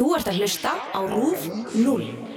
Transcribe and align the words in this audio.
Þú 0.00 0.14
ert 0.16 0.28
að 0.30 0.38
hlusta 0.40 0.70
á 0.96 1.00
RÚF 1.04 1.42
0. 1.76 2.29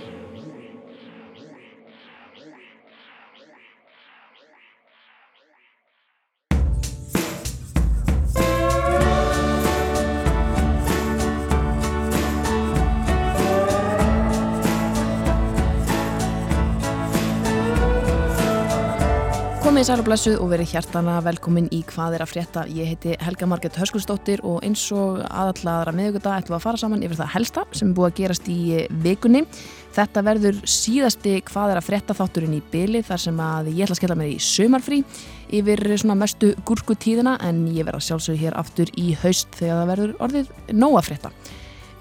Komið 19.83 20.13
í 20.15 20.15
sæl 20.15 20.35
og 20.39 20.47
verið 20.47 20.69
hjartana 20.71 21.13
velkomin 21.19 21.65
í 21.75 21.81
hvað 21.83 22.13
er 22.15 22.21
að 22.23 22.29
frétta. 22.31 22.61
Ég 22.71 22.87
heiti 22.87 23.17
Helga 23.19 23.49
Marget 23.51 23.75
Höskulsdóttir 23.75 24.39
og 24.47 24.61
eins 24.63 24.85
og 24.95 25.17
aðalladra 25.27 25.91
meðuguta 25.91 26.37
ætlum 26.37 26.53
við 26.53 26.55
að 26.55 26.63
fara 26.63 26.79
saman 26.79 27.01
yfir 27.03 27.19
það 27.19 27.33
helsta 27.33 27.63
sem 27.75 27.89
er 27.89 27.97
búið 27.97 28.07
að 28.07 28.13
gerast 28.21 28.47
í 28.47 28.59
vikunni. 29.03 29.41
Þetta 29.97 30.23
verður 30.23 30.61
síðasti 30.71 31.33
hvað 31.49 31.73
er 31.73 31.81
að 31.81 31.87
frétta 31.89 32.15
þátturinn 32.15 32.55
í 32.55 32.61
byli 32.71 33.01
þar 33.03 33.23
sem 33.25 33.41
að 33.43 33.73
ég 33.73 33.83
ætla 33.83 33.97
að 33.97 33.99
skella 33.99 34.17
mér 34.21 34.31
í 34.31 34.39
sömarfrí 34.45 35.01
yfir 35.59 35.83
svona 35.97 36.15
mestu 36.21 36.53
gúrkutíðina 36.63 37.35
en 37.43 37.65
ég 37.75 37.83
verða 37.83 38.05
sjálfsög 38.07 38.39
hér 38.39 38.55
aftur 38.63 38.93
í 38.95 39.09
haust 39.19 39.51
þegar 39.59 39.81
það 39.81 39.91
verður 39.91 40.15
orðið 40.29 40.55
nóg 40.79 40.95
að 41.01 41.11
frétta. 41.11 41.33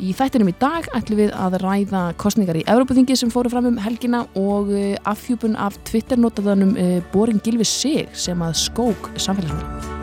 Í 0.03 0.11
þættinum 0.19 0.49
í 0.51 0.55
dag 0.59 0.89
ætlum 0.99 1.21
við 1.21 1.35
að 1.39 1.61
ræða 1.63 2.01
kostningar 2.19 2.59
í 2.59 2.65
Európaþingi 2.67 3.15
sem 3.21 3.31
fóru 3.31 3.53
fram 3.53 3.69
um 3.71 3.79
helgina 3.79 4.25
og 4.35 4.75
uh, 4.75 4.97
afhjúpun 5.07 5.55
af 5.55 5.79
Twitter-notaðanum 5.87 6.75
uh, 6.75 6.99
Borin 7.15 7.39
Gilvi 7.45 7.69
Sig 7.71 8.11
sem 8.11 8.43
að 8.43 8.59
skók 8.67 9.13
samfélagsmiðla. 9.15 10.02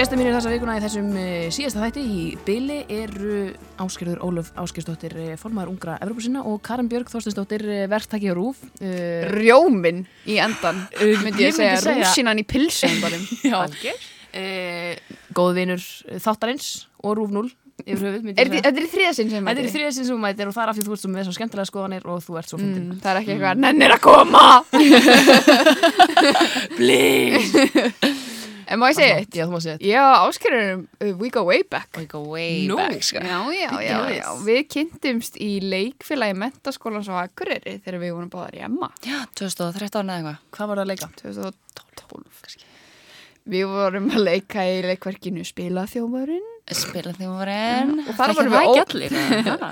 Gestur 0.00 0.16
mínir 0.16 0.32
þessa 0.32 0.48
vikuna 0.54 0.74
í 0.78 0.80
þessum 0.80 1.08
uh, 1.12 1.50
síðasta 1.52 1.82
þætti 1.82 2.00
í 2.08 2.20
byli 2.46 2.76
eru 2.94 3.40
Áskerður 3.84 4.22
Ólöf 4.24 4.46
Áskersdóttir, 4.62 5.12
uh, 5.20 5.34
formaður 5.40 5.72
ungra 5.74 5.96
Evrópusina 6.00 6.40
og 6.48 6.56
Karin 6.64 6.88
Björg 6.88 7.10
Þorstinsdóttir, 7.12 7.60
uh, 7.68 7.82
verktæki 7.92 8.30
á 8.32 8.34
Rúf. 8.38 8.56
Uh, 8.80 9.28
Rjómin 9.34 9.98
í 10.24 10.38
endan 10.40 10.78
myndi 10.96 11.44
ég 11.44 11.50
ég 11.50 11.56
segja, 11.58 11.74
segja- 11.84 12.00
rúsinan 12.06 12.40
í 12.40 12.44
pilsendanum 12.48 13.20
Já. 13.52 13.60
uh, 13.68 14.92
góð 15.36 15.52
vinur 15.60 15.84
þáttarins 16.24 16.70
og 17.04 17.12
Rúf 17.20 17.28
0 17.36 17.52
yfir 17.84 18.00
höfuð, 18.14 18.32
Er 18.40 18.48
þetta 18.56 18.72
er 18.72 18.88
þriðasinn 18.94 19.28
sem 19.36 19.44
Þetta 19.52 19.60
er 19.60 19.68
í 19.68 19.74
þriðja 19.76 19.92
sinn 19.98 20.08
sem 20.08 20.16
mætir 20.24 20.48
og 20.48 20.56
það 20.56 20.64
er 20.64 20.72
af 20.72 20.76
því 20.80 20.84
þú 20.88 20.92
ert 20.96 21.04
svo 21.04 21.12
með 21.12 21.28
svo 21.28 21.36
skemmtilega 21.36 21.68
skoðanir 21.74 22.04
og 22.08 22.16
þú 22.24 22.32
ert 22.40 22.48
svo 22.54 22.58
fyndin. 22.60 22.88
mm, 22.88 22.96
Það 23.04 23.12
er 23.12 23.20
ekki 23.20 23.32
eitthvað, 23.36 23.56
nennir 23.68 23.92
að 23.96 24.02
koma 24.08 24.44
Please! 26.80 28.29
En 28.70 28.78
má 28.78 28.86
ég 28.92 28.94
segja 29.00 29.16
eitt? 29.18 29.34
Já, 29.34 29.44
þú 29.48 29.52
má 29.56 29.60
segja 29.64 29.76
þetta. 29.78 29.88
Já, 29.90 30.02
áskerðurum, 30.28 30.82
uh, 31.02 31.12
we 31.18 31.28
go 31.34 31.42
way 31.48 31.62
back 31.66 31.88
We 31.98 32.04
go 32.06 32.20
way 32.30 32.68
Nú. 32.70 32.76
back 32.78 33.02
sko. 33.02 33.18
Já, 33.18 33.38
já, 33.50 33.70
já, 33.82 33.96
Bíddu 34.06 34.16
já 34.20 34.28
við. 34.46 34.60
Kynntumst 34.74 35.38
í 35.42 35.50
leikfélagi 35.64 36.36
mentaskólan 36.38 37.02
svo 37.06 37.18
Akureyri 37.18 37.80
þegar 37.82 37.98
við 38.04 38.14
vorum 38.14 38.30
báðar 38.30 38.54
í 38.60 38.62
Emma 38.68 38.90
Já, 39.02 39.24
2013 39.34 40.06
eða 40.06 40.18
eitthvað 40.20 40.38
Hvað 40.54 40.70
var 40.70 40.80
það 40.80 40.84
að 40.86 40.92
leika? 40.92 41.10
2012 41.18 42.42
kannski 42.44 42.64
Við 43.50 43.66
vorum 43.72 44.10
að 44.14 44.22
leika 44.28 44.64
í 44.70 44.80
leikverkinu 44.86 45.44
Spila 45.48 45.86
þjómarinn 45.90 46.46
Spila 46.70 47.14
því 47.16 47.30
vorin 47.32 47.94
Og 48.06 48.14
þar 48.14 48.34
vorum 48.38 48.52
við 48.54 48.60
ó- 48.60 48.66
ekki 48.68 48.82
allir 48.84 49.16
eða? 49.40 49.70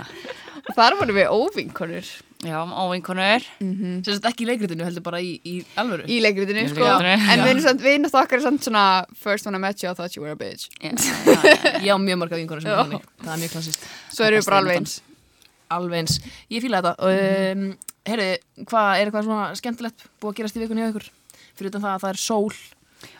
og 0.69 0.75
þar 0.79 0.97
vorum 0.99 1.19
við 1.21 1.29
óvinkonur 1.37 2.09
Já, 2.47 2.59
óvinkonur 2.63 3.43
Sem 3.59 4.03
sagt 4.07 4.27
ekki 4.31 4.45
í 4.45 4.49
leikritinu 4.53 4.85
heldur 4.87 5.03
bara 5.03 5.19
í, 5.19 5.33
í 5.43 5.57
alvöru. 5.81 6.05
í 6.07 6.21
leikritinu 6.23 6.69
sko. 6.71 6.85
leikritinu. 6.85 7.33
En 7.35 7.43
við 7.83 7.97
erum 7.97 8.07
okkar 8.21 8.45
samt 8.45 8.63
svona 8.63 8.85
First 9.19 9.49
when 9.49 9.59
I 9.59 9.63
met 9.65 9.83
you 9.83 9.91
I 9.91 9.95
thought 9.99 10.15
you 10.15 10.23
were 10.23 10.37
a 10.37 10.39
bitch 10.39 10.69
Já, 10.79 10.93
já, 10.95 11.43
já. 11.83 11.83
Já, 11.89 11.99
mjög 11.99 12.21
marga 12.23 12.39
vinkonur 12.39 12.63
sem 12.63 12.71
Já. 12.71 12.79
er 12.79 12.85
þannig. 12.85 13.11
Það 13.25 13.35
er 13.35 13.43
mjög 13.43 13.55
klassist. 13.57 13.89
Svo 14.15 14.29
erum 14.29 14.39
við 14.39 14.51
bara 14.53 14.63
alveg 14.63 14.81
eins 14.83 14.97
Alveg 15.69 15.99
eins. 16.01 16.17
Ég 16.49 16.63
fíla 16.65 16.81
þetta. 16.81 17.11
Um, 17.11 17.65
Herri, 18.09 18.29
hvað 18.65 18.89
er 18.95 19.11
eitthvað 19.11 19.27
svona 19.27 19.49
skemmtilegt 19.59 20.07
búið 20.23 20.31
að 20.31 20.39
gerast 20.39 20.57
í 20.57 20.63
vikunni 20.63 20.85
hjá 20.85 20.93
ykkur? 20.95 21.09
Fyrir 21.59 21.73
utan 21.75 21.85
það 21.85 21.97
að 21.97 22.05
það 22.07 22.15
er 22.15 22.21
sól. 22.23 22.55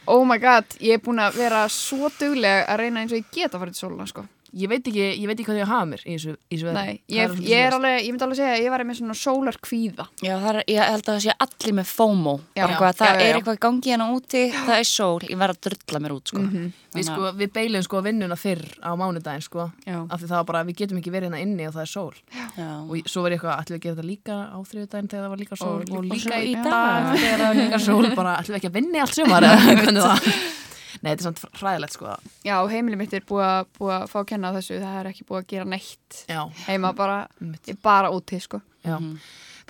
Oh 0.09 0.25
my 0.27 0.39
god, 0.41 0.79
ég 0.81 0.97
er 0.97 1.03
búin 1.05 1.21
að 1.21 1.37
vera 1.43 1.67
svo 1.69 2.09
dugleg 2.17 2.65
að 2.65 2.81
reyna 2.81 3.03
eins 3.03 3.13
og 3.13 3.21
ég 3.21 3.29
get 3.35 3.53
að 3.53 3.61
fara 3.67 3.75
til 3.75 3.83
sóluna 3.83 4.07
sko. 4.09 4.25
Ég 4.57 4.69
veit 4.71 4.87
ekki, 4.89 5.03
ég 5.21 5.27
veit 5.29 5.37
ekki 5.37 5.45
hvað 5.51 5.59
ég 5.61 5.67
að 5.67 5.73
hafa 5.75 5.87
mér 5.91 6.03
í 6.09 6.15
þessu, 6.17 6.33
í 6.49 6.55
þessu 6.57 6.67
veðri. 6.69 6.85
Nei, 6.89 7.01
ég, 7.13 7.35
ég 7.45 7.65
er 7.67 7.75
alveg, 7.77 7.97
ég 8.01 8.11
myndi 8.15 8.25
alveg 8.25 8.39
segja 8.39 8.55
að 8.57 8.63
ég 8.65 8.71
var 8.73 8.85
með 8.89 8.99
svona 9.03 9.17
sólar 9.21 9.59
kvíða 9.61 10.07
Já, 10.25 10.35
það 10.41 10.49
er, 10.55 10.59
ég 10.73 10.83
held 10.89 11.03
að 11.05 11.09
það 11.13 11.23
sé 11.27 11.35
allir 11.45 11.75
með 11.79 11.91
FOMO 11.93 12.35
Já. 12.57 12.63
Bara 12.63 12.73
eitthvað, 12.73 12.97
Það 12.99 13.09
Já, 13.09 13.13
já, 13.13 13.19
já. 13.19 13.29
er 13.29 13.39
eitthvað 13.41 13.59
í 13.59 13.63
gangi 13.67 13.93
hérna 13.93 14.07
úti 14.17 14.43
Það 14.57 14.75
er 14.79 14.89
sól, 14.89 15.21
ég 15.29 15.39
verð 15.43 15.59
að 15.59 15.61
drulla 15.69 16.01
mér 16.07 16.15
út 16.17 16.33
sko. 16.33 16.45
Við, 16.97 17.05
sko, 17.05 17.31
við 17.37 17.51
beilum 17.53 17.83
sko 17.85 18.01
vinnuna 18.03 18.37
fyrr 18.41 18.63
á 18.81 18.91
mánudaginn 18.97 19.45
sko. 19.45 19.67
Já. 19.85 19.99
Af 20.09 20.23
því 20.23 20.29
það 20.31 20.39
var 20.41 20.47
bara, 20.49 20.63
við 20.65 20.79
getum 20.81 20.99
ekki 21.03 21.13
verið 21.13 21.29
hérna 21.29 21.43
inni 21.45 21.67
og 21.69 21.75
það 21.77 21.85
er 21.85 21.91
sól. 21.93 22.15
Já. 22.57 22.71
Og 22.89 22.95
ég- 22.97 23.11
svo 23.13 23.23
var 23.27 23.31
ég 23.35 23.37
eitthvað, 23.39 23.61
ætlum 23.61 23.77
við 23.77 23.79
að 23.79 23.85
gera 23.85 23.99
þetta 23.99 24.09
líka 24.09 24.37
á 24.49 24.59
þriðudaginn 24.71 25.11
þegar 25.13 25.25
það 25.27 25.33
var 25.35 25.43
líka 25.45 25.59
sól 25.61 25.75
og, 25.77 26.05
líka 26.09 26.23
svo 26.25 26.41
í 26.41 26.55
dag. 26.65 27.11
þegar 27.19 27.39
það 27.39 27.49
var 27.53 27.61
líka 27.61 27.81
sól. 27.85 28.09
Bara, 28.17 28.33
ætlum 28.41 28.57
við 28.57 28.61
ekki 28.63 28.71
að 28.73 28.79
vinni 28.81 29.03
allt 29.05 29.15
sumar 29.21 29.47
eða 29.51 29.61
hvernig 29.83 30.09
það? 30.09 30.33
Nei, 31.03 31.11
þetta 31.13 31.19
er 31.19 31.27
samt 31.29 31.61
hræðilegt 31.61 31.97
sko. 31.97 32.15
Já, 32.47 32.57
heimili 32.73 32.97
mitt 33.01 33.13
er 33.19 33.27
búið 33.29 33.45
að, 33.49 33.67
búið 33.79 33.95
að 33.99 34.07
fá 34.13 34.17
að 34.23 34.29
kenna 34.33 34.55
þessu 34.57 34.79
það 34.83 35.01
er 35.03 35.11
ekki 35.13 35.27
búið 35.29 35.43
að 35.43 35.51
gera 35.55 35.69
neitt 35.75 36.23
Já, 36.31 36.41
heima 36.69 36.93
bara, 36.97 37.19
bara 37.85 38.11
úti 38.15 38.41
sko. 38.41 38.61
já. 38.87 38.97
Það 38.97 39.13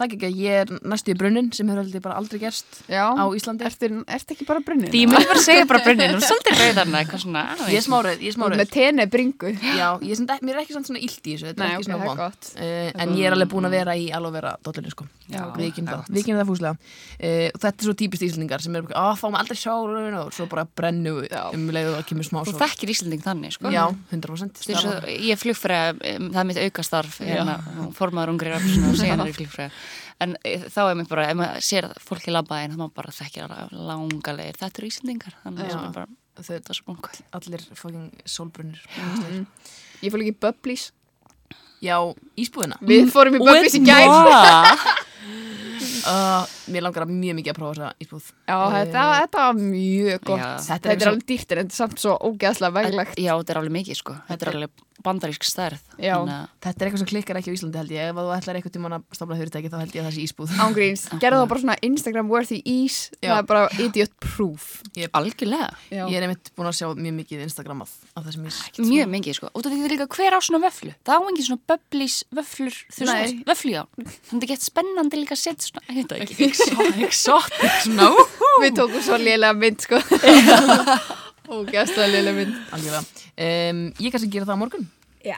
er 0.05 0.09
ekki 0.09 0.19
ekki, 0.19 0.31
ég 0.45 0.63
er 0.63 0.73
næstu 0.93 1.13
í 1.13 1.17
brunnin 1.19 1.49
sem 1.57 1.69
hefur 1.71 1.83
heldur 1.83 2.03
bara 2.05 2.17
aldrei 2.21 2.39
gerst 2.43 2.81
Já, 2.91 3.05
á 3.15 3.25
Íslandi. 3.35 3.65
ertu, 3.69 3.91
ertu 4.07 4.35
ekki 4.37 4.47
bara 4.49 4.63
brunnin? 4.65 4.91
Því 4.93 5.03
myndi 5.11 5.29
bara 5.31 5.43
segja 5.45 5.67
bara 5.69 5.81
brunnin 5.85 6.15
og 6.19 6.23
svolítið 6.25 6.61
rauðarna 6.63 7.03
eitthvað 7.03 7.23
svona 7.25 7.43
Ég 7.69 7.79
er 7.81 7.87
smárið, 7.87 8.23
ég 8.23 8.29
er 8.29 8.29
Þú 8.29 8.29
ert 8.29 8.39
smárið. 8.39 8.61
með 8.63 8.71
tenni 8.75 9.07
bringu. 9.13 9.53
Já, 9.79 9.89
ég 10.03 10.13
er, 10.23 10.43
mér 10.47 10.55
er 10.55 10.63
ekki 10.63 10.77
samt 10.77 10.89
svona 10.91 11.03
illt 11.03 11.25
í 11.29 11.35
þessu, 11.35 11.47
þetta 11.51 11.63
Nei, 11.63 11.69
er 11.69 11.75
ekki 11.75 11.83
ok, 11.83 11.89
svona 11.89 12.05
það 12.05 12.13
er 12.13 12.21
gott. 12.23 12.51
Uh, 12.59 13.03
en 13.05 13.15
ég 13.19 13.29
er 13.29 13.37
alveg 13.37 13.51
búin 13.53 13.69
að 13.69 13.75
vera 13.79 13.97
í 13.99 14.07
alveg 14.15 14.37
vera 14.39 14.53
dollinu 14.65 14.93
sko. 14.95 15.07
Já, 15.29 15.43
við 15.59 15.73
kynum 15.77 15.91
það 15.93 16.13
við 16.17 16.27
kynum 16.29 16.41
það 16.41 16.51
fúslega. 16.53 16.93
Uh, 17.19 17.49
þetta 17.59 17.73
er 17.75 17.89
svo 17.89 17.95
típist 17.99 18.25
íslendingar 18.29 18.65
sem 18.65 18.79
er 18.79 18.87
bara, 18.87 19.05
að 19.11 19.19
fáum 19.21 19.37
aldrei 19.39 19.59
sól 19.59 19.97
og 20.23 20.33
svo 20.37 20.47
bara 20.49 20.65
brennu 20.65 21.15
um 21.53 21.67
leiðu 21.75 21.97
og 21.99 22.07
kemur 22.09 22.25
smá 22.29 22.41
Þú 22.47 22.55
sól. 22.55 22.61
þekkir 22.63 22.93
Íslanding 22.95 23.25
þannig 23.25 23.57
sko. 23.59 23.73
Já, 23.75 23.85
100% 24.15 24.63
Þú 24.63 24.73
veist 24.73 24.89
að 24.89 25.09
Ég 25.19 25.35
er 25.35 25.41
flugfræða, 25.43 25.91
um, 26.15 26.31
það 26.33 26.41
er 26.43 26.49
mitt 26.49 26.61
aukastarf 26.65 27.19
hérna, 27.21 27.59
formaður 27.99 28.33
ungri 28.35 28.53
rafsuna 28.55 28.93
og 28.95 29.29
ég 29.29 29.37
flugfræða 29.41 29.71
en 30.25 30.37
e, 30.45 30.55
þá 30.69 30.81
er 30.85 30.99
mér 30.99 31.11
bara, 31.11 31.27
ef 31.33 31.41
maður 31.41 31.67
sér 31.69 31.89
að 31.91 31.99
fólk 32.05 32.29
í 32.29 32.35
labbaðin 32.35 32.75
þá 32.75 32.81
maður 32.83 32.95
bara 33.01 33.17
þekkir 33.19 33.47
alveg 33.47 33.83
langa 33.91 34.37
leir 34.39 34.61
þetta 34.61 34.83
eru 34.83 34.93
Íslandingar, 34.93 35.39
þannig 35.45 35.75
að 35.75 35.93
bara 35.99 36.11
Þau, 36.39 36.53
þetta 36.53 36.71
er 36.71 36.77
svo 36.79 36.85
bungu 36.87 37.09
allir 37.35 37.63
fucking 37.75 38.21
sólbrunnir. 38.31 38.83
Ég 39.99 40.13
fór 40.15 40.23
ekki 40.23 40.31
í 40.31 40.37
Bubblies 40.39 40.85
Já, 41.83 41.99
ísbúðina. 42.39 42.79
Við 42.83 43.11
fórum 43.15 43.37
í 43.39 43.41
Bubblies 43.43 43.77
í 43.79 43.83
gær 43.87 44.07
uh, 46.09 46.57
Mér 46.73 46.87
langar 46.87 47.07
að 47.07 47.15
mjög 47.15 47.39
mikið 47.39 47.53
að 47.55 47.59
prófa 47.61 47.77
þessa 47.79 47.93
ísbúð. 48.05 48.27
Já, 48.49 48.59
þetta, 48.75 49.07
þetta 49.21 49.45
var 49.47 49.63
mjög 49.63 50.27
gott. 50.29 50.43
Já. 50.43 50.49
Þetta, 50.49 50.75
Þetta 50.75 50.93
er 50.95 51.01
er 51.07 51.13
alveg 51.13 51.25
dýrt 51.31 51.55
en 51.55 51.63
þetta 51.63 51.75
er 51.75 51.81
samt 51.83 52.05
svo 52.05 52.19
ógeðslega 52.29 52.77
veglegt. 52.81 53.17
Já, 53.19 53.33
þetta 53.41 53.55
er 53.57 53.63
alveg 53.63 53.77
mikið 53.79 54.01
sko, 54.03 54.19
þetta 54.29 54.49
er 54.49 54.55
alveg 54.55 54.85
bandarísk 54.99 55.45
stærð. 55.47 55.83
Þetta 55.95 56.73
er 56.73 56.89
eitthvað 56.89 57.03
sem 57.05 57.09
klikkar 57.09 57.39
ekki 57.39 57.53
á 57.53 57.55
Íslandi 57.55 57.79
held 57.79 57.93
ég. 57.95 58.09
Ef 58.11 58.17
þú 58.19 58.33
ætlar 58.35 58.59
eitthvað 58.59 58.75
tíma 58.75 58.91
að 58.97 59.05
stofna 59.15 59.37
fyrirtæki 59.39 59.71
þá 59.71 59.77
held 59.79 59.95
ég 59.95 60.03
að 60.03 60.09
það 60.09 60.17
sé 60.17 60.25
ísbúð. 60.25 60.55
Ángríns, 60.65 61.05
gerðu 61.23 61.39
það 61.39 61.51
bara 61.53 61.63
svona 61.63 61.77
Instagram 61.87 62.33
worthy 62.33 62.59
ease 62.67 63.15
Já. 63.23 63.29
Það 63.29 63.39
er 63.39 63.47
bara 63.53 63.63
idiot 63.85 64.17
proof. 64.25 64.67
Algjörlega, 65.21 65.69
Já. 65.95 66.03
Ég 66.03 66.17
er 66.19 66.27
einmitt 66.27 66.51
búin 66.59 66.71
að 66.71 66.77
sjá 66.81 66.89
mjög 66.99 67.15
mikið 67.21 67.45
Instagram 67.47 67.85
af, 67.87 67.95
af 68.19 68.27
ís. 68.27 68.59
Mjög 68.83 69.13
mikið 69.15 69.39
sko. 69.39 69.53
Út 69.55 69.71
af 69.71 69.75
því 69.77 69.87
er 69.87 69.95
líka 69.95 70.09
hver 70.19 70.35
á 70.35 70.41
svona 70.43 70.63
vöflu 70.67 70.91
það 71.07 71.23
á 71.23 71.29
engin 71.31 71.47
svona 71.47 71.65
bubblís 71.71 72.17
vöflur 72.35 72.77
þú 72.93 73.07
Nei. 73.09 73.15
veist, 73.23 73.41
vöflu 73.49 73.73
já. 73.75 73.83
Þannig 74.29 74.45
að 74.45 74.53
gett 74.53 74.67
spennandi 74.67 75.21
líka 75.23 75.37
að 75.37 75.43
setja 75.45 75.69
svona, 75.71 75.85
ég 75.99 76.07
veit 76.07 76.15
það 76.15 76.25
ekki. 76.25 76.49
Exotic 77.09 77.17
svona 77.83 78.09
Við 78.63 78.77
tókum 78.79 79.03
svo 79.07 79.19
lélega 79.23 79.55
mynd 79.59 79.85
sko. 79.85 80.01
Ógeðslega 81.49 82.09
lélega 82.13 82.37
mynd. 82.37 82.57
Algjörlega. 82.77 83.03
Um, 83.39 83.83
Ég 84.03 84.13
kannski 84.15 84.31
gera 84.33 84.49
það 84.49 84.59
á 84.59 84.63
morgun. 84.63 84.87
Já, 85.25 85.37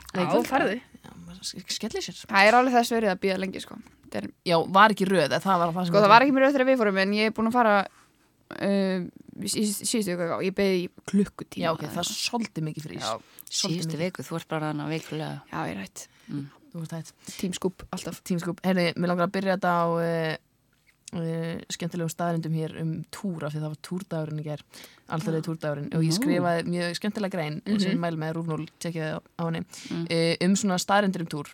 maður 1.27 1.47
sk- 1.47 1.75
Skellir 1.77 2.05
sér. 2.05 2.19
Það 2.27 2.49
er 2.49 2.59
alveg 2.59 2.77
þess 2.77 2.95
verið 2.97 3.13
að 3.13 3.21
býða 3.23 3.39
lengi 3.45 3.63
sko. 3.63 3.79
Það, 4.11 4.19
er, 4.21 4.27
Já, 4.49 4.57
var 4.75 4.95
ekki 4.95 5.07
röð 5.07 5.37
það 5.37 5.61
var 5.63 5.71
það 5.71 5.85
sem 5.85 5.93
sko, 5.93 6.01
það 6.03 6.11
var 6.11 6.25
ekki 6.25 6.35
mér 6.35 6.45
auðvitað 6.47 6.57
þegar 6.59 6.71
við 6.71 6.81
fórum 6.81 6.97
En 6.99 7.13
ég 7.15 7.29
er 7.31 7.35
búin 7.37 7.51
að 7.51 7.55
fara 7.55 7.75
uh, 7.87 9.05
Síðustu 9.55 10.15
ykkur 10.17 10.33
Ég 10.49 10.57
beði 10.59 10.81
klukkutíma. 11.13 11.63
Já, 11.63 11.71
ok, 11.77 11.85
það 11.95 12.03
er 12.03 12.11
svolítið 12.11 12.67
mikið 12.67 12.89
Svolítið 12.91 13.61
síðustu 13.61 14.01
viku, 14.01 14.25
þú 14.27 14.41
ert 14.41 14.51
bara 14.51 14.73
þannig 14.73 14.91
vikulega. 14.97 15.37
Já, 15.51 15.59
ég 15.63 15.77
er 15.77 15.81
rætt 15.85 16.05
Þú 16.71 16.83
veist 16.83 16.93
það 16.95 17.13
Tímskúp, 17.39 17.87
alltaf. 17.95 18.21
Tímskúp 18.27 18.61
Herri, 18.67 18.89
mér 18.99 19.11
langar 19.15 19.27
að 19.31 19.35
byrja 19.39 19.57
þetta 19.57 19.73
á 19.75 19.87
uh, 19.91 20.35
uh, 21.17 21.57
skemmtilegum 21.73 22.11
staðrindum 22.13 22.55
hér 22.55 22.75
um 22.83 22.93
túra 23.15 23.51
því 23.51 23.63
það 23.63 23.73
var 23.73 23.81
túrdagurinn 23.89 24.43
í 24.43 24.45
ger 24.47 24.63
alltaf 25.11 25.41
túrdagurinn. 25.47 25.89
Og 25.97 26.05
ég 26.07 26.15
skrifaði 26.17 26.67
mjög 26.71 26.95
skemmtilega 27.01 27.35
grein 27.37 27.59
sem 27.67 27.91
ég 27.95 27.99
mæli 28.03 28.21
með 28.21 28.37
Rúfnól, 28.37 28.69
tjekkjaði 28.83 29.19
á, 29.19 29.43
henni. 29.47 29.63
Uh, 30.07 30.35
um 30.47 30.55
svona 30.57 30.79
staðrindur 30.83 31.25
um 31.27 31.31
túr. 31.35 31.51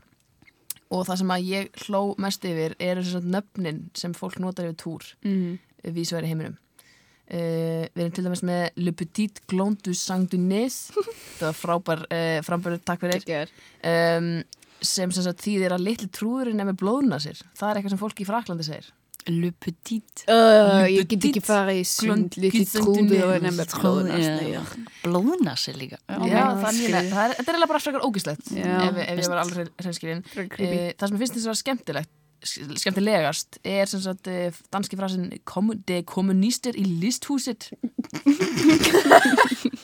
Og 0.95 1.07
það 1.09 1.19
sem 1.23 1.33
að 1.35 1.47
ég 1.51 1.81
hló 1.87 2.03
mest 2.23 2.45
yfir 2.47 2.77
eru 2.79 3.03
þess 3.03 3.19
að 3.19 3.31
nöfnin 3.35 3.81
sem 3.99 4.13
fólk 4.15 4.37
notar 4.43 4.69
yfir 4.69 4.77
túr 4.85 5.09
Mhm. 5.25 5.59
vísværi 5.97 6.27
heiminum. 6.31 6.57
Uh, 7.27 7.89
við 7.91 8.05
erum 8.05 8.13
til 8.15 8.25
dæmis 8.25 8.43
með 8.47 8.69
Le 8.79 8.93
Petit 8.93 9.41
Glon 9.51 9.75
du 9.83 9.93
Sang 9.95 10.29
du 10.31 10.37
Nes 10.39 10.93
það 11.41 11.49
var 11.49 11.57
frábær 11.59 12.05
frambörður, 12.47 12.85
takk 12.87 13.01
fyrir. 13.03 13.51
Um, 13.83 14.45
sem 14.85 15.11
sem 15.11 15.25
sagt 15.25 15.41
þýðir 15.43 15.73
að 15.75 15.83
litli 15.89 16.07
trúðurinn 16.13 16.61
er 16.61 16.69
með 16.69 16.77
blóðuna 16.85 17.19
sér 17.19 17.39
það 17.57 17.71
er 17.71 17.79
eitthvað 17.81 17.95
sem 17.95 18.01
fólk 18.03 18.21
í 18.23 18.27
Fraklandi 18.29 18.67
segir 18.67 18.91
Le 19.27 19.51
petit. 19.59 20.23
Uh, 20.31 20.85
ég 20.87 21.09
get 21.11 21.25
ekki 21.31 21.41
farið 21.43 21.81
í 21.81 21.85
sund 21.91 22.29
glönd- 22.37 22.37
lítið 22.45 22.69
glönd- 22.77 23.11
trúðu 23.11 23.19
og 23.27 23.43
nefnir 23.43 23.73
blóðunast 23.73 24.45
Já. 24.47 24.61
Blóðnasi 25.03 25.75
líka. 25.75 25.99
Já, 26.07 26.45
er 26.47 26.77
skil. 26.77 26.93
mjög, 26.93 27.09
það 27.11 27.25
er, 27.25 27.35
þetta 27.35 27.47
er 27.51 27.57
eiginlega 27.57 27.71
bara 27.73 27.83
frekar 27.83 28.07
ógislegt 28.07 28.53
Já, 28.55 28.77
ef, 28.87 29.01
ef 29.03 29.19
ég 29.25 29.29
var 29.33 29.43
alveg 29.43 29.73
hreinskilinn 29.83 30.23
creepy. 30.31 30.71
uh, 30.71 30.93
það 30.95 31.09
sem 31.11 31.17
ég 31.17 31.25
finnst 31.25 31.35
þess 31.35 31.43
að 31.43 31.51
vera 31.51 31.63
skemmtilegt 31.65 32.15
skemmtilegast 32.79 33.59
er 33.67 33.89
sem 33.91 34.01
sagt 34.05 34.29
uh, 34.31 34.55
danski 34.71 34.95
frasin 35.01 35.31
de 35.89 35.97
kommunister 36.07 36.77
í 36.79 36.85
listhúsit 37.01 37.71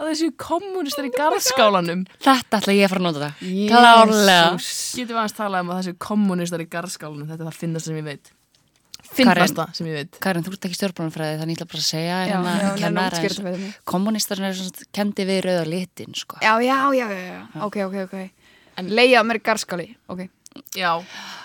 að 0.00 0.10
þessu 0.10 0.28
kommunistar 0.40 1.06
í 1.06 1.12
garðskálanum. 1.14 2.02
Þetta 2.24 2.60
ætla 2.60 2.74
ég 2.76 2.86
að 2.86 2.92
fara 2.94 3.02
að 3.02 3.06
nota. 3.06 3.30
Það. 3.38 3.62
Klárlega. 3.70 4.50
Getum 4.96 5.14
við 5.14 5.22
aðeins 5.22 5.38
talað 5.38 5.64
um 5.64 5.72
að 5.74 5.80
þessu 5.80 5.96
kommunistar 6.08 6.64
í 6.64 6.68
garðskálanum? 6.74 7.30
Þetta 7.30 7.44
er 7.44 7.50
það 7.50 7.60
finnast 7.60 7.90
sem 7.90 8.00
ég 8.00 8.06
veit. 8.08 8.32
Finnasta 9.10 9.66
sem 9.74 9.88
ég 9.90 9.96
veit. 9.98 10.18
Karin, 10.22 10.44
þú 10.46 10.54
ert 10.54 10.66
ekki 10.68 10.78
stjórnbánumfræði 10.78 11.38
þannig 11.40 11.56
ég 11.56 11.60
ætla 11.60 11.70
bara 11.72 11.80
að 11.80 11.86
segja 11.88 12.18
Já, 12.20 12.26
hérna, 12.30 12.52
já, 12.52 12.68
kenna 12.78 12.90
nefnum 12.90 13.00
þér 13.00 13.06
útskýra 13.06 13.06
aðeins. 13.10 13.38
þetta 13.38 13.46
fyrir 13.50 13.64
mig. 13.64 13.78
Kommunistarinn 13.90 14.48
er 14.50 14.58
svona 14.60 14.90
kendi 15.00 15.26
við 15.26 15.40
rauða 15.48 15.64
litin 15.66 16.18
sko. 16.20 16.38
Já, 16.44 16.52
já, 16.62 16.76
já, 16.94 17.06
já, 17.10 17.22
já, 17.26 17.40
ok, 17.66 17.80
ok, 17.88 17.96
ok. 18.06 18.52
En 18.80 18.92
leiða 18.94 19.24
mér 19.26 19.40
garskáli, 19.42 19.88
ok 20.06 20.28
já, 20.74 20.90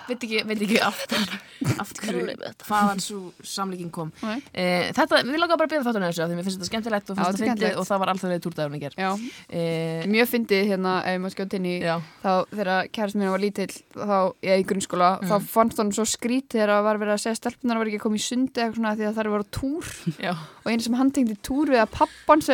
veit 0.08 0.24
ekki, 0.26 0.40
veit 0.48 0.62
ekki 0.66 0.78
aftur, 0.82 1.34
aftur 1.82 2.30
hvaðan 2.66 3.02
svo 3.02 3.20
samlíking 3.46 3.92
kom. 3.94 4.12
Nei. 4.22 4.40
uh, 4.42 4.92
þetta, 4.98 5.22
við 5.26 5.40
langar 5.42 5.60
bara 5.60 5.68
að 5.68 5.74
byrja 5.76 5.86
þáttunni 5.88 6.10
þessu 6.10 6.24
af 6.26 6.30
því 6.30 6.38
mér 6.38 6.46
finnst 6.48 6.58
þetta 6.60 6.70
skemmtilegt 6.72 7.10
og, 7.10 7.20
finnst 7.20 7.30
þetta 7.40 7.52
fyndið 7.52 7.80
og 7.82 7.88
það 7.90 8.02
var 8.02 8.12
alltaf 8.14 8.32
leið 8.32 8.44
túrdagurinn 8.46 8.78
í 8.78 8.84
ger 8.84 8.94
uh, 9.02 10.06
mjög 10.16 10.32
fyndið 10.32 10.64
hérna 10.72 10.94
ef 11.06 11.20
maður 11.22 11.36
skjótt 11.36 11.58
inn 11.60 11.68
í 11.70 11.76
þá 11.86 12.32
þegar 12.52 12.72
kærast 12.98 13.20
mín 13.20 13.34
var 13.34 13.44
lítill 13.46 13.74
þá 13.96 14.18
ég 14.50 14.64
í 14.64 14.68
grunnskóla, 14.72 15.12
þá 15.26 15.36
fannst 15.54 15.82
hann 15.82 15.94
svo 15.96 16.06
skrítið 16.10 16.60
þegar 16.60 16.74
það 16.76 16.88
var 16.90 17.02
verið 17.04 17.16
að 17.18 17.24
segja 17.26 17.40
stelpunar 17.42 17.82
var 17.82 17.92
ekki 17.92 18.02
að 18.02 18.06
koma 18.08 18.18
í 18.18 18.26
sundi 18.26 18.58
eitthvað 18.62 18.80
svona 18.80 18.96
því 18.96 19.10
að 19.10 19.18
það 19.20 19.34
var 19.36 19.46
túr. 19.60 19.86
Já. 20.22 20.34
Og 20.66 20.72
einu 20.72 20.86
sem 20.86 20.98
hann 20.98 21.12
tengdi 21.14 21.38
túr 21.46 21.74
við 21.74 21.82
að 21.84 21.94
pappans 21.94 22.50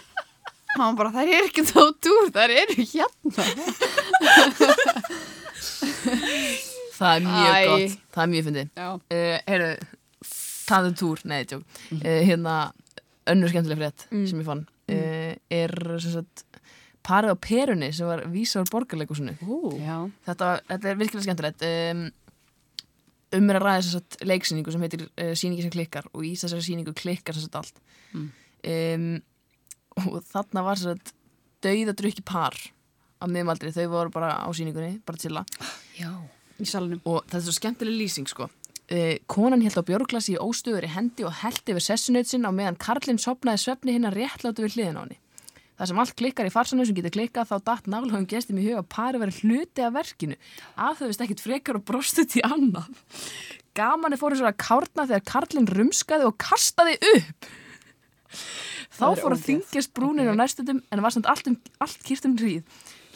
hann 0.77 0.91
er 0.93 0.97
bara, 0.99 1.11
það 1.15 1.31
er 1.35 1.47
ekki 1.49 1.63
þá 1.67 1.81
túr 2.05 2.29
það 2.35 2.53
eru 2.61 2.85
hérna. 2.91 3.45
Það 7.01 7.15
er 7.15 7.25
mjög 7.25 7.55
Æ. 7.55 7.65
gott, 7.71 7.97
það 8.13 8.23
er 8.23 8.29
mjög 8.31 8.45
fyndið. 8.47 8.71
Uh, 8.77 9.37
heyrðu, 9.47 9.69
taðu 10.69 10.91
túr 11.01 11.23
nei, 11.31 11.41
tjók, 11.49 11.63
uh, 11.97 12.19
hérna 12.27 12.55
önnur 13.31 13.51
skemmtileg 13.51 13.79
frétt 13.81 14.05
Mm. 14.11 14.25
sem 14.29 14.39
ég 14.41 14.45
fann 14.47 14.63
uh, 14.91 15.33
er 15.49 15.73
sem 16.01 16.11
sagt 16.17 16.43
parið 17.05 17.33
á 17.33 17.37
perunni 17.41 17.89
sem 17.93 18.05
var 18.09 18.21
vísa 18.29 18.61
úr 18.61 18.69
borgarleikusinu 18.69 19.33
þetta, 20.27 20.49
þetta 20.69 20.89
er 20.91 20.99
virkilega 20.99 21.25
skemmtilegt. 21.25 21.65
Um, 21.65 22.03
um 23.33 23.49
er 23.49 23.57
að 23.57 23.65
ræða 23.65 23.81
þess 23.81 23.97
að 23.97 24.27
leiksýningu 24.29 24.71
sem 24.75 24.81
heitir 24.85 25.05
sýningi 25.39 25.65
sem 25.65 25.71
klikkar 25.73 26.05
og 26.13 26.25
í 26.27 26.33
þessari 26.37 26.65
sýningu 26.67 26.93
klikkar 26.93 27.33
þess 27.37 27.49
að 27.49 27.59
allt. 27.61 27.81
Mm. 28.13 28.29
um, 28.75 29.21
og 29.99 30.21
þarna 30.29 30.63
var 30.65 30.79
þess 30.79 30.93
að 30.93 31.15
dauðadrukki 31.65 32.23
par 32.25 32.57
á 33.21 33.25
miðmaldri, 33.29 33.73
þau 33.73 33.87
voru 33.91 34.13
bara 34.13 34.33
á 34.41 34.49
sýningunni 34.55 35.01
bara 35.05 35.21
til 35.21 35.35
að 35.37 35.45
Já. 35.99 36.11
Í 36.61 36.67
salnum. 36.69 37.01
Og 37.09 37.23
þetta 37.25 37.39
er 37.39 37.45
svo 37.45 37.55
skemmtileg 37.57 37.97
lýsing 37.97 38.29
sko. 38.29 38.47
Uh, 38.91 39.15
konan 39.31 39.63
held 39.63 39.77
á 39.79 39.87
björglasi 39.87 40.35
í 40.35 40.41
óstöður 40.41 40.85
í 40.85 40.91
hendi 40.91 41.25
og 41.25 41.35
held 41.41 41.63
yfir 41.63 41.85
sessunaut 41.85 42.27
sinn 42.27 42.45
á 42.45 42.51
meðan 42.51 42.79
Karlinn 42.81 43.21
sopnaði 43.21 43.63
svefni 43.63 43.95
hinn 43.95 44.07
að 44.09 44.17
réttlátu 44.19 44.65
við 44.65 44.75
hliðin 44.75 44.99
á 44.99 45.03
henni. 45.05 45.19
Það 45.79 45.89
sem 45.89 46.01
allt 46.03 46.17
klikkar 46.19 46.45
í 46.49 46.51
farsanu 46.53 46.83
sem 46.85 46.97
getur 46.97 47.13
klikkað 47.15 47.47
þá 47.49 47.55
datt 47.71 47.87
nálaugum 47.89 48.27
gestum 48.29 48.59
í 48.61 48.65
huga 48.67 48.83
að 48.83 48.89
pari 48.91 49.21
verið 49.21 49.39
hluti 49.41 49.85
af 49.85 49.95
verkinu. 49.95 50.35
Að 50.75 50.99
þau 50.99 51.07
veist 51.07 51.23
ekkit 51.25 51.41
frekar 51.41 51.79
og 51.79 51.85
brostu 51.87 52.27
til 52.29 52.43
annað. 52.45 52.91
Gaman 53.79 54.13
er 54.13 54.21
fóru 54.21 54.37
svo 54.37 54.49
að 54.51 54.59
kárna 54.61 55.07
þegar 55.07 55.25
Karlinn 55.31 55.71
rumskaði 55.71 56.27
og 56.27 56.37
kastaði 56.43 56.99
upp 57.15 57.49
Þá 58.91 59.05
fór 59.19 59.35
að 59.35 59.45
þingjast 59.47 59.93
brúnin 59.97 60.31
á 60.31 60.35
næstutum 60.35 60.81
en 60.91 61.03
var 61.03 61.15
samt 61.15 61.29
allt, 61.31 61.47
um, 61.49 61.57
allt 61.83 62.03
kýrt 62.05 62.27
um 62.27 62.35
hríð. 62.39 62.61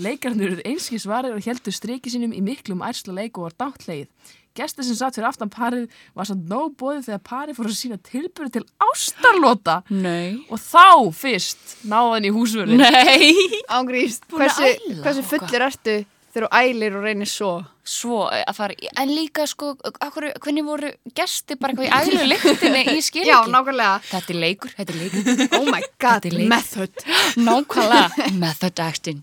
Leikarnir 0.02 0.50
eruð 0.50 0.66
einski 0.68 1.00
svarir 1.00 1.36
og 1.36 1.46
heldur 1.46 1.76
striki 1.76 2.12
sínum 2.12 2.34
í 2.36 2.42
miklum 2.44 2.84
ærsla 2.84 3.16
leik 3.16 3.38
og 3.40 3.48
var 3.48 3.56
dátt 3.64 3.88
leið. 3.88 4.10
Gestur 4.56 4.86
sem 4.88 4.96
satt 4.96 5.18
fyrir 5.18 5.28
aftan 5.28 5.52
parið 5.52 5.90
var 6.16 6.28
samt 6.30 6.46
nóg 6.48 6.78
bóðið 6.80 7.10
þegar 7.10 7.24
parið 7.28 7.58
fór 7.58 7.68
að 7.68 7.76
sína 7.76 7.98
tilbyrði 8.08 8.54
til 8.56 8.64
ástarlota. 8.88 9.82
Nei. 9.92 10.46
Og 10.48 10.62
þá 10.64 11.12
fyrst 11.16 11.76
náðan 11.92 12.28
í 12.30 12.32
húsvörðin. 12.36 12.80
Nei. 12.80 13.60
Ángríst, 13.76 14.28
hversu, 14.32 14.72
hversu 15.02 15.26
og 15.26 15.32
fullir 15.34 15.68
ertu 15.68 15.98
þegar 16.36 16.46
þú 16.46 16.60
ælir 16.60 16.98
og 17.00 17.06
reynir 17.08 17.30
svo? 17.32 17.50
Svo 17.86 18.20
eh, 18.34 18.42
að 18.50 18.58
fara 18.58 18.76
í, 18.76 18.90
En 19.02 19.12
líka 19.14 19.46
sko 19.48 19.72
akkur, 20.04 20.28
Hvernig 20.44 20.66
voru 20.68 20.92
gesti 21.16 21.56
bara 21.62 21.74
eitthvað 21.74 21.88
í 21.88 22.14
ælu 22.18 22.28
lyktinni 22.32 22.84
Ég 22.98 23.04
skil 23.10 23.26
Já, 23.30 23.38
nákvæmlega. 23.50 23.98
Þetta 24.12 24.34
er 24.36 24.40
leikur, 24.44 24.74
þetta 24.78 24.96
er 24.96 25.02
leikur. 25.02 25.44
Oh 25.60 25.66
my 25.72 25.82
god, 26.02 26.30
method. 26.52 27.04
Nákvæmlega 27.48 28.32
Method 28.42 28.82
acting. 28.84 29.22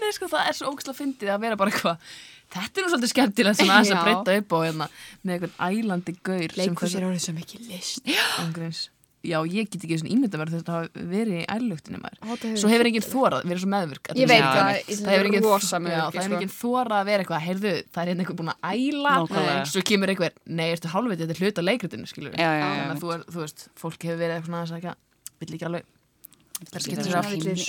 Nei, 0.00 0.10
sko, 0.16 0.28
það 0.32 0.50
er 0.50 0.56
svo 0.58 0.72
ógæslega 0.74 0.98
fyndið 0.98 1.30
að 1.34 1.44
vera 1.46 1.58
bara 1.60 1.72
eitthvað. 1.72 2.10
Þetta 2.56 2.80
er 2.80 2.84
nú 2.86 2.90
svolítið 2.92 3.10
skemmtilegt 3.12 3.58
svona 3.60 3.78
aðeins 3.80 3.94
að 3.96 4.04
breyta 4.06 4.36
upp 4.40 4.52
á 4.54 4.58
hérna 4.66 4.86
með 5.26 5.32
eitthvað 5.36 5.56
ælandi 5.66 6.14
gaur. 6.26 6.54
sem 6.56 6.76
hversu- 6.78 7.00
er 7.00 7.08
orðið 7.08 7.24
svo 7.26 7.34
mikið 7.38 7.70
list. 7.72 8.90
Já, 9.26 9.38
ég 9.50 9.70
get 9.70 9.82
ekki 9.86 9.98
svona 10.00 10.12
ímynda 10.14 10.38
mér 10.40 10.52
þetta 10.54 10.74
hafa 10.76 11.04
verið 11.12 11.40
í 11.40 11.46
ælugtinni 11.56 12.00
maður. 12.02 12.20
Hefur- 12.30 12.60
Svo 12.62 12.70
hefur 12.70 12.90
enginn 12.90 13.06
þórað, 13.06 13.46
verið 13.50 13.62
svo 13.64 13.70
meðvirk. 13.74 14.10
Ég 14.14 14.30
veit 14.30 14.38
Já, 14.38 14.50
það, 14.56 14.70
hefur 15.10 15.28
enginn 15.30 16.54
þórað 16.56 16.96
að 17.00 17.08
vera 17.10 17.24
eitthvað, 17.24 17.42
heyrðu, 17.46 17.72
það 17.90 18.02
er 18.02 18.10
hérna 18.12 18.24
einhver 18.24 18.38
búin 18.40 18.52
að 18.52 18.60
æla. 18.70 19.16
Nákvæmlega. 19.16 19.66
svo 19.72 19.82
kemur 19.90 20.12
einhver, 20.14 20.32
nei, 20.46 20.68
ertu 20.72 20.92
hálfveit 20.94 21.18
þetta 21.24 21.34
er 21.36 21.42
hluta 21.42 21.66
leikritinu, 21.66 22.06
skilur 22.06 22.32
Já, 22.38 22.50
já, 22.56 22.66
já. 22.66 22.86
að 22.94 23.02
þú, 23.02 23.12
er, 23.16 23.26
þú 23.30 23.42
veist, 23.42 23.68
fólk 23.76 24.00
hefur 24.06 24.20
verið 24.22 24.34
eitthvað 24.38 24.46
svona 24.46 24.94
að 24.94 24.96
vill 25.40 25.54
ekki 25.56 25.66
alveg. 25.68 25.84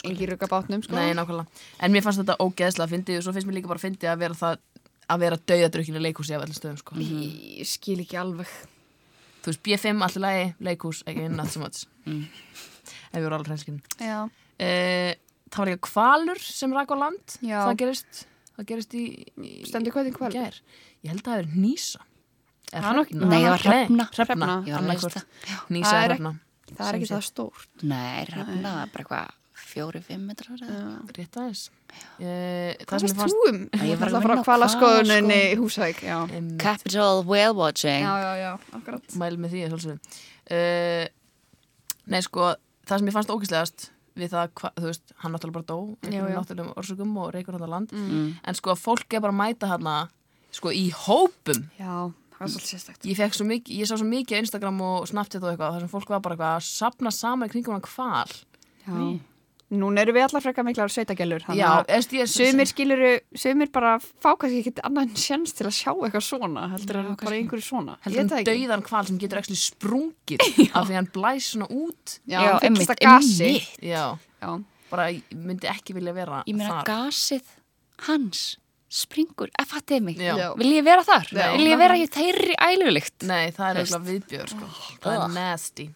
Ekki 0.07 0.29
rugga 0.29 0.47
bátnum 0.47 0.83
sko. 0.83 0.95
Nei, 0.95 1.11
nákvæmlega, 1.17 1.47
en 1.83 1.91
mér 1.91 2.05
fannst 2.05 2.21
þetta 2.21 2.37
ógeðslega 2.39 2.91
fyndið 2.93 3.19
og 3.19 3.25
svo 3.25 3.33
finnst 3.35 3.49
mér 3.49 3.57
líka 3.59 3.67
bara 3.73 3.83
fyndið 3.83 4.11
að 4.13 4.21
vera 4.23 4.37
það 4.39 4.61
að 5.07 5.19
vera 5.23 5.39
dauðadrukkinu 5.51 6.01
leikhúsi 6.03 6.35
af 6.35 6.45
öllum 6.45 6.55
stöðum, 6.55 6.79
sko. 6.79 6.95
Ég 6.95 7.67
skil 7.67 7.99
ekki 8.03 8.19
alveg 8.19 8.47
þú 9.43 9.51
veist, 9.51 9.63
B5, 9.67 10.03
allir 10.07 10.23
lagi, 10.25 10.47
leikhús, 10.69 11.03
ekki 11.07 11.29
not 11.33 11.51
so 11.53 11.59
much 11.63 11.85
Mm. 12.07 12.23
ef 13.11 13.17
við 13.19 13.23
voru 13.27 13.35
alveg 13.35 13.49
hreinskinn 13.51 13.81
Já, 13.99 14.19
uh, 14.23 15.11
það 15.51 15.57
var 15.59 15.67
líka 15.71 15.81
kvalur 15.89 16.39
sem 16.39 16.71
rak 16.73 16.87
á 16.87 16.95
land 16.97 17.37
Já. 17.43 17.59
það 17.67 17.77
gerist, 17.81 18.21
það 18.57 18.65
gerist 18.71 18.93
í, 18.95 19.05
í 19.43 19.51
stendur 19.67 19.91
hvað 19.95 20.11
kvöld 20.15 20.37
gær 20.37 20.59
ég 21.03 21.11
held 21.11 21.23
að 21.25 21.31
það 21.33 21.41
er 21.43 21.49
nýsa 21.55 21.99
Er 22.67 22.83
er 22.83 22.97
Hrefna? 22.99 23.27
Nei, 23.31 23.37
það 23.39 23.49
var 23.53 23.61
Hrefna. 23.63 24.05
Hrefna, 24.11 24.25
Hrefna. 24.27 24.55
Ég 24.67 24.73
var 24.75 24.81
lesa 24.89 25.09
það. 25.13 25.27
Nýsa 25.71 25.91
er 25.95 26.03
er 26.03 26.09
Hrefna 26.11 26.31
Það 26.67 26.87
er 26.89 26.95
ekki 26.97 27.07
það 27.13 27.21
stórt 27.23 27.83
Nei, 27.87 28.25
rafna, 28.27 28.71
það 28.73 28.81
er 28.81 28.89
bara 28.91 29.03
eitthvað 29.03 29.35
fjóri, 29.57 30.01
fimm 30.05 30.27
metrar 30.29 30.61
Rétt 31.15 31.37
aðeins. 31.39 31.67
Hvað 32.17 33.03
veist 33.05 33.17
fannst 33.17 33.35
þú 33.35 33.49
um? 33.51 33.59
Að 33.73 33.85
ég 33.89 33.99
var 34.01 34.11
að 34.11 34.25
frá 34.25 34.35
á 34.37 34.45
hvalaskoðuninni 34.45 35.37
hvalaskoðun. 35.37 35.53
í 35.53 35.59
Húsæk 35.61 36.01
um, 36.07 36.49
Capital 36.61 37.21
Whale 37.27 37.55
Watching. 37.57 38.07
Mæl 39.17 39.37
með 39.41 39.55
því 39.55 39.63
að 39.67 39.87
uh, 39.91 41.05
Nei 42.07 42.21
sko 42.23 42.51
það 42.87 43.01
sem 43.01 43.09
ég 43.09 43.15
fannst 43.17 43.33
ógæslegast 43.33 43.87
við 44.17 44.33
það, 44.33 44.53
hva, 44.57 44.71
þú 44.77 44.87
veist, 44.89 45.11
hann 45.21 45.33
náttúrulega 45.35 45.57
bara 45.59 45.67
dó 45.69 45.79
Já, 46.09 46.21
já. 46.23 46.37
náttúrulegum 46.37 46.77
orsökum 46.81 47.17
og 47.21 47.33
reykur 47.35 47.57
hann 47.57 47.67
á 47.67 47.73
land. 47.75 47.91
Mm. 47.93 48.29
en 48.41 48.57
sko 48.57 48.73
fólk 48.79 49.13
er 49.13 49.21
bara 49.21 49.35
að 49.35 49.41
mæta 49.43 49.69
hann 49.73 49.91
sko 50.55 50.71
í 50.73 50.87
hópum. 51.05 51.67
Já, 51.77 52.09
ég, 53.03 53.17
fekk 53.19 53.35
svo 53.37 53.45
mikið, 53.45 53.73
ég 53.77 53.89
sá 53.89 53.93
svo 53.97 54.07
mikið 54.07 54.39
á 54.39 54.41
Instagram 54.41 54.81
og 54.87 55.09
Snapchat 55.11 55.43
og 55.43 55.51
eitthvað 55.51 55.75
þar 55.75 55.85
sem 55.85 55.91
fólk 55.91 56.13
var 56.13 56.23
bara 56.25 56.37
eitthvað 56.37 56.55
að 56.55 56.69
sapna 56.71 57.13
saman 57.13 57.49
í 57.49 57.53
kringum 57.53 57.77
hann 57.77 57.89
hval. 57.93 58.37
Já 58.87 59.19
Núna 59.67 59.99
eru 60.05 60.13
við 60.15 60.23
allar 60.23 60.43
frekar 60.45 60.63
miklar 60.63 60.87
sveitagellur 60.91 61.43
ég 61.51 62.29
Sumir 62.31 62.69
skiluru, 62.69 63.09
sumir 63.35 63.67
bara 63.75 63.97
fá 63.99 64.29
kannski 64.39 64.61
ekkert 64.61 64.79
annan 64.87 65.09
sjans 65.19 65.51
til 65.57 65.65
að 65.67 65.75
sjá 65.75 65.91
eitthvað 65.91 66.23
svona 66.23 66.69
heldur 66.71 66.95
Já, 66.95 67.01
en 67.03 67.17
bara 67.19 67.35
einhverju 67.35 67.65
svona 67.65 67.97
Ég 68.05 68.15
heldur 68.21 68.37
ekki. 68.39 68.47
dauðan 68.53 68.85
hval 68.87 69.09
sem 69.09 69.17
getur 69.19 69.41
ekki 69.41 69.57
sprungið 69.59 70.45
af 70.77 70.87
því 70.87 70.95
hann 71.01 71.09
blæs 71.17 71.49
svona 71.51 71.67
út 71.67 72.15
Já, 72.23 72.37
Já, 72.39 72.53
einmitt, 72.63 72.95
einmitt. 72.95 73.67
já, 73.83 74.05
Já, 74.39 74.53
bara 74.93 75.09
ég 75.11 75.35
myndi 75.35 75.67
ekki 75.73 75.97
vilja 75.99 76.15
vera 76.15 76.39
Ég 76.47 76.55
meina 76.55 76.79
þar 76.79 76.87
gasið 76.93 77.51
hans 78.07 78.45
springur, 78.87 79.51
að 79.59 79.67
fattiði 79.73 80.03
mig 80.07 80.23
Já. 80.23 80.31
Já. 80.39 80.47
Vil 80.55 80.71
ég 80.77 80.85
vera 80.87 81.03
þar? 81.03 81.27
Já. 81.35 81.47
Vil 81.57 81.67
ég 81.67 81.79
vera 81.83 81.99
í 81.99 82.07
þeirri 82.07 82.55
ælulikt? 82.55 83.19
Nei, 83.27 83.49
það 83.51 83.67
er 83.67 83.79
Veist. 83.81 83.91
eiginlega 83.91 84.11
viðbjör 84.13 84.51
sko. 84.55 84.69
Það 85.03 85.11
er 85.11 85.23
Ugh. 85.25 85.33
nasty 85.35 85.89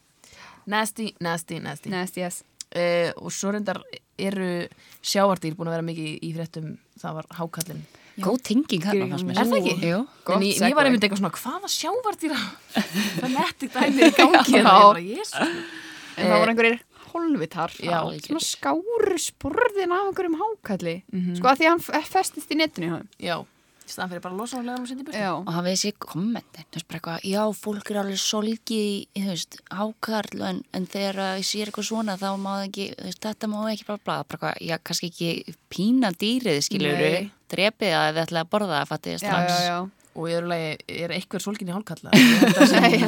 Nasty, 0.67 1.13
nasty, 1.23 1.59
nasty 1.63 1.89
Nasty 1.89 2.21
yes 2.21 2.43
uh, 2.75 3.11
og 3.21 3.31
svo 3.31 3.51
reyndar 3.55 3.81
eru 4.21 4.67
sjáardýr 5.01 5.55
búin 5.57 5.67
að 5.71 5.75
vera 5.77 5.87
mikið 5.87 6.11
í 6.21 6.29
fréttum. 6.35 6.77
Það 7.01 7.17
var 7.19 7.25
hákallin 7.39 7.81
Góð 8.21 8.41
tinging 8.43 8.83
hérna 8.83 9.07
fannst 9.09 9.25
mér. 9.25 9.37
Er 9.39 9.47
það 9.47 9.57
ekki? 9.71 9.87
Jú. 9.87 9.99
Gott 10.27 10.35
en 10.35 10.43
ég, 10.45 10.57
ég 10.61 10.75
var 10.75 10.85
einmitt 10.85 11.05
eitthvað 11.07 11.21
svona, 11.21 11.31
hvaða 11.39 11.69
sjávardýra 11.71 12.39
það 12.75 13.23
er 13.25 13.31
netti 13.37 13.69
dæmi 13.71 14.03
í 14.03 14.11
gangi? 14.17 14.59
En 14.61 16.27
það 16.27 16.37
voru 16.41 16.51
einhverjir 16.51 16.79
holvitar 17.11 17.73
Já. 17.83 17.97
svona 18.23 18.43
skáru 18.45 19.17
sporðin 19.19 19.91
af 19.95 20.05
einhverjum 20.11 20.37
hákalli 20.39 20.93
Mhm. 21.11 21.35
sko 21.39 21.47
að 21.51 21.57
því 21.59 21.65
að 21.67 21.73
hann 21.73 22.05
festist 22.11 22.51
í 22.51 22.55
netinu 22.59 22.87
hjá 22.87 22.97
þeim. 22.99 23.09
já, 23.19 23.35
í 23.39 23.50
staðan 23.93 24.12
fyrir 24.12 24.24
bara 24.24 24.36
að 24.36 24.41
losa 24.41 24.60
á 24.60 24.65
leðan 24.65 24.86
og 24.86 24.89
senda 24.89 25.13
í 25.13 25.21
Já, 25.21 25.29
og 25.36 25.51
hafið 25.55 25.75
þessi 25.75 25.91
kommentin, 26.05 26.65
þú 26.67 26.79
veist 26.79 26.88
bara 26.88 27.00
eitthvað, 27.00 27.27
já, 27.31 27.41
fólk 27.62 27.91
er 27.91 28.00
alveg 28.01 28.21
solgi 28.21 28.79
í, 28.81 28.95
þú 29.17 29.27
veist, 29.29 29.60
hákarl, 29.77 30.43
en, 30.50 30.62
en 30.77 30.88
þegar 30.91 31.21
ég 31.39 31.48
sér 31.48 31.71
eitthvað 31.71 31.88
svona, 31.91 32.17
þá 32.21 32.27
má 32.41 32.51
það 32.55 32.65
ekki, 32.69 32.89
þú 32.98 33.07
veist, 33.10 33.21
þetta 33.27 33.51
má 33.51 33.57
ekki 33.71 33.88
bara 33.91 34.03
blaða, 34.05 34.27
bara 34.31 34.39
eitthvað, 34.39 34.67
já, 34.71 34.75
kannski 34.89 35.12
ekki 35.12 35.55
pína 35.71 36.13
dýrið, 36.21 37.31
drepið 37.51 37.95
það 37.95 38.10
ef 38.10 38.13
þið 38.15 38.24
ætlaði 38.25 38.45
að 38.45 38.51
borða 38.55 38.83
það, 38.88 39.10
strax. 39.21 39.55
já, 39.55 39.65
já. 39.67 39.77
og 40.12 40.27
í 40.27 40.36
öðru 40.36 40.51
lagi 40.51 41.00
er 41.05 41.13
einhver 41.15 41.43
sólkin 41.43 41.71
í 41.71 41.75
hálkalla 41.75 42.12
ég 42.15 42.43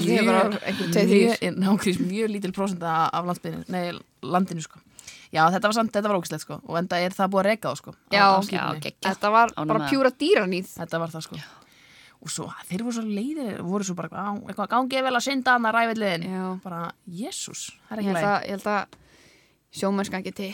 ég 0.11 0.81
tveir 0.91 1.11
þrýr. 1.11 1.59
nákvæmst 1.59 2.03
mjög 2.03 2.33
lítil 2.33 2.51
prósenda 2.55 2.95
af 3.07 3.27
landinu 4.23 4.63
sko 4.63 4.83
já, 5.33 5.43
þetta 5.49 5.67
var 5.69 5.73
samt, 5.79 5.91
þetta 5.95 6.09
var 6.11 6.19
ógislegt 6.21 6.45
sko 6.45 6.59
og 6.63 6.77
enda 6.79 6.99
er 7.01 7.11
það 7.17 7.31
búið 7.33 7.41
að 7.43 7.49
reyka 7.49 7.73
þá 7.73 7.75
sko 7.81 7.91
á- 7.91 7.97
Já. 8.13 8.23
á 8.23 8.37
Já, 8.37 8.41
skipinu. 8.47 8.81
geggjað. 8.85 9.09
Þetta 9.09 9.31
var 9.33 9.53
Ánægð 9.57 9.67
bara 9.73 9.89
pjúra 9.89 10.11
dýranýð. 10.23 10.67
þetta 10.77 10.99
var 11.03 11.09
það 11.17 11.21
sko 11.27 11.35
og 12.23 12.29
svo, 12.31 12.45
þeir 12.69 12.83
voru 12.85 12.93
svo 12.95 13.01
leiðir 13.03 13.57
voru 13.67 13.83
svo 13.83 13.95
bara, 13.99 14.07
á, 14.15 14.31
eitthvað 14.47 14.69
gangið 14.71 15.03
vel 15.03 15.15
að 15.19 15.25
synda 15.25 15.51
hann 15.57 15.65
að 15.67 15.73
ræfilliðin 15.75 16.23
Já. 16.29 16.43
bara, 16.63 16.81
jésús, 17.09 17.63
það 17.89 17.91
er 17.91 17.97
Ég 17.97 17.99
ekki 17.99 18.13
held 18.13 18.15
leið 18.15 18.29
að, 18.29 18.39
ég 18.43 18.49
held 18.53 18.67
að 18.71 18.85
sjómennska 19.73 20.21
geti 20.23 20.47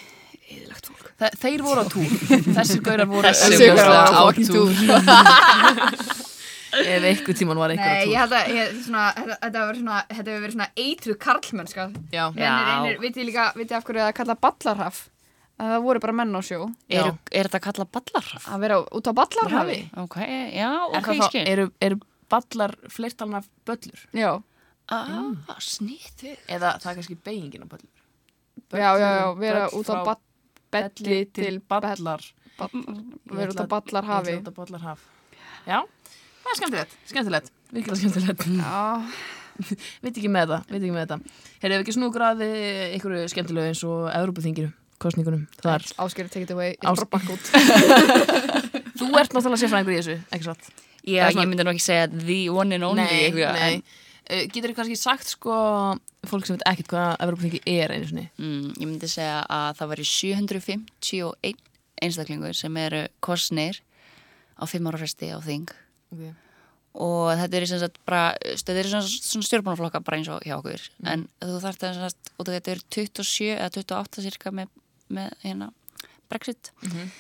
eðilagt 0.50 0.86
fólk. 0.89 1.12
Þe 1.19 1.27
þeir 1.43 1.62
voru 1.62 1.83
á 1.83 1.86
túr, 1.93 2.09
þessir 2.57 2.81
gaurar 2.81 3.05
voru 3.12 3.27
Þessir 3.29 3.75
gaurar 3.75 3.86
voru 3.86 4.17
á 4.17 4.17
á 4.17 4.33
túr 4.50 6.25
ef 6.73 7.03
einhver 7.09 7.35
tíman 7.39 7.57
var 7.61 7.69
einhver 7.73 7.89
á 7.89 7.95
Nei, 7.95 8.03
túr 8.05 8.13
ég 8.13 8.19
held 8.23 8.35
að 8.38 8.49
ég, 8.55 8.73
svona, 8.85 9.05
þetta, 9.17 9.61
hefur 9.63 9.79
svona, 9.79 9.99
þetta 10.09 10.29
hefur 10.33 10.43
verið 10.45 10.55
svona 10.57 10.67
eitruð 10.85 11.17
karlmennska. 11.25 11.85
já, 12.13 12.23
Já. 12.38 12.51
Vitið 13.03 13.25
líka, 13.29 13.47
vitið 13.57 13.77
af 13.79 13.88
hverju 13.89 14.03
það 14.05 14.13
kalla 14.19 14.35
ballarhaf? 14.47 14.99
Að 15.59 15.71
það 15.73 15.81
voru 15.83 15.99
bara 15.99 16.13
menn 16.15 16.35
á 16.39 16.41
sjó. 16.45 16.59
Er, 16.88 17.09
er 17.35 17.49
þetta 17.49 17.59
kallað 17.65 17.89
ballarraf? 17.97 18.45
Að 18.47 18.61
vera 18.63 18.77
út 18.95 19.09
á 19.09 19.13
ballarhafi. 19.17 19.79
Ok, 20.05 20.15
já, 20.55 20.69
er 20.69 20.99
ok, 21.01 21.09
ég 21.17 21.25
skil. 21.27 21.43
eru, 21.51 21.65
eru 21.83 21.97
ballar 22.29 22.75
fleirtalna 22.93 23.41
böllur 23.67 24.05
Já, 24.15 24.31
Ah, 24.89 25.57
sniðu. 25.61 26.31
eða 26.49 26.71
það 26.81 26.88
er 26.91 26.95
kannski 26.97 27.15
beigingin 27.21 27.61
á 27.61 27.69
böllur 27.69 27.97
já, 28.73 28.89
já, 28.97 29.09
já, 29.19 29.27
vera 29.38 29.67
Böll 29.69 29.83
út 29.83 29.89
á 29.93 30.17
belli 30.73 31.19
til 31.33 31.59
ballar 31.69 31.97
vera 33.29 33.51
út 33.53 33.61
á 33.61 33.65
ballarhafi. 33.69 34.33
út 34.41 34.49
á 34.49 34.53
ballarhaf 34.57 34.99
já, 35.67 35.79
það 36.49 36.55
er 36.55 36.59
skemmtilegt, 36.59 36.97
skemmtilegt. 37.13 37.51
Virkilega 37.69 37.99
skemmtilegt. 38.01 38.43
Já, 38.57 38.81
veit 40.03 40.17
ekki 40.17 40.31
með 40.33 40.51
það, 40.55 40.67
veit 40.73 40.81
ekki 40.81 40.93
með 40.95 41.03
þetta. 41.05 41.17
Heyrðu, 41.61 41.77
ef 41.79 41.83
ekki 41.85 41.95
snúkur 41.97 42.25
að 42.29 42.43
eh, 42.47 42.83
einhverju 42.95 43.29
skemmtilegu 43.33 43.69
eins 43.71 43.83
og 43.87 44.09
Evrópuþinginu, 44.15 44.71
kostningunum 45.03 45.45
þar, 45.61 45.85
Ásgeir 46.03 46.29
take 46.33 46.47
it 46.47 46.53
away, 46.55 46.73
Ás- 46.81 47.03
Ás... 47.03 47.09
bakk 47.13 47.29
út. 47.35 47.49
þú 48.99 49.09
ert 49.19 49.33
náttúrulega 49.35 49.61
sérfræðingur 49.63 49.95
í 49.95 49.99
þessu, 50.01 50.17
ekki 50.35 50.47
satt? 50.49 50.69
Já, 51.05 51.23
Það 51.23 51.29
er 51.29 51.41
ég 51.43 51.49
myndi 51.53 51.65
nú 51.67 51.71
ekki 51.73 51.85
segja 51.85 52.07
the 52.11 52.39
one 52.51 52.75
and 52.75 52.83
only 52.87 53.05
nei, 53.05 53.25
eitthvað, 53.29 53.59
nei. 53.61 53.73
en- 53.81 54.05
Uh, 54.29 54.43
getur 54.53 54.69
þú 54.69 54.75
kannski 54.77 54.93
sagt 54.99 55.25
sko 55.31 55.53
fólk 56.29 56.45
sem 56.45 56.53
veit 56.53 56.61
ekkert 56.69 56.91
hvað 56.91 57.15
Evrópuþingi 57.25 57.61
er 57.71 57.89
einu 57.95 58.05
sinni? 58.11 58.27
Mm, 58.37 58.75
ég 58.77 58.85
myndi 58.85 59.07
segja 59.09 59.39
að 59.49 59.79
það 59.79 59.89
væri 59.89 60.03
751 60.05 61.55
einstaklingur 62.05 62.53
sem 62.53 62.77
eru 62.77 62.99
kosnir 63.25 63.79
á 64.53 64.69
fimm 64.69 64.85
ára 64.91 64.99
fresti 65.01 65.31
á 65.33 65.41
þing 65.41 65.73
okay. 66.13 66.33
og 67.05 67.31
þetta 67.41 67.59
er 67.59 67.67
sem 67.71 67.81
sagt 67.81 67.99
bara, 68.09 68.23
þetta 68.43 68.77
er 68.81 68.91
svona, 68.91 69.09
svona 69.09 69.49
stjórnmálaflokka 69.49 70.03
bara 70.05 70.19
eins 70.19 70.31
og 70.33 70.45
hjá 70.45 70.57
okkur. 70.59 70.85
En 71.09 71.27
þú 71.41 71.59
þarft 71.65 71.85
að 71.85 71.97
sem 71.97 72.07
sagt, 72.07 72.31
af 72.35 72.53
þetta 72.53 72.75
er 72.75 72.85
27 72.99 73.51
eða 73.55 73.69
28 73.77 74.25
cirka 74.27 74.53
með, 74.55 74.71
með 75.09 75.35
hérna 75.43 75.73
Brexit. 76.29 76.71
Mm 76.83 76.89
Mhm. 76.89 77.11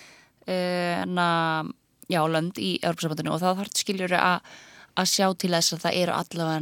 en 1.03 1.15
að 1.21 1.73
já, 2.09 2.21
lönd 2.25 2.57
í 2.57 2.79
Európa-sambandinu 2.81 3.33
og 3.35 3.41
þá 3.41 3.49
þarf 3.59 3.73
skiljur 3.77 4.13
að 4.17 4.41
að 4.99 5.11
sjá 5.13 5.27
til 5.37 5.53
þess 5.53 5.75
að 5.75 5.83
það 5.85 5.99
eru 6.01 6.15
allavega 6.17 6.59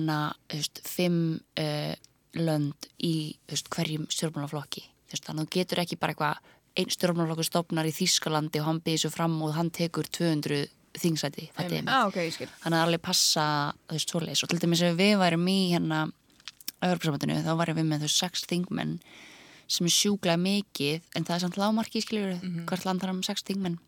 fimm 0.86 1.40
uh, 1.60 1.96
lönd 2.38 2.90
í 3.00 3.38
veist, 3.50 3.70
hverjum 3.74 4.06
veist, 4.08 5.26
þannig 5.26 5.42
að 5.42 5.48
þú 5.48 5.54
getur 5.56 5.82
ekki 5.82 5.98
bara 5.98 6.14
eitthvað 6.14 6.54
einn 6.78 6.94
stjórnmálaflokkur 6.94 7.48
stofnar 7.48 7.90
í 7.90 7.96
Þýskalandi 7.96 8.62
og 8.62 8.68
hann 8.68 8.82
býðir 8.86 9.06
svo 9.06 9.14
fram 9.16 9.38
og 9.42 9.56
hann 9.58 9.72
tekur 9.74 10.06
200 10.06 10.68
þingsæti 11.02 11.48
fattiði 11.56 11.84
mig? 11.84 11.94
Já, 11.94 12.08
ok, 12.10 12.18
ég 12.26 12.36
skil. 12.36 12.50
þannig 12.64 12.80
að 12.80 12.86
alveg 12.88 13.04
passa 13.08 13.46
þú 13.88 13.98
veist 13.98 14.14
svoleiðis 14.14 14.44
og 14.46 14.52
til 14.52 14.60
dæmis 14.64 14.84
ef 14.88 14.98
við 15.00 15.16
værum 15.22 15.48
í 15.52 15.58
hérna 15.74 16.02
Evropasambandinu 16.78 17.40
þá 17.46 17.52
værum 17.62 17.80
við 17.80 17.90
með 17.90 18.06
þau 18.06 18.14
sex 18.16 18.46
þingmenn 18.50 18.98
sem 19.68 19.88
er 19.90 19.96
sjúklega 19.96 20.40
mikið 20.40 21.08
en 21.18 21.26
það 21.28 21.36
er 21.36 21.44
samt 21.46 21.58
lágmarki 21.60 22.04
skiljur 22.04 22.38
hvert 22.70 22.86
land 22.88 23.02
þarf 23.04 23.16
um 23.18 23.24
sex 23.26 23.44
þingmenn 23.48 23.80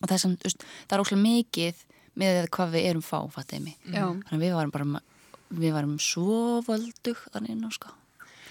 og 0.00 0.06
það 0.08 0.14
er 0.16 0.22
samt, 0.22 0.38
þú 0.40 0.48
veist, 0.50 0.64
það 0.88 0.96
er 0.96 1.02
óslega 1.04 1.24
mikið 1.24 1.82
með 2.14 2.38
hvað 2.54 2.72
við 2.76 2.86
erum 2.92 3.02
fá, 3.04 3.18
fattiði 3.34 3.64
mig 3.66 3.76
Já. 3.90 4.06
þannig 4.06 4.38
að 4.38 4.44
við 4.46 4.54
varum 4.54 4.74
bara 4.74 5.02
við 5.54 5.74
varum 5.74 5.98
svo 6.02 6.62
völdug 6.66 7.20
þannig 7.34 7.54
inn 7.56 7.66
á 7.66 7.70
sko 7.74 7.92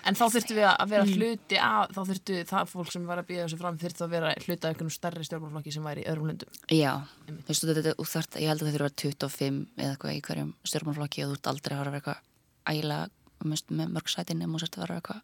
En 0.03 0.17
þá 0.19 0.23
þurftu 0.33 0.55
við 0.57 0.67
að 0.67 0.89
vera 0.91 1.05
hluti 1.07 1.59
að, 1.63 1.93
þá 1.95 2.01
þurftu 2.09 2.39
það 2.49 2.71
fólk 2.73 2.89
sem 2.91 3.05
var 3.07 3.21
að 3.21 3.27
býða 3.29 3.45
þessu 3.45 3.59
fram 3.61 3.77
þurftu 3.79 4.03
að 4.03 4.15
vera 4.17 4.31
hluti 4.35 4.57
af 4.59 4.69
einhvern 4.73 4.91
stærri 4.91 5.27
stjórnmálflokki 5.27 5.73
sem 5.75 5.87
væri 5.87 6.03
í 6.03 6.07
öðrum 6.11 6.31
löndum. 6.31 6.57
Já, 6.67 6.91
þú 7.29 7.37
veist, 7.47 7.67
þetta, 7.69 7.93
þú 7.99 8.07
þarft, 8.11 8.39
ég 8.43 8.51
held 8.51 8.63
að 8.63 8.67
þetta 8.67 8.79
þurfa 8.79 8.95
25 9.03 9.61
eða 9.79 9.93
eitthvað 9.93 10.17
í 10.17 10.23
hverjum 10.27 10.49
stjórnmálflokki 10.67 11.23
og 11.23 11.31
þú 11.31 11.37
ert 11.39 11.51
aldrei 11.53 11.75
að 11.77 11.79
að 11.79 11.87
vera 11.87 12.01
eitthvað 12.01 13.47
mest 13.53 13.71
með 13.71 13.95
mörg 13.95 14.11
sæti 14.11 14.35
nema 14.39 14.57
og 14.57 14.63
sérst 14.63 14.77
að 14.77 14.85
vera 14.85 14.99
eitthvað 14.99 15.23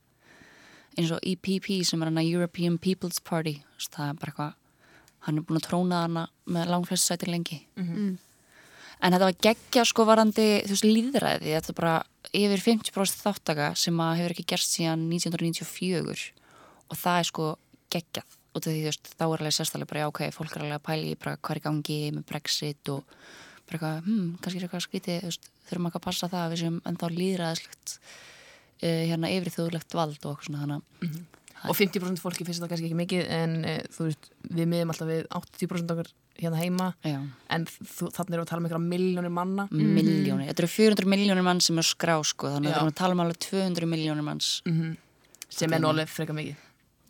eins 1.00 1.12
og 1.16 1.22
EPP 1.24 1.68
sem 1.88 2.02
er 2.02 2.10
hana 2.10 2.24
European 2.26 2.80
People's 2.82 3.20
Party. 3.24 3.60
Það 3.84 4.08
er 4.08 4.18
bara 4.20 4.32
eitthvað 4.34 4.56
hann 5.28 5.38
er 5.40 5.46
búin 5.48 5.60
að 5.60 5.68
tróna 5.68 6.02
hana 6.06 6.26
með 6.48 6.72
langflest 6.72 7.08
sæti 7.08 7.30
lengi. 7.30 7.60
En 9.00 9.14
þetta 9.14 9.26
var 9.28 9.38
geggja 9.44 9.86
sko 9.88 10.06
varandi 10.08 10.48
þú 10.66 10.76
veist 10.76 10.88
líðræði, 10.88 11.54
þetta 11.56 11.72
er 11.72 11.78
bara 11.78 11.94
yfir 12.36 12.62
50% 12.62 13.24
þáttaka 13.24 13.72
sem 13.80 14.02
að 14.04 14.18
hefur 14.20 14.36
ekki 14.36 14.48
gerst 14.54 14.76
síðan 14.76 15.08
1994 15.10 16.30
og 16.90 16.98
það 16.98 17.20
er 17.22 17.30
sko 17.30 17.48
geggjað. 17.94 18.36
Og 18.58 18.64
því 18.66 18.80
veist, 18.88 19.12
þá 19.14 19.24
er 19.28 19.44
alveg 19.44 19.56
sérstæðlega 19.56 19.92
bara 19.92 20.08
ok, 20.10 20.22
fólk 20.34 20.56
er 20.56 20.64
alveg 20.66 20.80
að 20.80 20.88
pæli 20.88 21.12
hvað 21.22 21.54
er 21.54 21.62
gangi 21.64 22.00
með 22.16 22.26
Brexit 22.32 22.92
og 22.94 23.04
bara 23.70 23.78
eitthvað, 23.78 24.00
hm, 24.08 24.30
kannski 24.42 24.60
er 24.60 24.66
eitthvað 24.66 25.28
veist, 25.28 25.52
þurfum 25.70 25.90
ekki 25.90 26.00
að 26.02 26.08
passa 26.08 26.30
það 26.32 26.46
að 26.46 26.54
við 26.54 26.62
séum 26.64 26.80
ennþá 26.90 27.10
líðræðislegt 27.14 27.94
uh, 28.00 29.04
hérna 29.12 29.34
yfir 29.36 29.54
þjóðlegt 29.54 29.98
vald 30.00 30.18
og 30.24 30.32
eitthvað 30.34 30.48
svona 30.50 30.64
þannig 30.64 31.39
Og 31.68 31.76
50% 31.76 32.22
fólki 32.24 32.46
finnst 32.48 32.62
þetta 32.62 32.72
kannski 32.72 32.88
ekki 32.88 32.98
mikið 33.00 33.32
en 33.36 33.56
e, 33.68 33.74
þú 33.92 34.06
veist, 34.08 34.30
við 34.48 34.70
miðum 34.72 34.94
alltaf 34.94 35.10
við 35.10 35.26
80% 35.36 35.94
okkar 35.96 36.12
hérna 36.40 36.62
heima. 36.62 36.88
Já, 37.04 37.18
en 37.56 37.66
þú, 37.68 38.08
þannig 38.16 38.38
erum 38.38 38.40
við 38.40 38.46
að 38.46 38.50
tala 38.52 38.62
um 38.62 38.70
einhverja 38.70 38.86
miljónir 38.86 39.34
manna. 39.36 39.66
miljónir, 39.74 40.48
þetta 40.52 40.64
eru 40.64 40.72
400 40.76 41.12
miljónir 41.16 41.46
mann 41.50 41.60
sem 41.64 41.82
er 41.82 41.88
skrá 41.90 42.16
sko, 42.24 42.54
þannig 42.54 42.72
að 42.72 42.78
við 42.78 42.80
erum 42.80 42.94
að 42.94 42.98
tala 43.02 43.18
um 43.18 43.24
alveg 43.26 43.42
200 43.50 43.92
miljónir 43.92 44.28
manns. 44.30 44.54
Sem 45.50 45.76
er 45.76 45.90
alveg 45.92 46.12
freka 46.14 46.36
mikið, 46.38 46.66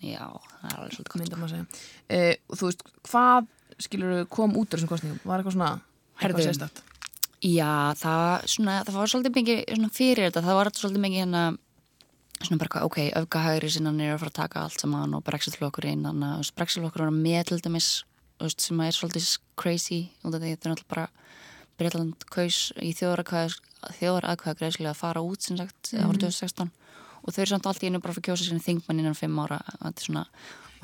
já, 0.10 0.26
það 0.26 0.74
er 0.74 0.78
alveg 0.80 0.98
svolítið 0.98 1.32
gott. 1.36 1.54
Segja. 1.54 1.66
E, 2.10 2.22
þú 2.56 2.72
veist, 2.72 2.86
hvað 3.12 3.50
skilur 3.86 4.28
kom 4.34 4.58
út 4.58 4.66
úr 4.66 4.80
þessum 4.80 4.94
kostningum? 4.96 5.22
Var 5.30 5.44
eitthvað 5.44 5.60
svona, 5.60 5.74
eitthvað 6.18 6.48
sérstætt? 6.50 6.86
Já, 7.46 7.94
það, 7.96 8.48
svona, 8.52 8.82
það 8.88 8.98
var 8.98 9.12
svolítið 9.14 9.38
mikið 9.38 9.90
fyrir 9.96 10.26
þetta, 10.26 10.42
það 10.44 10.58
var 10.58 10.72
svolítið 10.76 11.04
mikið 11.06 11.22
hérna 11.24 11.44
svona 12.40 12.62
bara 12.62 12.86
ok, 12.88 13.00
öfgahægri 13.20 13.72
sinna 13.74 13.92
er 14.00 14.16
að 14.16 14.22
fara 14.24 14.32
að 14.32 14.40
taka 14.40 14.64
allt 14.64 14.84
saman 14.84 15.16
og 15.18 15.24
brexitflokkurinn 15.28 16.06
þannig 16.08 16.36
að 16.38 16.52
brexitflokkur 16.60 17.06
var 17.06 17.16
með 17.16 17.50
til 17.50 17.60
dæmis 17.66 17.90
sem 18.56 18.80
er 18.80 18.96
svolítið 18.96 19.30
crazy 19.60 20.02
því 20.24 20.32
þetta 20.32 20.70
er 20.70 20.74
náttúrulega 20.74 20.94
bara 20.94 21.08
Breitland 21.80 22.26
kaus 22.32 22.72
í 22.84 22.92
þjóðaraðkvæða 22.96 24.56
greiðslega 24.60 24.92
að 24.92 25.00
fara 25.00 25.24
út 25.24 25.44
sem 25.44 25.60
sagt 25.60 25.94
mm. 25.94 26.08
árið 26.08 26.26
2016 26.28 26.72
og 27.20 27.36
þau 27.36 27.42
eru 27.44 27.52
samt 27.52 27.70
allt 27.70 27.84
í 27.84 27.90
einu 27.90 28.02
bara 28.04 28.16
fyrir 28.16 28.24
að 28.24 28.30
kjósa 28.30 28.48
sinni 28.48 28.64
þingmann 28.64 29.04
innan 29.04 29.18
fimm 29.18 29.40
ára 29.44 29.60
þetta 29.68 29.96
er 29.96 30.08
svona, 30.08 30.26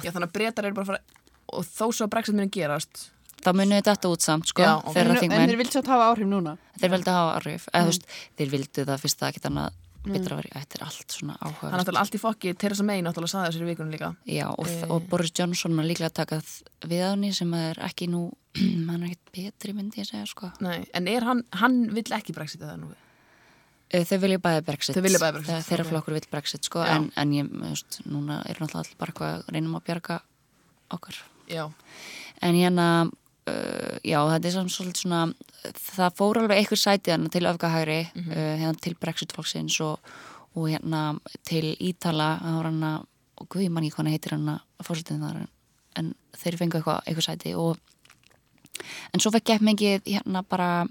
Já, 0.03 0.12
þannig 0.12 0.27
að 0.27 0.35
breytar 0.35 0.67
eru 0.67 0.75
bara 0.75 0.85
að 0.85 0.91
fara, 0.91 1.21
og 1.55 1.67
þó 1.67 1.85
svo 1.88 2.07
að 2.07 2.12
Brexit 2.15 2.35
muni 2.35 2.51
gerast, 2.51 3.05
þá 3.45 3.50
munið 3.55 3.85
þetta 3.88 4.12
út 4.12 4.25
samt 4.25 4.51
sko, 4.51 4.65
Já, 4.65 4.74
En, 4.83 5.15
þeir 5.31 5.59
vilja 5.59 5.77
satt 5.77 5.91
hafa 5.91 6.09
áhrif 6.12 6.27
núna. 6.27 6.57
þeir 6.81 6.93
vildu 6.95 7.13
hafa 7.13 7.38
áhrif. 7.39 7.67
Eða 7.71 7.85
þú 7.85 7.91
veist, 7.93 8.07
þeir 8.39 8.51
vildu 8.55 8.85
það 8.89 9.03
fyrst 9.03 9.21
það 9.21 9.31
ekkert 9.31 9.50
annað 9.51 9.77
betra 10.13 10.35
að 10.35 10.41
vera, 10.43 10.59
þetta 10.62 10.77
er 10.79 10.83
allt 10.85 11.15
svona 11.17 11.35
það 11.38 11.45
er 11.45 11.53
áhuga 11.55 11.77
náttúrulega 11.79 12.01
allt 12.05 12.15
í 12.15 12.21
fokki, 12.21 12.53
Theresa 12.62 12.83
May 12.83 13.01
náttúrulega 13.01 13.31
saði 13.33 13.50
þessari 13.51 13.69
vikunum 13.71 13.91
líka. 13.95 14.09
Já, 14.29 14.47
og, 14.57 14.67
Eh. 14.67 14.85
og 14.89 15.07
Boris 15.09 15.31
Johnson 15.38 15.79
er 15.79 15.85
líklega 15.89 16.09
að 16.12 16.13
taka 16.21 16.38
þ- 16.41 16.63
við 16.91 17.01
hann 17.09 17.33
sem 17.33 17.53
er 17.53 17.75
ekki 17.75 18.07
nú 18.09 18.31
hann 18.89 19.03
er 19.03 19.09
ekkert 19.09 19.31
betri 19.33 19.74
myndi 19.74 20.01
ég 20.03 20.07
segja 20.09 20.25
sko 20.27 20.51
Nei, 20.62 20.85
en 20.93 21.07
er 21.07 21.24
hann, 21.24 21.43
hann 21.53 21.89
vill 21.93 22.03
ekki 22.12 22.33
Brexit 22.33 22.62
eða 22.62 22.77
nú? 22.79 22.93
Eh, 23.91 24.03
Þau 24.03 24.17
vilja 24.19 24.39
bæði 24.41 24.63
Brexit. 24.65 24.95
Vilja 24.97 25.19
bæði 25.21 25.33
Brexit, 25.39 25.65
Þeirra 25.69 25.83
ok. 25.85 25.89
flokkur 25.91 26.13
vil 26.17 26.27
Brexit, 26.31 26.63
sko, 26.65 26.79
Já. 26.83 26.95
en, 26.95 27.12
en 27.15 27.31
ég, 27.31 27.50
þú 27.51 27.69
veist, 27.69 28.00
núna 28.09 28.39
er 28.50 28.55
náttúrulega 28.57 28.81
allir 28.81 28.97
bara 28.97 29.12
eitthvað 29.13 29.35
að 29.35 29.51
reynum 29.53 29.75
að 29.77 29.83
bjarga 29.85 30.21
okkar. 30.91 31.19
Já, 31.47 31.71
En 32.41 32.53
hérna, 32.55 33.12
uh, 33.49 33.97
já, 34.03 34.19
þetta 34.31 34.49
er 34.49 34.69
svolítið 34.73 35.01
svona, 35.03 35.19
það 35.79 36.15
fór 36.19 36.39
alveg 36.41 36.61
eitthvað 36.61 36.81
sætið 36.83 37.27
til 37.35 37.43
öfgahægri, 37.51 37.99
Mhm. 38.15 38.31
uh, 38.31 38.53
hérna 38.61 38.79
til 38.81 38.95
Brexit-flokksins 39.01 39.79
og, 39.81 39.99
og 40.55 40.69
hérna 40.71 41.19
til 41.43 41.75
Ítala, 41.79 42.39
það 42.41 42.55
var 42.59 42.69
hérna, 42.71 42.91
og 43.37 43.49
guð, 43.49 43.61
ég 43.67 43.71
man 43.71 43.83
ekki 43.83 43.95
hvað 43.95 44.03
hann 44.05 44.13
heitir 44.13 44.31
hérna, 44.37 44.59
fórsetið 44.83 45.19
þar, 45.25 45.47
en, 45.95 46.13
þeir 46.37 46.57
fengu 46.57 46.77
eitthvað, 46.79 47.01
eitthvað 47.07 47.27
sæti 47.29 47.55
og 47.55 47.77
en 49.13 49.19
svo 49.23 49.31
fekk 49.31 49.53
ég 49.55 49.61
mikið 49.63 50.01
hérna 50.11 50.41
bara 50.47 50.85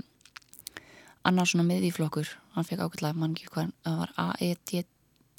annar 1.24 1.46
svona 1.48 1.64
miðvíflokkur, 1.68 2.28
hann 2.54 2.64
fekk 2.68 2.80
ákveðlega, 2.84 3.16
mann 3.16 3.34
ekki 3.36 3.48
hvað, 3.52 3.72
það 3.84 3.98
var 3.98 4.12
A-E-D, 4.16 4.84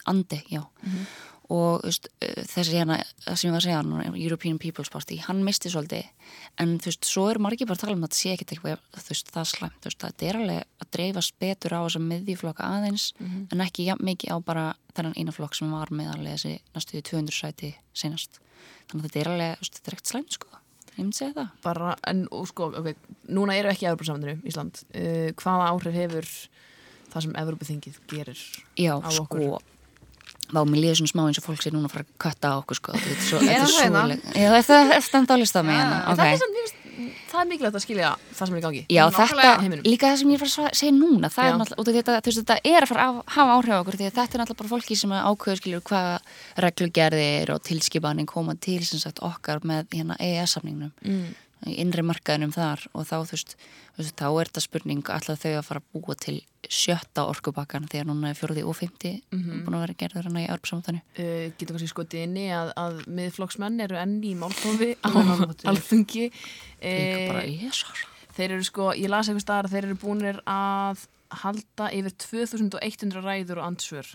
Andi, 0.06 0.44
já 0.52 0.62
og 1.54 1.84
veist, 1.86 2.10
uh, 2.26 2.42
þessi 2.50 2.80
hérna 2.80 2.98
það 3.26 3.38
sem 3.38 3.48
ég 3.50 3.56
var 3.56 3.62
að 3.62 3.68
segja, 3.68 4.14
European 4.24 4.60
People's 4.62 4.92
Party 4.94 5.20
hann 5.26 5.44
misti 5.46 5.72
svolítið, 5.74 6.08
en 6.62 6.76
þú 6.82 6.92
veist 6.92 7.10
svo 7.10 7.28
eru 7.32 7.44
margir 7.46 7.70
bara 7.70 7.78
að 7.80 7.86
tala 7.86 7.98
um 7.98 8.06
að 8.06 8.10
þetta 8.10 8.22
sé 8.22 8.34
ekkert 8.34 8.56
eitthvað 8.56 8.84
þú 8.96 9.14
veist, 9.14 9.32
það 9.36 9.44
er 9.44 9.52
slæmt, 9.54 9.78
þú 9.80 9.92
veist, 9.92 10.02
þetta 10.08 10.30
er 10.30 10.42
alveg 10.42 10.66
að 10.82 10.92
dreifast 10.98 11.38
betur 11.46 11.78
á 11.78 11.80
þessa 11.86 12.04
miðvíflokka 12.08 12.72
aðeins 12.80 13.08
en 13.22 13.66
ekki 13.66 13.90
jafn 13.90 14.10
mikið 14.10 14.36
á 14.36 14.38
bara 14.46 14.66
þennan 14.96 15.18
eina 15.20 15.36
flokk 15.36 15.58
sem 15.58 15.72
var 15.72 15.94
meðallega 15.94 16.40
þessi 16.40 16.58
næstuði 16.76 17.06
200 17.12 17.40
sæti 17.40 17.74
senast 17.94 18.40
þannig 18.90 19.02
að 19.02 19.10
þetta 19.10 19.22
er 19.22 19.34
alveg, 19.34 19.58
veist, 19.62 19.80
þetta 19.80 19.92
er 19.92 20.00
ekkert 20.00 20.14
slæmt 20.14 20.40
sko 20.40 20.62
ég 20.96 21.04
myndi 21.04 21.20
segja 21.20 21.36
það 21.36 21.48
bara, 21.66 21.94
en 22.08 22.26
sko, 22.50 22.70
ok, 22.80 22.92
núna 23.36 23.56
eru 23.60 23.72
ekki 23.72 23.88
Evropasamandinu, 23.90 24.40
Ísland. 24.48 24.82
Uh, 24.96 25.32
hvaða 25.42 25.70
áhrif 25.74 25.98
hefur 26.00 26.30
það 27.12 27.26
sem 27.26 27.38
Evropaþingið 27.42 27.98
gerir? 28.12 28.44
Já, 28.80 28.94
á 29.00 29.10
sko 29.12 29.26
okkur. 29.26 29.75
Vá, 30.54 30.62
mér 30.70 30.78
líður 30.84 31.00
svona 31.02 31.12
smá 31.14 31.22
eins 31.26 31.40
og 31.42 31.46
fólk 31.48 31.62
sé 31.66 31.72
núna 31.74 31.88
að 31.90 31.94
fara 31.96 32.06
að 32.06 32.16
kötta 32.22 32.52
á 32.54 32.56
okkur, 32.62 32.78
sko. 32.78 32.94
Þetta 32.94 33.16
er 33.16 33.22
svo, 33.26 33.38
Er 33.42 33.62
það 33.64 33.70
svo 33.74 33.84
hérna? 33.86 34.18
Já, 34.38 34.50
það 34.70 34.92
er 34.96 35.02
stend 35.08 35.32
á 35.32 35.36
lista 35.42 35.64
með 35.66 35.80
hérna. 35.80 35.98
En 36.06 36.12
ok. 36.12 36.18
Það 36.18 36.34
er, 36.36 36.74
það 37.32 37.40
er 37.42 37.48
mikilvægt 37.50 37.76
að 37.80 37.84
skilja 37.84 38.10
það 38.38 38.48
sem 38.48 38.54
er 38.56 38.60
í 38.60 38.64
gangi. 38.66 38.84
Já, 38.94 39.04
þetta, 39.12 39.80
líka 39.84 40.12
það 40.12 40.20
sem 40.22 40.30
ég 40.32 40.38
er 40.38 40.46
að 40.46 40.54
fara 40.56 40.70
að 40.70 40.78
segja 40.80 40.94
núna, 40.96 41.32
það 41.34 41.44
Já. 41.44 41.50
er 41.52 41.58
náttúrulega, 41.64 41.98
þetta, 42.06 42.20
þú 42.22 42.32
veist, 42.32 42.40
þetta 42.46 42.58
er 42.76 42.86
að 42.86 42.92
fara 42.94 43.08
að 43.10 43.18
hafa 43.36 43.56
áhrif 43.58 43.74
á 43.76 43.80
okkur, 43.82 43.98
því 44.00 44.06
að 44.06 44.14
þetta 44.20 44.38
er 44.38 44.42
náttúrulega 44.44 44.62
bara 44.62 44.72
fólki 44.76 44.96
sem 45.02 45.16
ákveður, 45.18 45.60
skiljur, 45.60 45.84
hvað 45.90 46.30
reglugerðir 46.66 47.52
og 47.56 47.64
tilskipanir 47.68 48.26
koma 48.30 48.56
til, 48.56 48.80
sem 48.88 49.02
sagt, 49.02 49.20
okkar 49.26 49.60
með 49.68 49.90
hérna 49.98 50.16
EES-samningnum, 50.22 50.94
Mm. 51.06 51.34
innri 51.66 52.04
markaðinum 52.06 52.54
þar 52.54 52.84
og 52.94 53.06
þá, 53.10 53.16
þú 53.26 53.32
veist, 53.34 53.56
veist, 53.98 54.16
þá 54.20 54.28
er 54.42 54.50
þetta 54.50 54.62
spurning 54.66 55.04
alltaf 55.14 55.40
þau 55.44 55.52
að 55.60 55.66
fara 55.70 55.82
að 55.82 55.88
búa 55.96 56.16
til 56.20 56.36
sjötta 56.66 57.24
orkubakkan 57.30 57.86
því 57.88 58.02
að 58.02 58.08
núna 58.10 58.30
er 58.34 58.38
fjórði 58.40 58.64
og 58.66 58.76
fymti 58.76 59.12
Mhm. 59.32 59.64
búin 59.66 59.76
að 59.78 59.84
vera 59.86 59.98
gerður 60.02 60.26
hérna 60.28 60.44
í 60.46 60.50
Örpsamtanu. 60.52 61.02
Uh, 61.20 61.52
getur 61.58 61.76
kannski 61.78 61.92
skotið 61.94 62.24
inni 62.26 62.48
að, 62.52 62.74
að 62.76 63.06
miðflokksmenn 63.08 63.80
eru 63.86 63.96
enn 64.02 64.18
í 64.24 64.34
máltófi 64.36 64.96
á 65.06 65.10
alþungi. 65.72 66.32
Líka 66.82 67.34
bara, 67.34 67.44
Uh, 67.46 67.62
jésar. 67.62 68.04
þeir 68.36 68.52
eru 68.58 68.64
sko, 68.68 68.92
ég 68.98 69.10
las 69.10 69.28
eitthvað 69.30 69.46
staðar 69.46 69.66
að 69.70 69.76
þeir 69.76 69.86
eru 69.90 69.96
búinir 70.02 70.42
að 70.46 71.06
halda 71.32 71.88
yfir 71.96 72.14
2100 72.18 73.22
ræður 73.24 73.62
og 73.62 73.68
andsvör 73.72 74.08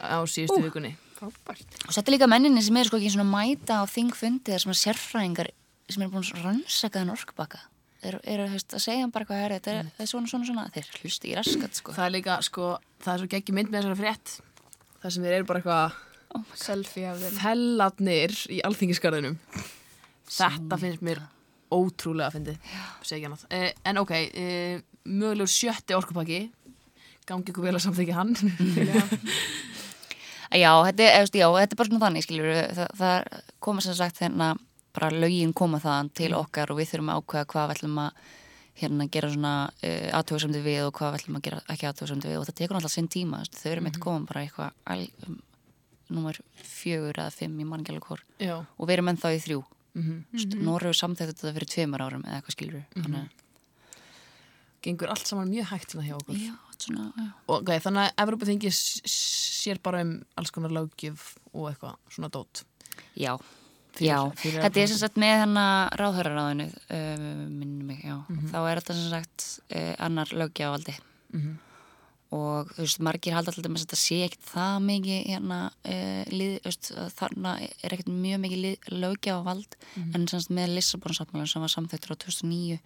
á 0.00 0.18
síðustu 0.26 0.62
vikunni. 0.64 0.94
Frábært. 1.14 1.68
Og 1.86 1.92
þetta 1.94 2.08
er 2.10 2.14
líka 2.16 2.26
menninni 2.30 2.62
sem 2.64 2.76
er 2.76 2.84
sko 2.88 2.98
ekki 2.98 3.12
svona 3.14 3.28
mæta 3.30 3.78
á 3.80 3.84
þingfundi 3.86 4.50
þar 4.50 4.64
sem 4.64 4.72
er 4.74 4.80
sérfræðingar 4.80 5.50
sem 5.90 6.02
er 6.02 6.08
búin 6.10 6.24
að 6.26 6.42
rannsaka 6.42 6.98
þennan 7.02 7.14
orkubaka. 7.18 7.60
Þeir 8.04 8.16
eru 8.34 8.46
hefst, 8.52 8.74
að 8.76 8.82
segja 8.84 9.10
bara 9.12 9.24
hvað 9.28 9.42
er 9.46 9.52
þetta, 9.56 9.74
er, 9.74 9.86
þetta 9.94 10.04
er 10.04 10.08
svona 10.10 10.28
svona 10.28 10.48
svona, 10.48 10.64
þeir 10.74 10.88
hlusti 11.00 11.30
í 11.30 11.36
raskat 11.38 11.78
sko. 11.78 11.94
Það 11.96 12.04
er 12.04 12.12
líka, 12.12 12.34
sko, 12.44 12.66
það 13.00 13.12
er 13.14 13.22
svo 13.22 13.28
geggjum 13.32 13.56
mynd 13.56 13.70
með 13.72 13.78
þessari 13.80 14.00
frétt. 14.02 14.34
Það 15.00 15.14
sem 15.14 15.24
þeir 15.24 15.36
eru 15.38 15.46
bara 15.48 15.62
eitthvað 15.62 16.02
Selfie 16.58 17.06
af 17.08 17.22
þeim. 17.22 17.38
fellatnir 17.38 18.34
í 18.52 18.58
alþingisgarðinum. 18.68 19.38
Þetta 20.34 20.78
finnst 20.82 21.04
mér 21.06 21.22
ótrúlega 21.74 22.28
að 22.28 22.36
fyndi, 22.36 22.54
segja 23.06 23.30
annað. 23.30 23.46
Uh, 23.48 23.70
en 23.88 24.02
ok, 24.02 24.12
uh, 24.20 24.84
mögulegur 25.08 25.52
sjötti 25.54 25.96
orkupaki, 25.96 26.42
gangi 27.28 27.54
ykkur 27.54 27.68
vel 27.70 27.76
að 27.78 27.86
samþykja 27.86 28.18
hann. 28.20 28.36
Já, 30.54 30.70
þetta 30.86 31.02
er, 31.02 31.16
eða, 31.18 31.30
já, 31.34 31.46
þetta 31.50 31.74
er 31.74 31.78
bara 31.80 31.88
svona 31.88 32.02
þannig 32.04 32.24
skiljur, 32.28 32.50
það, 32.76 32.90
það 33.00 33.38
koma 33.64 33.82
sem 33.82 33.96
sagt 33.98 34.20
hérna 34.22 34.52
bara 34.94 35.10
lögin 35.10 35.52
koma 35.56 35.80
þaðan 35.82 36.10
til 36.14 36.32
okkar 36.38 36.72
og 36.72 36.80
við 36.80 36.90
þurfum 36.92 37.12
að 37.12 37.20
ákveða 37.22 37.50
hvað 37.52 37.68
við 37.68 37.76
ætlum 37.76 38.00
að 38.04 38.24
hérna 38.74 39.06
gera 39.14 39.30
svona 39.30 39.54
uh, 39.70 40.08
aðtöðsöndi 40.18 40.62
við 40.64 40.80
og 40.88 40.94
hvað 40.98 41.12
við 41.12 41.20
ætlum 41.20 41.38
að 41.38 41.44
gera 41.48 41.60
ekki 41.74 41.90
aðtöðsöndi 41.90 42.30
við 42.30 42.38
og 42.40 42.48
það 42.48 42.58
tekur 42.60 42.76
náttúrulega 42.76 42.94
sinn 42.96 43.10
tíma, 43.14 43.42
þau 43.54 43.70
eru 43.70 43.84
meitt 43.86 44.00
koma 44.02 44.26
bara 44.30 44.42
eitthvað 44.42 44.72
al- 44.94 45.28
um, 45.28 45.38
númer 46.14 46.40
fjögur 46.58 47.16
eða 47.16 47.30
fimm 47.32 47.54
í 47.60 47.66
manngjölu 47.68 48.02
hvort. 48.04 48.26
Og 48.42 48.88
við 48.88 48.98
erum 48.98 49.08
ennþá 49.14 49.30
í 49.34 49.40
þrjú. 49.46 49.62
Mm 49.94 50.02
mm 50.02 50.24
-hmm. 50.34 50.62
Noregu 50.66 50.94
samþætti 50.94 51.32
þetta 51.32 51.54
fyrir 51.54 51.70
tveimur 51.70 52.02
árum 52.02 52.24
eða 52.26 52.36
eitthvað 52.40 52.56
skilur 52.56 52.84
þannig 52.94 53.20
að 53.20 53.28
Gengur 54.84 55.08
allt 55.08 55.26
saman 55.26 55.48
mjög 55.48 55.64
hægt 55.70 55.94
hérna 55.94 56.04
hjá 56.04 56.16
okkur. 56.16 56.36
já, 56.36 56.54
svona, 56.78 57.12
já. 57.16 57.32
Og 57.48 57.62
okay, 57.62 57.78
þannig 57.80 58.02
að 58.02 58.22
Evropaþingi 58.22 58.70
sér 58.70 59.78
bara 59.82 60.02
um 60.02 60.22
alls 60.36 60.50
konar 60.50 60.70
löggjöf 60.70 61.36
og 61.54 61.70
eitthvað 61.70 61.96
svona 62.10 62.28
dót. 62.28 62.64
já, 63.16 63.38
já. 64.00 64.18
fyrir 64.36 64.62
þetta 64.62 64.80
er 64.82 64.86
sem 64.88 64.98
sagt 64.98 65.16
með 65.20 65.36
hennar 65.44 65.90
ráðhöraráðinu 66.00 66.68
minnum 67.50 67.86
mig, 67.86 68.00
já 68.04 68.16
Mhm. 68.28 68.48
þá 68.50 68.58
er 68.70 68.80
þetta 68.80 68.94
sem 68.94 69.10
sagt 69.10 69.60
uh, 69.74 69.94
annar 69.98 70.26
löggjavaldi 70.32 70.94
Mhm. 71.34 71.58
og 72.34 72.68
þú 72.74 72.82
veist, 72.82 72.98
margir 73.00 73.32
halda 73.36 73.52
alltaf 73.52 73.70
með 73.70 73.82
að 73.82 73.86
þetta 73.86 73.98
sé 74.00 74.16
ekkert 74.26 74.46
það 74.50 74.76
mikið 74.88 75.26
hérna 75.30 75.58
uh, 75.84 76.24
lið, 76.34 76.54
veist, 76.64 76.90
þarna 77.14 77.52
er 77.62 77.90
ekkert 77.94 78.10
mjög 78.10 78.40
mikið 78.44 78.62
lið, 78.64 78.88
löggjavald 78.90 79.76
Mhm. 79.96 80.14
en 80.14 80.26
sem 80.28 80.40
sagt 80.40 80.50
með 80.50 80.74
Lissabonsáttmálun 80.74 81.48
sem 81.48 81.62
var 81.62 81.68
samþættur 81.68 82.14
á 82.14 82.16
2009 82.18 82.80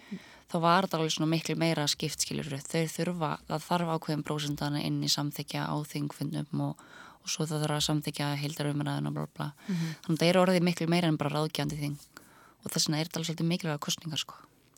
þá 0.50 0.60
var 0.60 0.82
þetta 0.86 0.98
alveg 0.98 1.12
svona 1.12 1.30
miklu 1.32 1.56
meira 1.56 1.84
skipt 1.88 2.20
skilur 2.24 2.44
þau 2.44 2.84
þurfa, 2.88 3.38
það 3.48 3.64
þarf 3.68 3.88
ákveðin 3.96 4.22
brósindana 4.24 4.82
inn 4.84 5.02
í 5.04 5.08
samþykja 5.08 5.68
á 5.68 5.76
þingfundum 5.84 6.60
og, 6.60 6.76
og 7.28 7.32
svo 7.34 7.44
það 7.46 7.62
þarf 7.66 7.76
að 7.76 7.86
samþykja 7.90 8.30
heildarumræðin 8.42 9.10
og 9.12 9.14
bla 9.18 9.26
bla 9.26 9.34
bla 9.36 9.48
Mhm. 9.68 9.90
þannig 10.06 10.16
að 10.16 10.22
það 10.24 10.30
er 10.32 10.40
orðið 10.42 10.66
miklu 10.70 10.88
meira 10.88 11.08
en 11.12 11.20
bara 11.20 11.34
ráðgjandi 11.36 11.78
þing 11.84 11.96
og 12.64 12.72
þess 12.72 12.88
vegna 12.88 12.98
er 13.02 13.06
þetta 13.10 13.20
alveg 13.20 13.28
svolítið 13.30 13.50
mikilvæga 13.52 13.78
kostningar 13.84 14.18
sko 14.24 14.34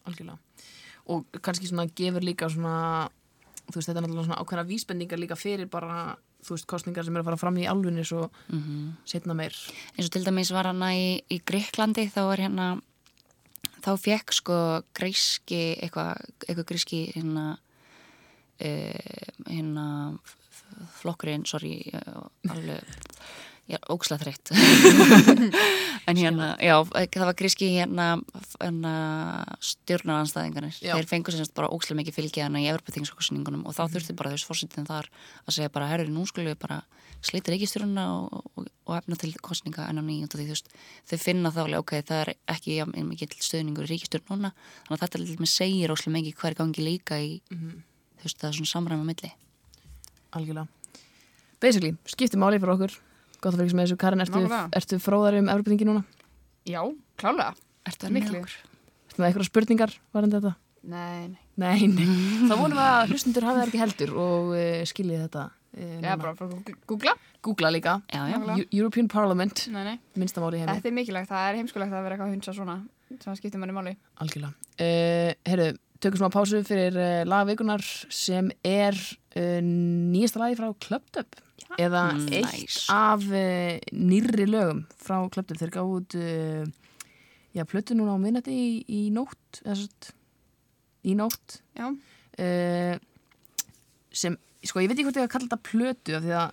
Algjörlega. 0.09 0.39
Og 1.13 1.25
kannski 1.45 1.69
svona 1.69 1.85
gefur 1.95 2.25
líka 2.25 2.49
svona, 2.49 3.09
þú 3.71 3.75
veist, 3.77 3.89
þetta 3.89 3.99
er 4.01 4.05
náttúrulega 4.07 4.27
svona 4.31 4.41
ákveðna 4.41 4.65
vísbendingar 4.69 5.19
líka 5.21 5.37
fyrir 5.37 5.69
bara, 5.71 6.17
þú 6.43 6.55
veist, 6.57 6.67
kostningar 6.67 7.05
sem 7.05 7.15
eru 7.17 7.23
að 7.23 7.29
fara 7.29 7.37
fram 7.37 7.57
í 7.61 7.67
alvunni 7.69 8.05
svo 8.05 8.31
mm 8.49 8.97
setna 9.05 9.35
meir. 9.37 9.53
eins 9.99 10.07
og 10.09 10.13
til 10.13 10.25
dæmis 10.25 10.51
var 10.53 10.65
hana 10.73 10.89
í, 10.97 11.21
í 11.31 11.39
Greiklandi 11.45 12.09
þá 12.11 12.21
er 12.33 12.39
hérna 12.49 12.81
þá 13.85 13.93
fekk 14.01 14.33
sko 14.33 14.57
gríski 14.97 15.77
eitthvað 15.83 16.17
eitthva 16.49 16.65
gríski 16.65 17.13
hérna 17.15 17.59
uh, 18.61 19.29
hérna 19.49 20.19
flokkurinn, 21.01 21.47
sorry 21.49 21.79
uh, 21.95 22.27
alveg 22.51 22.99
ég 23.71 23.79
er 23.79 23.93
ókslega 23.93 24.25
þreytt. 24.25 24.51
En 26.09 26.17
hérna, 26.19 26.55
já, 26.65 26.75
það 26.91 27.27
var 27.29 27.37
gríski 27.39 27.67
hérna, 27.77 28.05
hérna 28.57 28.93
stjórnaranstæðingarnir, 29.63 30.79
þeir 30.81 31.07
fengur 31.07 31.35
sem 31.35 31.45
sagt 31.45 31.53
bara 31.55 31.69
ókslega 31.71 32.01
mikið 32.01 32.17
fylgið 32.17 32.47
hana 32.47 32.63
í 32.63 32.67
Evropaþingskosningunum 32.73 33.67
og 33.69 33.77
þá 33.77 33.83
þurfti 33.93 34.17
bara 34.19 34.33
þess 34.33 34.49
fórsetin 34.49 34.89
þar 34.89 35.07
að 35.45 35.55
segja 35.55 35.71
bara, 35.71 35.91
herru, 35.93 36.09
nú 36.11 36.25
skulum 36.27 36.49
við 36.51 36.57
bara 36.65 36.81
slita 37.23 37.53
ríkistjórnuna 37.53 38.07
og, 38.17 38.49
og, 38.57 38.71
og 38.89 38.97
efna 38.97 39.19
til 39.21 39.31
kostninga 39.45 39.87
enn 39.91 40.01
á 40.01 40.05
nýjum 40.09 40.33
þau 40.33 41.21
finna 41.21 41.53
þá 41.55 41.61
alveg, 41.67 41.85
ok, 41.85 41.95
það 42.09 42.25
er 42.25 42.33
ekki 42.57 42.81
jafn 42.81 43.07
mikið 43.13 43.37
stöðningur 43.45 43.87
í 43.87 43.93
ríkistjórn 43.93 44.33
núna. 44.33 44.55
Þannig 44.89 44.97
að 44.97 45.21
þetta 45.21 45.53
segir 45.53 45.95
óslega 45.95 46.17
mikið 46.17 46.41
hver 46.41 46.59
gangi 46.59 46.89
líka 46.89 47.21
í, 47.23 47.37
þú 47.53 48.25
veist, 48.25 48.41
það 48.41 48.51
er 48.51 48.59
svona 48.59 48.73
samræma 48.73 49.07
milli 49.13 49.35
Algjörlega. 50.37 50.67
Basically, 51.61 51.95
skipti 52.09 52.39
máli 52.41 52.61
fyrir 52.61 52.75
okkur. 52.77 52.97
Gott 53.41 53.55
að 53.55 53.63
fyrir 53.65 53.77
með 53.77 53.89
þessu. 53.89 54.01
Karin, 54.01 54.25
ertu, 54.25 54.43
ertu 54.79 54.99
fróðari 55.03 55.41
um 55.43 55.51
Evropaþingi 55.53 55.89
núna? 55.89 56.05
Já, 56.69 56.81
klálega. 57.21 57.55
Ertu 57.89 58.07
það 58.07 58.17
Miklu. 58.17 58.43
Ertu 58.45 59.23
með 59.23 59.31
eitthvað 59.31 59.49
spurningar 59.49 59.95
varðan 60.15 60.37
þetta? 60.37 60.53
Nei, 60.91 61.29
nei. 61.29 61.41
Nei, 61.61 61.89
nei. 61.93 62.07
þá 62.49 62.55
vonum 62.57 62.79
við 62.79 62.85
að 62.87 63.11
hlustundur 63.13 63.47
hafi 63.49 63.61
það 63.61 63.67
ekki 63.67 63.81
heldur 63.83 64.15
og 64.23 64.53
uh, 64.55 64.85
skiljið 64.89 65.25
þetta. 65.27 65.43
Uh, 65.77 65.99
Já, 66.01 66.15
bara 66.15 66.33
frá 66.39 66.49
Google-. 66.89 67.17
Googla 67.45 67.73
líka. 67.73 67.99
Já, 68.13 68.23
já, 68.33 68.39
European 68.73 69.09
Parliament, 69.09 69.67
Nei, 69.73 69.83
nei. 69.87 69.99
minnstamáli 70.19 70.59
í 70.59 70.63
heimi. 70.63 70.79
Þetta 70.79 70.91
er 70.91 70.97
mikilvægt. 70.97 71.31
Það 71.31 71.51
er 71.51 71.61
heimskulegt 71.61 71.95
að 71.95 72.07
vera 72.07 72.17
eitthvað 72.17 72.31
að 72.31 72.35
hunsa 72.39 72.57
svona 72.57 72.79
sem 73.21 73.37
skiptir 73.39 73.61
manni 73.61 73.77
máli. 73.77 73.95
Algjörlega. 74.23 74.53
Uh, 74.81 75.31
Herru, 75.49 75.69
tökum 76.01 76.21
smá 76.23 76.31
pásu 76.33 76.63
fyrir 76.67 76.97
uh, 76.97 77.23
lagvikunar 77.29 77.85
sem 78.13 78.51
er 78.67 78.97
uh, 78.97 79.61
nýjasta 79.65 80.41
lagi 80.43 80.59
frá 80.61 80.71
Club 80.83 81.07
Dub 81.17 81.41
eða 81.79 82.01
Mm, 82.17 82.25
eitt 82.35 82.49
nice. 82.51 82.87
af 82.91 83.23
uh, 83.31 83.77
nýrri 83.95 84.47
lögum 84.51 84.81
frá 84.99 85.21
Dub. 85.31 85.53
Þeir 85.61 85.71
gáðu 85.77 85.99
út 86.01 86.17
uh, 86.19 86.65
já, 87.55 87.63
plötu 87.69 87.95
núna 87.99 88.17
á 88.17 88.19
minnati 88.23 88.51
í, 88.57 88.71
í 88.89 89.03
nótt 89.15 89.61
eða 89.65 89.77
svo 89.83 90.17
í 91.07 91.15
nótt 91.17 91.61
Já. 91.79 91.87
uh, 91.89 92.97
sem 94.13 94.35
sko, 94.67 94.83
ég 94.83 94.91
veit 94.91 94.99
ekki 94.99 95.07
hvort 95.07 95.21
ég 95.21 95.29
að 95.29 95.33
kalla 95.33 95.47
þetta 95.49 95.69
plötu 95.71 96.17
af 96.19 96.25
því 96.27 96.35
að 96.37 96.51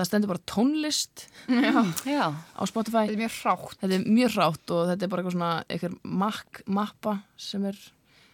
það 0.00 0.08
stendur 0.10 0.30
bara 0.32 0.42
tónlist 0.50 1.22
Já, 1.48 1.72
Já, 2.18 2.26
á 2.34 2.62
Spotify 2.68 3.06
þetta 3.06 3.14
er 3.16 3.22
mjög 3.22 3.38
hrátt. 3.38 3.78
þetta 3.80 3.96
er 3.96 4.04
mjög 4.18 4.34
rátt 4.36 4.74
og 4.76 4.82
þetta 4.90 5.06
er 5.06 5.12
bara 5.14 5.22
eitthvað 5.22 5.36
svona 5.38 5.52
eitthvað 5.68 5.96
mak, 6.24 6.60
mappa 6.80 7.14
sem 7.40 7.64
er 7.70 7.80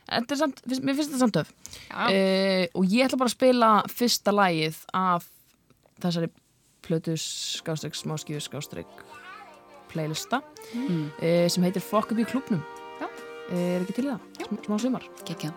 samt, 0.07 0.63
mér 0.81 0.97
finnst 0.97 1.13
þetta 1.13 1.23
samt 1.25 1.39
Já, 1.41 2.07
uh, 2.07 2.65
og 2.79 2.89
ég 2.93 3.07
ætla 3.07 3.21
bara 3.21 3.33
að 3.33 3.37
spila 3.37 3.71
fyrsta 3.91 4.35
lagið 4.35 4.81
af 4.97 5.29
þessari 6.03 6.31
plötu 6.87 7.17
skástrík, 7.19 7.97
smáskíu 7.99 8.43
skástrík 8.43 8.99
playlista 9.91 10.43
mm. 10.73 11.07
uh, 11.19 11.47
sem 11.51 11.67
heitir 11.67 11.85
Fuck 11.85 12.15
Up 12.15 12.23
í 12.23 12.29
klubnum 12.29 12.63
uh, 12.63 13.09
er 13.55 13.81
ekki 13.83 14.01
til 14.01 14.11
það, 14.11 14.29
Sm 14.47 14.61
smá 14.67 14.79
sumar. 14.83 15.11
Gekkja 15.27 15.55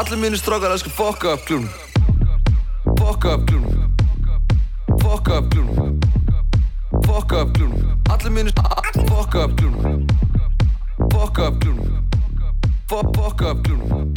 Allir 0.00 0.16
mínir 0.18 0.38
strákar 0.40 0.70
elskar 0.72 0.92
fokka 0.96 1.32
upp 1.36 1.44
klúnum 1.46 1.68
Fokka 2.98 3.34
upp 3.34 3.46
klúnum 3.48 3.92
Fokka 5.02 5.38
upp 5.38 5.50
klúnum 5.52 6.00
Fokka 7.06 7.40
upp 7.42 7.52
klúnum 7.56 8.00
Allir 8.14 8.30
mínir 8.36 8.52
Fokka 9.08 9.44
upp 9.44 9.56
klúnum 9.58 10.06
Fokka 11.12 11.46
upp 11.48 11.60
klúnum 11.60 12.06
Fo- 12.90 13.10
Fokka 13.16 13.50
upp 13.52 13.62
klúnum 13.66 14.14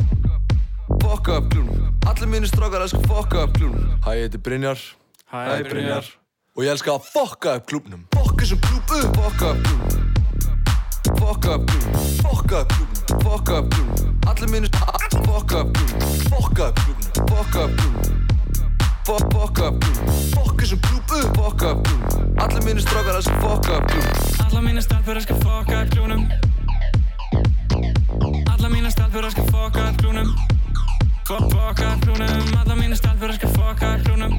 Fokka 1.04 1.38
upp 1.38 1.50
klúnum 1.52 1.94
Allir 2.08 2.28
mínir 2.28 2.48
strákar 2.48 2.82
elskar 2.88 3.04
fokka 3.08 3.44
upp 3.44 3.54
klúnum 3.58 3.84
Hæ, 4.06 4.12
ég 4.16 4.22
heiti 4.28 4.38
Brynjar 4.38 4.80
Hæ, 5.32 5.64
Brynjar 5.70 6.06
Og 6.56 6.64
ég 6.64 6.72
elska 6.76 6.92
að 6.96 7.12
fokka 7.14 7.58
upp 7.60 7.68
klúbnum 7.70 8.08
Fokka 8.16 8.46
sem 8.46 8.60
klúb 8.64 8.96
upp 9.00 9.16
Fokka 9.20 9.52
upp 9.52 9.64
klúnum 9.68 9.90
Fokka 11.20 11.56
upp 11.60 11.68
klúnum 11.68 11.94
Fokka 12.24 12.60
upp 12.64 12.74
klúnum 12.74 13.22
Fokka 13.28 13.60
upp 13.60 13.70
klúnum 13.76 14.20
Allir 14.32 14.50
mínir 14.50 14.70
Klúnum 15.34 16.74
klúnum 16.74 17.08
upp 17.64 17.76
klúnum 17.78 18.18
Fo- 19.06 19.28
Fokka 19.34 19.68
upp 19.68 19.80
klúnum 19.84 20.32
Fokka 20.34 20.66
sem 20.66 20.80
klúb 20.80 21.12
upp 21.12 21.36
Fokka 21.38 21.72
upp 21.72 21.84
klúnum 21.88 22.38
Allir 22.44 22.62
mínir 22.66 22.82
strákar 22.82 23.16
elskar 23.16 23.40
fokka 23.42 23.74
upp 23.78 23.88
klúnum 23.90 24.40
Alla 24.46 24.62
mína 24.62 24.82
stelpur 24.82 25.16
elskar 25.16 25.38
fokka 25.42 25.82
upp 25.82 25.90
klúnum. 25.92 26.30
Alla 28.54 28.70
mína 28.70 28.90
stelpur 28.92 29.24
elskar 29.26 29.46
fokka 29.52 29.90
upp 29.90 29.98
klúnum. 29.98 30.28
Fo- 31.28 31.50
Fokka 31.52 31.94
upp 31.94 32.02
klúnum. 32.06 32.58
Alla 32.62 32.76
mína 32.76 32.96
stelpur 32.96 33.30
elskar 33.30 33.50
fokka 33.50 33.96
upp 33.96 34.04
klúnum. 34.06 34.34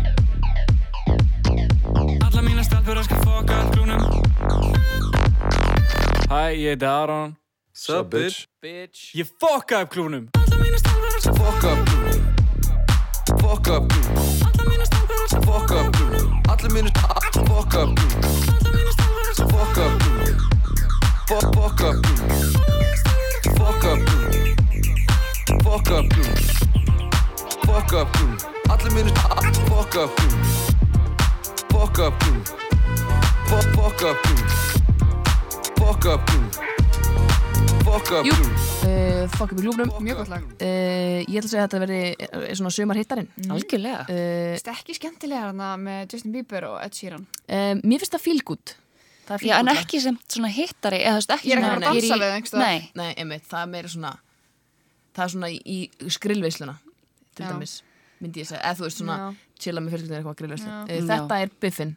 Alla 2.26 2.42
mína 2.42 2.62
stelpur 2.64 2.96
elskar 2.96 3.18
fokka 3.24 3.54
upp 3.64 3.72
klúnum. 3.74 4.00
Hæ, 6.30 6.50
ég 6.54 6.68
heiti 6.68 6.86
Aron. 6.86 7.36
Sup, 7.72 8.10
bitch? 8.10 8.46
Ég 9.14 9.26
fokka 9.40 9.80
upp 9.82 9.90
klúnum 9.90 10.28
Klúnum 10.54 12.20
Fokka 13.40 13.72
upp 13.76 13.88
klúnum 13.88 14.20
Fokka 15.44 15.74
upp 15.80 15.96
klúnum 15.96 16.42
Allir 16.48 16.70
mínir 16.72 16.92
Fokka 17.48 17.80
upp 17.82 17.94
klúnum 17.98 18.20
Fokka 19.50 19.84
upp 19.84 19.98
klúnum 20.02 20.36
Fo- 21.28 21.48
Fokka 21.54 21.86
upp 21.88 21.98
klúnum 22.02 22.52
Fokka 23.58 23.90
upp 23.92 24.02
klúnum 24.06 24.46
Fokka 25.64 25.94
upp 25.98 26.08
klúnum 26.12 26.38
Fokka 27.66 27.98
upp 28.00 28.08
klúnum 28.12 28.38
Allir 28.70 28.92
mínir 28.94 29.14
Fokka 29.68 30.00
upp 30.04 30.12
klúnum 30.16 30.42
Fokka 31.72 32.02
upp 32.06 32.14
klúnum 32.18 32.44
Fo- 33.48 33.68
Fokka 33.74 34.06
upp 34.10 34.18
klúnum 34.22 34.48
Fokka 35.78 36.10
upp 36.14 36.22
klúnum 36.26 36.48
Fokka 36.48 36.64
upp 36.64 36.73
Jú. 37.84 38.32
uh, 38.32 39.26
Fuck 39.36 39.52
Up 39.52 39.58
í 39.60 39.64
klubnum 39.64 39.90
mjög 40.00 40.22
gott 40.22 40.30
lag. 40.32 40.44
uh, 40.44 41.18
ég 41.28 41.36
ætla 41.36 41.44
að 41.44 41.50
segja 41.52 41.64
að 41.64 41.66
þetta 41.66 41.80
veri 41.82 41.98
uh, 42.14 42.46
svona 42.56 42.70
sumarhittarinn. 42.72 43.28
Algjörlega. 43.52 44.06
Uh, 44.08 44.54
Þetta 44.54 44.72
er 44.72 44.78
ekki 44.78 44.96
skemmtilega 44.96 45.50
hana 45.50 45.68
með 45.80 46.14
Justin 46.14 46.32
Bieber 46.32 46.66
og 46.70 46.78
Ed 46.80 46.96
Sheeran. 46.96 47.26
mér 47.84 48.00
finnst 48.00 48.16
það 48.16 48.24
feel 48.24 48.40
good. 48.48 48.74
Það 49.24 49.34
er 49.36 49.42
feel 49.42 49.50
Já, 49.52 49.56
en 49.60 49.72
ekki 49.74 50.00
sem 50.04 50.16
svona 50.24 50.50
hittari 50.52 51.00
eða 51.04 51.18
veist 51.20 51.34
ekki 51.36 51.50
Ég 51.50 51.56
er 51.56 51.60
ekki 51.60 51.68
svona 51.68 51.74
að 51.74 51.84
að 51.84 51.88
dansa 51.88 52.14
við 52.14 52.24
það 52.24 52.36
einhvers 52.38 52.52
staðar. 52.54 52.64
Nei, 52.64 52.90
Nei, 53.00 53.10
einmitt, 53.20 53.48
það 53.50 53.66
er 53.66 53.72
meira 53.74 53.92
svona 53.94 54.14
það 55.14 55.24
er 55.26 55.34
svona 55.34 55.50
í, 55.52 55.58
í 55.76 56.14
skrillveisluna 56.16 56.76
til 57.34 57.44
Já. 57.44 57.50
dæmis, 57.52 57.76
myndi 58.24 58.40
ég 58.44 58.48
segja. 58.48 58.62
Eða 58.64 58.80
þú 58.80 58.88
veist 58.88 59.00
svona, 59.02 59.18
Já. 59.20 59.58
chilla 59.60 59.84
með 59.84 59.94
fjölskyldinu 59.94 60.18
eitthvað 60.22 60.40
uh, 60.88 61.06
þetta 61.12 61.40
er 61.44 61.54
biffin 61.60 61.94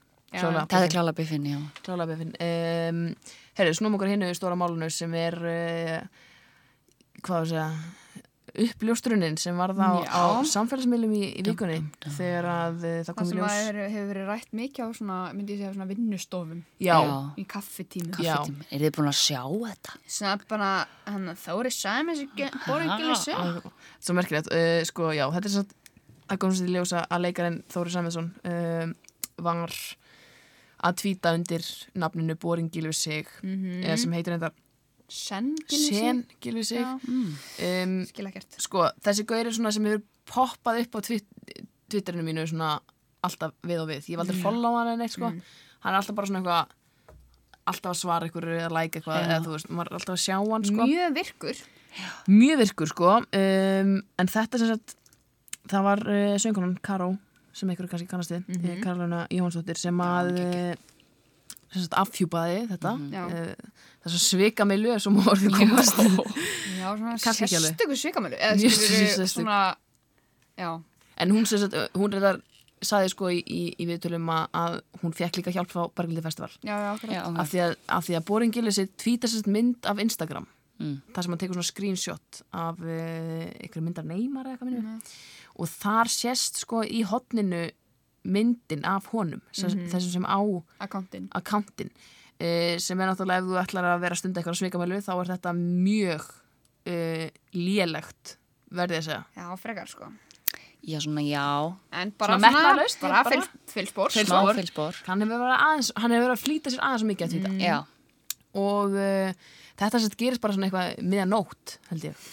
það 0.68 0.84
er 0.84 0.92
klála 0.92 1.14
biffin, 1.16 1.46
já. 1.48 1.60
Um, 2.44 3.04
herru, 3.58 3.78
snúm 3.78 3.98
okkur 3.98 4.14
hinnu 4.14 4.34
stóra 4.38 4.58
málunu 4.60 4.90
sem 4.94 5.14
er 5.18 5.38
uh, 5.42 6.02
hvað 7.26 7.40
að 7.44 7.50
segja 7.54 7.70
uppljóstrunin 8.58 9.36
sem 9.38 9.58
varð 9.60 9.78
á, 9.78 10.02
Já. 10.02 10.10
á 10.18 10.26
samfélagsmiðlum 10.50 11.12
í, 11.14 11.24
í 11.38 11.44
vikunni 11.46 11.78
dum, 11.78 11.90
dum. 12.02 12.14
þegar 12.16 12.48
að 12.50 12.78
uh, 12.80 12.94
það 13.06 13.10
Það 13.10 13.18
kom 13.20 13.28
í 13.28 13.30
sem 13.30 13.38
að 13.38 13.44
ljós 13.44 13.68
er, 13.70 13.80
hefur 13.94 14.08
verið 14.12 14.32
rætt 14.32 14.56
mikið 14.60 14.82
á 14.82 14.90
svona, 14.98 15.18
myndi 15.36 15.54
ég 15.54 15.60
segja, 15.62 15.74
svona 15.76 15.90
vinnustofum 15.92 16.64
já, 16.82 16.96
í 17.38 17.46
kaffitími. 17.54 18.14
Já. 18.16 18.32
Kaffitími. 18.40 18.70
Er 18.72 18.86
þið 18.86 18.96
búin 18.98 19.12
að 19.12 19.20
sjá 19.20 19.42
þetta? 19.44 19.98
Sem 20.18 20.32
að 20.32 20.48
bara, 20.50 20.72
hann 21.06 21.34
Þóri 21.44 21.74
Sæmis 21.76 22.24
borgingileg 22.66 23.22
sig. 23.22 23.70
svo 24.00 24.18
merkilegt 24.18 24.50
uh, 24.50 24.82
sko, 24.90 25.12
já, 25.18 25.28
þetta 25.36 25.52
er 25.52 25.56
svo 25.60 25.66
að 26.28 26.42
komast 26.44 26.66
í 26.66 26.74
ljósa 26.74 27.06
að 27.06 27.28
leikarinn 27.28 27.62
Þóri 27.72 27.94
Sæmiðsson 27.94 28.32
var 29.46 29.76
að 30.84 30.96
tvíta 31.02 31.34
undir 31.34 31.64
nafninu 31.96 32.36
Boring 32.40 32.70
Gilvi 32.74 32.94
sig 32.94 33.28
Mhm. 33.44 33.84
eða 33.84 33.98
sem 33.98 34.12
heitir 34.14 34.38
þetta 34.38 34.52
Sen. 35.10 35.56
Gilvi 36.42 36.64
sig? 36.64 36.80
Já, 36.82 37.00
um, 37.84 38.06
skil 38.06 38.26
ekkert. 38.28 38.58
sko, 38.60 38.90
þessi 39.02 39.24
gaur 39.26 39.46
er 39.48 39.52
svona 39.56 39.72
sem 39.72 39.86
hefur 39.86 40.02
poppað 40.28 40.82
upp 40.84 40.96
á 40.96 41.00
twit 41.02 41.26
Twitterinu 41.90 42.24
mínu 42.28 42.44
svona 42.50 42.82
alltaf 43.24 43.54
við 43.64 43.80
og 43.80 43.88
við. 43.88 44.02
Ég 44.10 44.18
hef 44.18 44.20
aldrei 44.26 44.42
follow 44.42 44.76
hann 44.76 44.90
en 44.92 45.00
eitt 45.06 45.14
sko. 45.16 45.30
Hann 45.32 45.94
er 45.94 46.02
alltaf 46.02 46.16
bara 46.16 46.28
svona 46.28 46.42
eitthvað 46.42 46.68
alltaf 47.68 47.92
að 47.94 48.00
svara 48.02 48.28
ykkur 48.28 48.44
eða 48.58 48.72
like 48.76 49.00
eitthvað 49.00 49.24
eða 49.24 49.38
þú 49.46 49.54
veist, 49.56 49.70
maður 49.70 49.88
er 49.88 49.98
alltaf 49.98 50.16
að 50.18 50.24
sjá 50.26 50.36
hann 50.52 50.64
sko. 50.68 50.88
Mjög 50.88 51.16
virkur. 51.16 51.62
mjög 52.28 52.58
virkur 52.60 52.88
sko. 52.92 53.14
Um, 53.32 53.94
en 54.20 54.28
þetta 54.28 54.60
sem 54.60 54.68
sagt 54.76 54.96
það 55.72 55.84
var 55.88 56.00
uh, 56.08 56.36
söngunan 56.44 56.78
Karó 56.84 57.18
sem 57.58 57.72
einhverju 57.72 57.92
kannski 57.92 58.10
kannast 58.10 58.34
við 58.34 58.44
mm 58.46 58.62
-hmm. 58.62 58.84
Karolina 58.84 59.28
Jóhansdóttir 59.34 59.78
sem 59.78 60.02
að 60.02 60.32
uh, 60.42 60.74
sem 61.72 61.82
sagt 61.84 61.98
afhjúpaði 62.00 62.60
þetta 62.72 62.92
Já. 63.12 63.24
uh, 63.26 63.54
þess 64.04 64.18
að 64.20 64.26
svika 64.26 64.66
mig 64.66 64.80
lög 64.80 65.02
sem 65.02 65.18
orðið 65.18 65.58
komast. 65.58 65.98
Já, 66.78 66.88
svona 67.00 67.18
sérstöku 67.18 67.96
svikamölu. 67.96 68.38
Eða 68.40 68.70
skilur 68.70 69.28
svona, 69.28 69.76
já, 70.58 70.82
en 71.18 71.32
hún 71.32 71.46
sem 71.46 71.60
sagt, 71.60 71.76
hún 71.94 72.14
reyðar 72.14 72.42
saði 72.82 73.10
sko 73.10 73.30
í, 73.34 73.42
í, 73.42 73.62
í 73.82 73.88
viðtölum 73.90 74.30
að, 74.30 74.44
að 74.54 74.82
hún 75.02 75.14
fekk 75.14 75.40
líka 75.40 75.52
hjálp 75.52 75.72
frá 75.72 75.88
Berglindi 75.98 76.22
Festival. 76.22 76.52
Já, 76.62 76.76
já, 77.10 77.24
af 77.26 77.50
því 77.50 77.60
að, 77.66 77.76
af 77.88 78.06
því 78.06 78.20
að 78.20 78.26
Boring 78.26 78.54
Gillis 78.54 78.80
tvítar 78.98 79.34
mynd 79.50 79.90
af 79.90 80.00
Instagram 80.00 80.48
Mm. 80.78 81.00
þar 81.16 81.24
sem 81.26 81.32
hann 81.34 81.40
tekur 81.42 81.58
svona 81.58 81.72
screenshot 81.72 82.42
af 82.54 82.82
uh, 82.86 83.48
einhverju 83.64 83.82
myndar 83.88 84.06
Neymar 84.06 84.46
eða 84.46 84.58
eitthvað 84.60 84.70
minnum 84.70 85.00
og 85.58 85.72
þar 85.74 86.12
sést 86.14 86.60
sko 86.62 86.84
í 86.86 87.00
hotninu 87.10 87.64
myndin 88.28 88.84
af 88.86 89.08
honum 89.14 89.42
mm 89.42 89.88
þessum 89.90 90.12
sem 90.20 90.28
á 90.30 90.38
Akkántin. 90.86 91.30
akkántin 91.34 91.90
uh, 91.90 92.78
sem 92.78 93.00
er 93.02 93.10
náttúrulega 93.10 93.42
ef 93.42 93.50
þú 93.50 93.58
ætlar 93.64 93.90
að 93.96 94.04
vera 94.06 94.20
stund 94.20 94.38
eitthvað 94.38 94.60
svikamælu 94.62 95.02
þá 95.02 95.12
er 95.18 95.32
þetta 95.34 95.54
mjög 95.58 96.28
uh, 96.30 97.28
lélegt 97.58 98.38
verði 98.70 99.00
ég 99.00 99.04
að 99.04 99.10
segja 99.10 99.24
Já, 99.40 99.50
frekar 99.64 99.88
sko. 99.90 100.12
Já, 100.88 101.00
svona 101.04 101.24
já 101.26 101.44
En 101.92 102.12
bara 102.20 102.36
Svona 102.36 102.38
svona, 102.38 102.52
metnaðarlaust, 102.52 103.00
bara 103.02 103.24
bara- 103.26 103.36
fylg- 103.36 103.72
fylgspor. 103.74 104.12
Fylgspor. 104.14 104.44
Smá 104.46 104.56
Fylgspor. 104.60 104.94
fylgspor 104.94 105.08
hann 105.10 105.24
hefur 105.26 105.42
verið, 105.42 106.36
að 106.38 106.44
flýta 106.46 106.72
sér 106.76 106.84
aðeins 106.86 107.08
mikið 107.10 107.26
að 107.26 107.34
tvíta 107.34 107.54
Já, 107.66 107.78
og 108.62 108.94
uh, 108.94 109.48
þetta 109.80 110.02
sem 110.04 110.18
gerist 110.20 110.44
bara 110.44 110.56
svona 110.58 110.70
eitthvað 110.70 111.04
miðan 111.14 111.34
nótt 111.34 111.78
held 111.92 112.10
ég. 112.10 112.28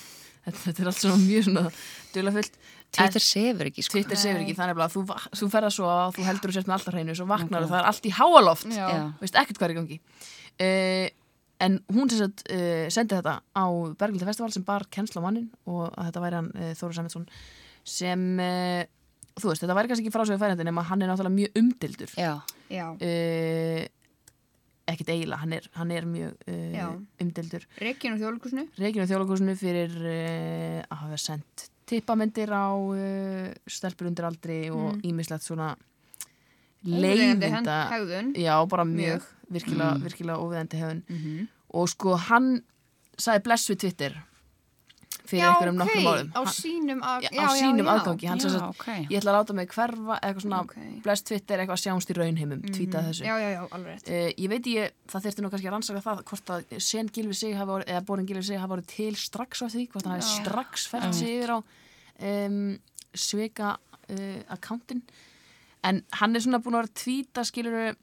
Þetta, 0.44 0.58
þetta 0.66 0.82
er 0.82 0.90
allt 0.90 1.00
svona 1.00 1.20
mjög 1.24 1.46
svona 1.48 1.66
dölafullt 2.14 2.56
Twitter 2.94 3.24
sefur 3.24 3.68
ekki 3.70 3.82
sko. 3.82 3.96
Twitter 3.96 4.18
segir 4.20 4.40
ekki 4.44 4.54
þannig 4.58 4.80
að 4.84 4.92
þú, 4.94 5.02
þú 5.40 5.48
ferða 5.50 5.70
svo 5.74 5.88
að 5.90 6.14
þú 6.18 6.26
heldur 6.28 6.52
þú 6.52 6.56
sért 6.58 6.68
með 6.70 6.76
alltaf 6.76 6.94
hreinu 6.94 7.16
svo 7.18 7.26
vaknar 7.30 7.64
og 7.66 7.70
það 7.72 7.80
er 7.80 7.88
allt 7.90 8.06
í 8.06 8.12
háaloft. 8.14 8.68
Veist 9.22 9.38
ekkert 9.40 9.58
hvað 9.60 9.66
er 9.66 9.74
í 9.74 9.78
gangi. 9.80 9.98
Uh, 10.54 11.06
en 11.64 11.78
hún 11.94 12.10
sem 12.12 12.20
sagt 12.22 12.44
uh, 12.54 12.84
sendi 12.94 13.16
þetta 13.16 13.34
á 13.42 13.64
Berglita 13.98 14.28
Festival 14.28 14.52
sem 14.54 14.66
bar 14.66 14.86
kennsla 14.94 15.22
á 15.22 15.26
mannin 15.26 15.48
og 15.66 15.88
að 15.88 16.10
þetta 16.10 16.22
væri 16.26 16.38
hann 16.40 16.50
uh, 16.54 16.70
Þóru 16.78 16.98
Sæmiðsson 16.98 17.26
sem 17.94 18.24
uh, 18.42 18.82
þú 19.34 19.50
veist, 19.50 19.64
þetta 19.64 19.76
væri 19.78 19.90
kannski 19.90 20.06
ekki 20.06 20.14
frásögu 20.14 20.38
færandi 20.42 20.66
nema 20.66 20.84
hann 20.86 21.02
er 21.02 21.10
náttúrulega 21.10 21.34
mjög 21.34 21.58
umdildur 21.62 22.14
Já, 22.14 22.32
Já. 22.70 22.86
Ekkert 24.90 25.12
eiginlega, 25.14 25.40
hann 25.40 25.54
er, 25.56 25.68
hann 25.78 25.92
er 25.94 26.08
mjög 26.08 26.50
uh, 26.50 26.90
umdildur 27.22 27.64
Rekin 27.80 28.16
og 28.16 28.20
þjóðlukusinu. 28.20 28.66
Reykjum 28.80 29.08
þjóðlokkursinu 29.08 29.54
fyrir 29.60 29.96
uh, 30.02 30.82
að 30.84 31.00
hafa 31.04 31.20
sendt 31.22 31.68
tippamyndir 31.88 32.52
á 32.52 32.68
uh, 32.72 33.48
stelpur 33.70 34.10
undir 34.10 34.28
aldri 34.28 34.58
og 34.72 35.00
ímislegt 35.04 35.46
svona 35.46 35.72
Óviðeigandi 36.84 37.48
leiðinda 37.48 37.78
hegðun. 37.94 38.34
já, 38.36 38.54
bara 38.68 38.84
mjög, 38.84 39.24
virkilega, 39.48 39.94
virkilega 40.04 40.40
óviðandi 40.44 40.80
hefun 40.82 41.02
og 41.74 41.88
sko 41.88 42.18
hann 42.28 42.50
sagði 43.16 43.44
bless 43.46 43.70
við 43.70 43.80
Twitter 43.86 44.18
fyrir 45.34 45.50
einhverjum 45.50 45.78
nokkrum 45.80 46.06
árum. 46.10 46.30
á 46.34 46.42
sínum, 46.54 47.00
Já, 47.02 47.28
á 47.34 47.46
sínum 47.58 47.90
aðgangi. 47.90 48.28
Hann 48.30 48.38
Já, 48.38 48.44
sagði 48.44 48.60
að 48.60 48.68
ok. 48.70 48.86
ég 49.10 49.18
ætla 49.20 49.32
að 49.32 49.38
láta 49.38 49.56
mig 49.58 49.68
hverfa 49.74 50.18
eitthvað 50.20 50.44
svona 50.46 50.60
Ok. 50.64 50.74
bless 51.04 51.22
Twitter 51.28 51.58
eitthvað 51.64 51.80
sjáumst 51.84 52.10
í 52.10 52.16
raunheimum 52.18 52.62
tweetað 52.68 53.08
þessu. 53.10 53.24
Já, 53.24 53.34
já, 53.42 53.48
já, 53.54 53.62
alveg 53.70 53.90
rétt. 53.94 54.08
Uh, 54.08 54.30
ég 54.44 54.48
veit 54.54 54.66
ég, 54.72 54.92
það 55.08 55.26
þurfti 55.28 55.44
nú 55.44 55.50
kannski 55.54 55.68
að 55.68 55.74
rannsaka 55.76 56.04
það 56.04 56.22
hvort 56.30 56.54
að 56.54 56.78
sen 56.78 57.08
Gilvi 57.14 57.34
sig 57.34 57.56
hafa 57.58 57.78
orðið, 57.78 57.92
eða 57.94 58.04
Borin 58.06 58.26
Gilvi 58.26 58.42
sig 58.42 58.58
hafa 58.60 58.78
orðið 58.78 58.90
til 58.94 59.14
strax 59.16 59.62
á 59.62 59.66
því, 59.68 59.88
hvort 59.92 60.06
hann 60.08 60.16
hafi 60.20 60.30
strax 60.44 60.86
fært 60.90 61.14
sig 61.14 61.28
yfir 61.38 61.54
á 61.54 61.58
um, 61.58 62.78
svika 63.14 63.76
uh, 64.08 64.40
akkántin 64.54 65.02
en 65.84 66.02
hann 66.20 66.34
er 66.36 66.40
svona 66.40 66.62
búin 66.64 66.78
að 66.78 66.84
vera 66.84 66.90
að 66.90 66.98
tvíta 67.02 67.44
skilur 67.44 67.94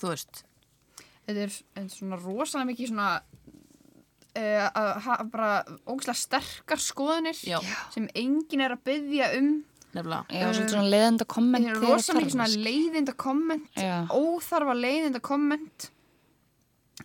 þú 0.00 0.10
veist. 0.12 0.44
Þetta 1.26 1.44
er, 1.44 1.52
þetta 1.54 1.84
er 1.84 1.92
svona 1.94 2.18
rosalega 2.18 2.70
mikið 2.72 2.88
svona 2.90 3.08
uh, 4.38 4.68
að 4.68 4.90
hafa 5.06 5.26
bara 5.32 5.50
ógæslega 5.86 6.18
sterkar 6.20 6.82
skoðanir 6.82 7.38
Já. 7.46 7.58
sem 7.94 8.08
enginn 8.14 8.64
er 8.64 8.76
að 8.76 8.84
byggja 8.88 9.32
um. 9.38 9.52
Nefnilega. 9.92 10.52
Svona 10.56 10.88
leiðenda 10.88 11.26
komment 11.28 11.66
Þetta 11.68 11.76
er 11.76 11.82
rosalega 11.84 12.22
mikið 12.22 12.36
svona 12.36 12.62
leiðinda 12.64 13.14
komment 13.20 13.82
óþarfa 14.16 14.76
leiðinda 14.78 15.20
komment. 15.24 15.90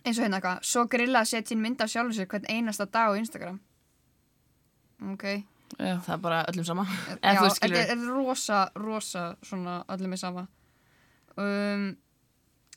Eins 0.04 0.16
og 0.16 0.24
hérna 0.24 0.38
eitthvað 0.38 0.64
svo 0.70 0.84
grilla 0.88 1.22
að 1.24 1.30
setja 1.32 1.56
inn 1.56 1.62
mynd 1.64 1.82
af 1.84 1.92
sjálfur 1.92 2.16
sér 2.16 2.28
hvern 2.30 2.48
einasta 2.48 2.86
dag 2.88 3.12
á 3.12 3.18
Instagram. 3.18 3.60
Ok. 5.12 5.24
Já, 5.76 5.98
það 6.00 6.12
er 6.14 6.20
bara 6.24 6.42
öllum 6.48 6.64
sama. 6.64 6.84
Veist 7.20 7.60
þetta 7.62 7.80
er, 7.82 7.90
er 7.92 8.04
rosa, 8.08 8.60
rosa 8.78 9.24
svona 9.44 9.82
öllum 9.92 10.14
er 10.16 10.20
sama. 10.20 10.46
Um, 11.38 11.90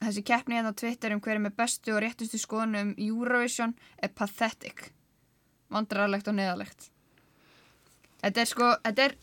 Þessi 0.01 0.23
keppni 0.25 0.57
hérna 0.57 0.73
á 0.73 0.79
Twitter 0.81 1.13
um 1.13 1.21
hver 1.21 1.37
er 1.37 1.43
með 1.43 1.57
bestu 1.61 1.93
og 1.93 2.01
réttustu 2.01 2.39
skoðunum 2.41 2.91
um 2.91 2.95
Eurovision 2.97 3.75
er 4.01 4.09
pathetic. 4.17 4.89
Vandræðalegt 5.71 6.27
og 6.27 6.35
neðalegt 6.35 6.89
Þetta 8.21 8.41
er 8.41 8.49
sko, 8.49 8.73
þetta 8.85 9.05
er 9.07 9.15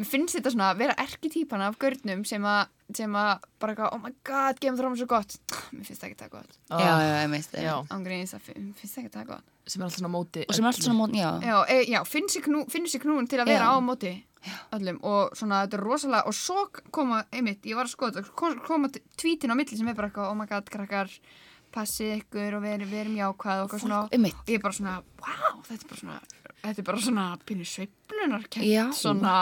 Mér 0.00 0.08
finnst 0.08 0.32
þetta 0.38 0.50
svona 0.54 0.70
að 0.72 0.78
vera 0.80 0.94
erketýpana 1.02 1.66
af 1.68 1.74
görnum 1.82 2.22
sem 2.24 2.44
að, 2.48 2.70
sem 2.96 3.16
að 3.20 3.42
bara 3.60 3.74
eitthvað, 3.74 3.90
oh 3.92 4.00
my 4.00 4.12
god, 4.24 4.60
Game 4.62 4.72
of 4.72 4.80
Thrones 4.80 4.96
er 4.96 5.02
svo 5.02 5.08
gott. 5.10 5.34
Mér 5.74 5.84
finnst 5.84 6.00
það 6.00 6.06
ekki 6.08 6.18
það 6.22 6.30
gott. 6.38 6.54
Já, 6.70 6.78
já, 6.88 7.10
ég 7.20 7.28
meist 7.34 7.56
já, 7.60 7.72
Ángríðins, 7.92 8.32
það 8.32 8.46
fin- 8.46 8.70
finnst 8.78 8.96
það 8.96 9.02
ekki 9.02 9.12
það 9.18 9.26
gott. 9.34 9.50
Sem 9.66 9.82
er 9.82 9.86
alltaf 9.86 10.00
svona 10.00 10.12
móti 10.14 10.46
Og 10.46 10.56
sem 10.56 10.64
er 10.64 10.70
alltaf 10.70 10.86
svona 10.86 10.98
mót, 11.02 11.18
já, 11.20 11.28
Já, 11.44 11.56
e, 11.68 11.76
já 11.92 12.00
finnst 12.08 12.38
sér 12.38 12.46
knú, 12.46 12.64
knúin 13.04 13.28
til 13.28 13.42
að 13.42 13.52
vera 13.52 13.68
Já. 13.68 13.76
á 13.76 13.78
móti 13.84 14.14
öllum 14.76 14.98
og 15.04 15.34
svona 15.36 15.62
þetta 15.66 15.76
er 15.78 15.84
rosalega 15.84 16.26
og 16.30 16.34
svo 16.36 16.66
koma, 16.90 17.22
einmitt, 17.32 17.62
ég 17.68 17.76
var 17.78 17.88
að 17.88 17.94
skoða 17.94 18.18
þetta, 18.20 18.34
kom- 18.40 18.60
koma 18.66 18.88
tvítin 19.20 19.52
á 19.52 19.56
milli 19.58 19.76
sem 19.76 19.88
er 19.88 19.94
bara 19.98 20.08
eitthvað, 20.10 20.30
oh 20.32 20.36
my 20.38 20.46
god, 20.50 20.70
krakkar 20.72 21.10
passið 21.74 22.16
ykkur 22.20 22.56
og 22.58 22.62
verum, 22.64 22.90
verum 22.90 23.16
jákvæð 23.18 23.60
og 23.60 23.66
eitthvað 23.68 23.82
svona, 23.84 23.98
einmitt. 24.16 24.38
ég 24.48 24.58
er 24.58 24.62
bara 24.64 24.74
svona 24.78 24.94
wow, 25.22 25.60
þetta 25.68 25.84
er 25.84 25.90
bara 25.92 26.00
svona, 26.00 26.20
þetta 26.64 26.78
er 26.82 26.88
bara 26.90 27.02
svona 27.04 27.26
pínu 27.46 27.66
sveiflunar 27.68 28.48
Já. 28.64 28.84
svona, 28.96 29.34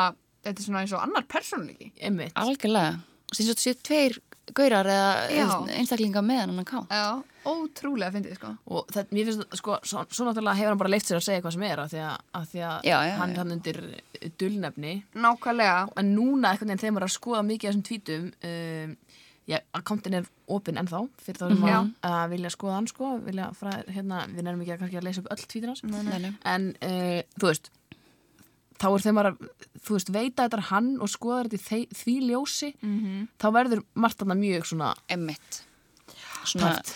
þetta 0.44 0.58
er 0.61 0.66
svona 0.66 0.82
eins 0.84 0.92
og 0.98 1.04
annar 1.06 1.24
persónleiki 1.30 1.92
einmitt. 2.04 2.34
Algjörlega. 2.37 2.98
Og 3.28 3.37
sem 3.37 3.46
svo 3.48 3.54
séu 3.61 3.76
tveir 3.84 4.18
gaurar 4.56 4.87
eða 4.88 5.64
einstaklinga 5.76 6.22
með 6.24 6.38
hann 6.46 6.64
ká 6.68 6.78
Já, 6.88 7.22
ótrúlega 7.48 8.12
fyndið, 8.14 8.34
sko 8.38 8.50
og 8.76 8.90
það, 8.94 9.11
mér 9.16 9.28
finnst 9.28 9.42
það, 9.44 9.58
sko, 9.62 9.78
svo, 9.90 10.04
svo 10.12 10.26
náttúrulega 10.28 10.58
hefur 10.61 10.72
hann 10.74 10.80
bara 10.82 10.92
leift 10.94 11.08
sér 11.11 11.18
að 11.20 11.26
segja 11.28 11.42
hvað 11.44 11.56
sem 11.56 11.66
er 11.68 11.82
af 11.84 11.90
því 11.92 12.02
að, 12.04 12.20
að, 12.40 12.46
því 12.52 12.62
að 12.68 12.88
Já, 12.90 12.96
já, 13.08 13.14
hann 13.22 13.30
er 13.34 13.40
hann 13.42 13.54
undir 13.56 13.80
dullnefni 14.42 14.94
Nákvæmlega, 15.14 15.78
en 16.02 16.12
núna 16.16 16.52
einhvern 16.52 16.68
veginn 16.72 16.82
þegar 16.84 16.96
maður 16.98 17.06
er 17.06 17.11
að 17.11 17.16
skoða 17.18 17.42
mikið 17.48 17.68
af 17.68 17.74
þessum 17.74 17.87
tvítum 17.88 18.28
um, 18.50 18.96
já, 19.48 19.58
akkántin 19.80 20.18
er 20.20 20.26
opinn 20.52 20.76
ennþá 20.82 21.02
fyrir 21.24 21.40
þá 21.40 21.46
sem 21.48 21.58
Mhm. 21.62 21.72
að, 21.72 22.12
að 22.12 22.30
vilja 22.34 22.50
skoða 22.52 22.74
hann 22.78 22.87
sko, 22.90 23.12
vilja 23.24 23.50
frá, 23.56 23.70
hérna, 23.88 24.22
við 24.28 24.42
nefnum 24.44 24.62
ekki 24.66 24.74
að, 24.74 24.80
kannski 24.82 24.98
að 25.00 25.06
leysa 25.08 25.22
upp 25.24 25.30
öll 25.32 25.46
tvítin 25.48 25.72
hans 25.72 25.84
Nei, 25.84 26.18
nei. 26.20 26.32
en 26.44 26.68
uh, 26.84 27.22
þú 27.40 27.48
veist 27.52 27.70
þá 28.78 28.84
er 28.94 29.12
maður, 29.16 29.30
að- 29.32 29.70
þú 29.82 29.94
veist, 29.96 30.11
veita 30.14 30.44
þetta 30.44 30.58
er 30.61 30.66
hann 30.68 30.90
og 31.02 31.08
skoða 31.11 31.48
þetta 31.48 31.78
í 31.80 31.88
því 31.98 32.12
ljósi 32.28 32.68
Mhm. 32.82 33.24
þá 33.40 33.46
verður 33.56 33.80
margt 33.94 34.18
þarna 34.20 34.37
mjög 34.38 34.68
svona 34.68 34.92
Emmitt 35.08 35.62
Svona 36.48 36.76
Tæft. 36.78 36.92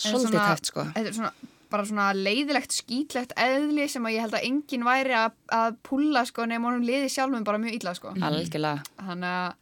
Svolítið 0.00 0.32
svona- 0.34 0.48
tæft 0.50 0.70
sko. 0.72 0.84
Þetta 0.96 1.08
er 1.12 1.16
svona 1.20 1.32
bara 1.70 1.84
svona 1.86 2.08
leiðilegt, 2.18 2.72
skítlegt 2.74 3.32
eðli 3.38 3.84
sem 3.88 4.02
að 4.08 4.14
ég 4.16 4.24
held 4.26 4.34
að 4.34 4.46
enginn 4.48 4.84
væri 4.88 5.14
að, 5.14 5.32
að 5.54 5.76
púlla 5.86 6.24
sko 6.26 6.46
nema 6.50 6.66
honum 6.66 6.82
liði 6.82 7.08
sjálfum 7.12 7.44
bara 7.46 7.60
mjög 7.62 7.76
illa 7.78 7.92
sko. 7.94 8.14
Algjörlega. 8.18 8.82
Þannig 8.98 9.30
að 9.30 9.52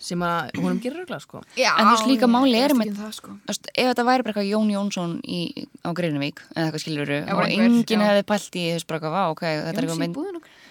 sem 0.00 0.22
að 0.24 0.54
honum 0.56 0.78
gerir 0.80 1.02
regla 1.02 1.18
sko. 1.20 1.42
Já, 1.60 1.74
En 1.76 1.84
þú 1.84 1.90
veist 1.92 2.06
líka 2.08 2.28
máli 2.30 2.56
er 2.56 2.72
um 2.72 2.80
það, 2.80 3.10
sko. 3.18 3.34
Þú 3.42 3.50
veist, 3.50 3.66
ef 3.74 3.90
þetta 3.90 4.04
væri 4.08 4.22
bara 4.24 4.32
eitthvað 4.32 4.48
Jón 4.48 4.70
Jónsson 4.72 5.12
í, 5.28 5.40
á 5.84 5.90
Greinavík 5.98 6.38
eða 6.54 6.64
eitthvað 6.70 6.84
skilur 6.86 7.10
Já, 7.12 7.18
og 7.34 7.42
einhver, 7.44 7.66
enginn 7.66 8.00
já. 8.00 8.06
hefði 8.08 8.24
pælt 8.30 8.54
í 8.56 8.64
veist 8.72 8.86
bara 8.88 8.96
eitthvað, 9.00 9.12
vá, 9.18 9.22
ok, 9.34 9.42
þetta 9.44 9.76
er 9.76 9.84
Jónsi 9.90 10.00
eitthvað 10.06 10.06
mynd. 10.06 10.16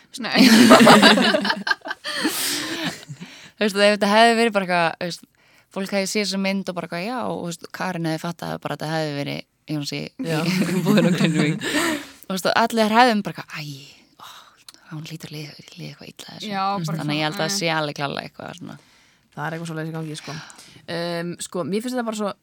þú 3.60 3.62
veist, 3.66 3.76
ef 3.76 3.94
þetta 3.98 4.10
hefði 4.14 4.34
verið 4.40 4.56
bara 4.56 4.66
eitthvað 4.66 5.20
fólk 5.76 5.92
hefði 5.94 6.10
séð 6.10 6.26
þessa 6.26 6.42
mynd 6.44 6.70
og 6.72 6.76
bara 6.80 6.88
eitthvað, 6.90 7.06
já, 7.08 7.18
og 7.30 7.40
þú 7.44 7.48
veist, 7.52 7.68
Karin 7.80 8.08
hefði 8.10 8.22
fattað 8.26 8.60
bara 8.64 8.76
að 8.76 8.84
þetta 8.84 8.92
hefði 8.96 9.16
verið 9.20 9.46
Jónsi 9.70 10.00
í 10.02 10.82
búðinu 10.86 11.10
á 11.10 11.18
Greinavík 11.20 11.66
og 11.66 12.30
þú 12.30 12.36
veist, 12.36 12.48
og 12.50 12.56
allir 12.64 12.96
hefðum 12.98 13.24
bara 13.26 13.44
eitthvað, 13.44 13.60
æ, 13.60 13.66
ó, 14.18 14.28
hún 14.96 15.06
lítur 15.12 15.34
líð, 15.36 15.52
líð 15.78 15.92
eitthvað 15.92 16.10
illa 16.10 16.34
þessu 16.34 16.50
Já, 16.50 16.64
þannig 16.90 17.04
að 17.06 17.20
ég 17.20 17.26
held 17.28 17.36
að 17.36 17.38
svona, 17.38 17.44
það 17.44 17.58
sé 17.60 17.70
alveg 17.76 18.00
klálega 18.00 18.26
eitthvað 18.32 18.56
svona. 18.62 18.78
það 19.36 19.44
er 19.46 19.56
eitthvað 19.58 19.70
svo 19.70 19.78
leiðis 19.78 19.92
í 19.92 19.98
gangi 20.00 20.18
sko. 20.20 20.38
Um, 20.90 21.30
sko, 21.46 21.64
mér 21.70 21.84
finnst 21.86 21.96
þetta 22.00 22.08
bara 22.10 22.20
svo 22.24 22.34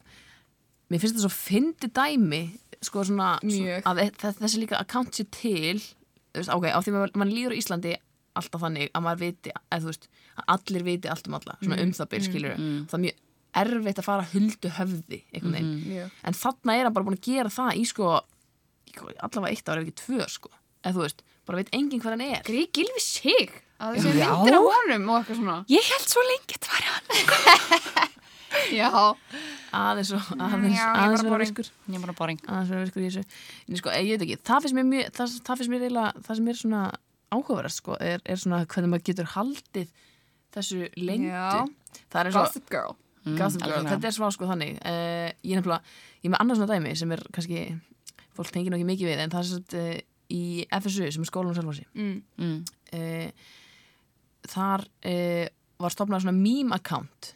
mér 0.87 1.01
finnst 1.03 1.17
þetta 1.17 1.25
svo 1.27 1.33
fyndi 1.35 1.89
dæmi 1.99 2.41
sko 2.87 3.03
svona 3.09 3.33
Mjög. 3.43 3.83
að 3.91 3.99
þe- 4.23 4.35
þessi 4.39 4.61
líka 4.63 4.79
account 4.79 5.11
sé 5.19 5.25
til 5.35 5.75
þú 5.83 6.39
veist, 6.39 6.53
ok, 6.55 6.67
á 6.71 6.79
því 6.79 6.93
að 6.95 7.17
mann 7.19 7.33
líður 7.35 7.57
á 7.57 7.59
Íslandi 7.59 7.95
alltaf 8.39 8.61
þannig 8.65 8.91
að 8.93 9.05
maður 9.07 9.23
viti 9.25 9.53
eða 9.57 9.79
þú 9.83 9.89
veist, 9.91 10.07
að 10.37 10.51
allir 10.55 10.85
viti 10.87 11.11
allt 11.13 11.27
um 11.31 11.37
alla 11.39 11.57
svona 11.61 11.79
um 11.83 11.91
það 11.97 12.09
byrj, 12.13 12.25
skilur 12.29 12.55
það 12.57 12.97
er 12.99 13.03
mjög 13.07 13.23
erfitt 13.57 13.99
að 14.01 14.05
fara 14.05 14.25
huldu 14.33 14.69
höfði 14.77 15.19
veginn, 15.33 15.69
Mjög. 15.87 16.11
en 16.29 16.35
þarna 16.37 16.75
er 16.77 16.83
hann 16.87 16.93
bara 16.93 17.05
búin 17.07 17.17
að 17.17 17.25
gera 17.31 17.49
það 17.49 17.79
í 17.81 17.85
sko 17.89 18.09
í- 18.91 19.17
allavega 19.23 19.53
eitt 19.55 19.69
ára 19.71 19.81
ef 19.81 19.87
ekki 19.87 19.95
tvö 20.03 20.27
sko. 20.29 20.49
Eða 20.85 20.93
þú 20.97 21.01
veist, 21.07 21.23
bara 21.47 21.57
veit 21.61 21.71
enginn 21.73 22.01
hvað 22.03 22.13
hann 22.15 22.21
er. 22.27 22.43
Grí 22.45 22.67
Gilvi 22.73 23.01
sig. 23.01 23.49
Að 23.81 23.97
þessi 23.97 24.13
myndir 24.13 24.55
af 24.57 24.67
honum 24.67 25.09
og 25.09 25.17
eitthvað 25.23 25.39
svona. 25.41 25.55
Ég 25.69 25.89
held 25.89 26.07
svo 26.09 26.21
lengi 26.27 26.55
að 26.55 26.67
þetta 26.67 26.69
var 26.73 26.85
hann. 26.91 28.13
Já, 28.77 28.89
aðeins, 29.75 30.11
og, 30.15 30.29
aðeins, 30.39 30.79
aðeins 30.79 31.23
er 31.25 32.03
bara 32.05 32.15
boring. 32.15 32.39
Aðeins 32.47 32.71
vera 32.71 32.85
virkur 32.85 33.03
í 33.03 33.09
þessu. 33.09 33.23
En 33.67 33.79
sko, 33.81 33.91
ég 33.93 34.13
veit 34.15 34.23
ekki, 34.27 34.37
það 34.47 34.63
finnst 34.65 34.77
mér 34.77 34.87
mjög 34.91 35.11
það, 35.17 35.35
það 35.49 35.59
finnst 35.61 35.73
mér 35.73 35.83
eiginlega, 35.87 36.23
það 36.27 36.39
sem 36.39 36.47
er 36.53 36.59
svona 36.61 36.81
áhugaverðast 37.33 37.81
sko, 37.81 37.97
er, 37.99 38.21
er 38.23 38.39
svona 38.39 38.63
hvernig 38.65 38.93
maður 38.93 39.07
getur 39.09 39.31
haldið 39.33 39.91
þessu 40.55 40.85
Já. 40.95 41.65
er 41.65 42.29
eins 42.29 42.35
og 42.37 42.45
Gossip 42.45 42.69
Girl. 42.71 42.95
Gossip 43.37 43.63
Girl, 43.65 43.87
þetta 43.87 44.09
er 44.09 44.15
svá 44.15 44.29
sko 44.33 44.47
þannig. 44.49 44.77
Uh, 44.79 45.29
ég 45.43 45.55
er 45.55 45.61
nefnilega, 45.61 45.95
ég 46.21 46.29
er 46.29 46.33
með 46.33 46.43
annars 46.43 46.61
svona 46.61 46.77
dæmi 46.77 46.93
sem 46.99 47.15
er 47.15 47.23
kannski, 47.35 47.63
fólk 48.37 48.53
tengir 48.55 48.71
nú 48.71 48.79
ekki 48.79 48.91
mikið 48.91 49.11
við 49.11 49.23
en 49.23 49.33
það 49.33 49.41
er 49.41 49.49
svona 49.51 49.83
uh, 49.83 50.05
í 50.37 50.43
FSU 50.79 51.09
sem 51.15 51.25
er 51.25 51.31
skólanum 51.31 51.57
Selfossi. 51.57 51.87
Mm. 51.97 52.21
mm. 52.37 52.57
uh, 52.95 53.51
þar 54.47 54.85
uh, 54.87 55.45
var 55.83 55.93
stopnað 55.93 56.23
svona 56.23 56.37
meme 56.37 56.75
account 56.77 57.33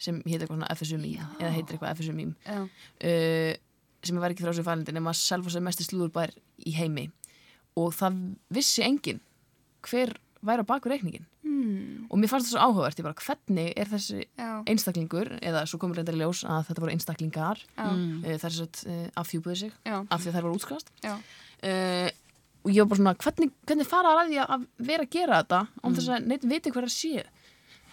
sem 0.00 0.20
heitir 0.24 0.44
eitthvað 0.44 0.60
svona 0.60 0.76
FSU 0.76 1.00
meme 1.00 1.26
eða 1.40 1.54
heitir 1.56 1.76
eitthvað 1.76 1.96
FSU 1.96 2.16
meme. 2.16 2.36
Já. 2.44 2.60
uh, 2.64 3.56
sem 4.00 4.16
ég 4.16 4.22
var 4.22 4.32
ekki 4.32 4.44
frá 4.44 4.52
þessu 4.52 4.64
fælindi 4.64 4.94
nema 4.96 5.12
Selfoss 5.16 5.58
er 5.58 5.64
mesti 5.64 5.84
slúðurbær 5.84 6.32
í 6.68 6.72
heimi. 6.76 7.10
Og 7.80 7.92
það 7.94 8.16
vissi 8.52 8.84
enginn 8.84 9.20
hver 9.88 10.14
væri 10.42 10.62
á 10.64 10.66
baku 10.66 10.88
reikningin 10.88 11.26
Mm. 11.50 12.06
og 12.10 12.18
mér 12.18 12.28
fannst 12.30 12.46
það 12.48 12.52
svo 12.54 12.60
áhugavert, 12.62 12.98
ég 13.00 13.04
bara 13.04 13.14
hvernig 13.26 13.72
er 13.76 13.86
þessi 13.90 14.24
Já. 14.38 14.62
einstaklingur, 14.70 15.28
eða 15.42 15.64
svo 15.66 15.78
komur 15.80 15.96
reyndar 15.96 16.14
í 16.14 16.20
ljós 16.20 16.44
að 16.44 16.66
þetta 16.68 16.80
voru 16.80 16.92
einstaklingar. 16.92 17.58
Mm. 17.76 18.24
uh, 18.24 18.36
sem 18.38 18.68
uh, 18.86 19.08
afhjúpuðu 19.20 19.56
sig 19.56 19.72
Já. 19.84 20.06
af 20.10 20.20
því 20.22 20.28
að 20.30 20.34
þær 20.36 20.42
voru 20.46 20.54
útskrast 20.56 20.90
Já. 21.02 21.14
uh, 21.16 22.08
og 22.64 22.70
ég 22.70 22.78
var 22.84 22.88
bara 22.92 23.00
svona 23.00 23.14
hvernig, 23.16 23.50
hvernig 23.66 23.86
fara 23.88 24.14
að 24.20 24.30
því 24.30 24.38
að 24.46 24.66
vera 24.78 25.04
að 25.04 25.10
gera 25.10 25.42
þetta 25.42 25.60
án 25.84 25.94
þess 25.96 26.08
Mm. 26.08 26.14
að 26.16 26.26
neitt 26.30 26.44
viti 26.54 26.70
hver 26.70 26.84
að 26.84 26.94
sé 26.94 27.24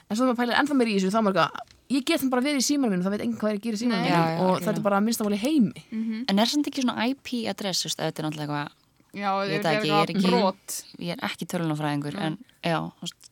en 0.09 0.15
svo 0.17 0.25
maður 0.27 0.39
pælir 0.43 0.55
ennþá 0.61 0.75
meir 0.77 0.87
í 0.87 0.95
þessu 0.99 1.11
þá 1.11 1.19
eitthvað 1.23 1.51
ég 1.89 2.05
get 2.05 2.19
þeim 2.21 2.29
bara 2.29 2.41
verið 2.41 2.61
í 2.61 2.67
símanum 2.67 2.91
mínum, 2.93 3.03
það 3.03 3.11
veit 3.15 3.21
enginn 3.25 3.39
hvað 3.39 3.49
er 3.51 3.57
að 3.57 3.63
gera 3.63 3.75
í 3.75 3.81
símanum 3.83 4.07
já, 4.07 4.39
og 4.43 4.59
þetta 4.61 4.77
er 4.77 4.83
bara 4.87 4.97
að 4.99 5.03
minnst 5.07 5.21
að 5.21 5.25
í 5.39 5.43
heimi 5.47 5.83
Mhm. 5.91 6.25
En 6.29 6.39
er 6.39 6.45
samt 6.45 6.67
ekki 6.67 6.83
svona 6.83 7.07
IP 7.09 7.47
adress, 7.47 7.81
þú 7.83 7.87
veist, 7.89 7.99
ef 7.99 8.13
þetta 8.13 8.19
er 8.19 8.25
náttúrulega 8.29 8.47
eitthvað 8.47 8.71
Já, 9.17 9.31
Ég 9.49 9.63
það 9.65 9.77
ekki, 9.77 9.89
ég 9.89 10.03
er 10.03 10.11
ekki- 10.13 10.29
brot 10.29 10.75
ég 11.01 11.09
er 11.15 11.23
ekki 11.25 11.47
tölunafræðingur 11.49 12.17
en 12.21 12.37
já, 12.61 12.77
þú 12.77 13.01
veist, 13.07 13.31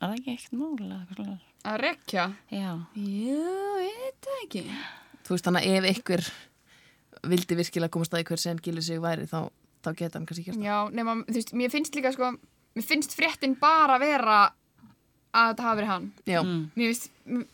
er 0.00 0.06
það 0.06 0.16
ekki 0.18 0.34
eitthvað 0.34 1.12
svoleiðis? 1.14 1.50
að 1.64 1.78
rekja? 1.80 2.24
Já, 2.52 2.70
ég 3.00 3.78
veit 3.80 4.26
það 4.28 4.40
ekki. 4.44 4.62
Þú 5.24 5.34
veist 5.34 5.46
þannig 5.48 5.64
að 5.64 5.76
ef 5.78 5.98
ykkur 5.98 6.24
vildi 7.32 7.56
virkilega 7.56 7.90
komast 7.94 8.14
að 8.14 8.24
hver 8.28 8.42
sem 8.42 8.58
gilur 8.60 8.84
sig 8.84 9.00
væri 9.00 9.24
þá 9.30 9.38
þá 9.84 9.88
geta 9.96 10.18
hann 10.18 10.26
kannski 10.28 10.44
gert 10.46 10.58
það. 10.58 10.64
Já, 10.68 10.76
nema, 10.96 11.14
þú 11.24 11.38
veist, 11.38 11.52
mér 11.56 11.72
finnst 11.72 11.96
líka 11.96 12.12
sko, 12.14 12.30
mér 12.76 12.86
finnst 12.88 13.16
fréttin 13.16 13.56
bara 13.60 13.98
vera 14.00 14.38
að 15.34 15.48
þetta 15.50 15.64
hafi 15.66 15.78
verið 15.80 15.90
hann. 15.90 16.04
Já, 16.30 16.40
Mér 16.44 16.90
finnst, 16.90 17.06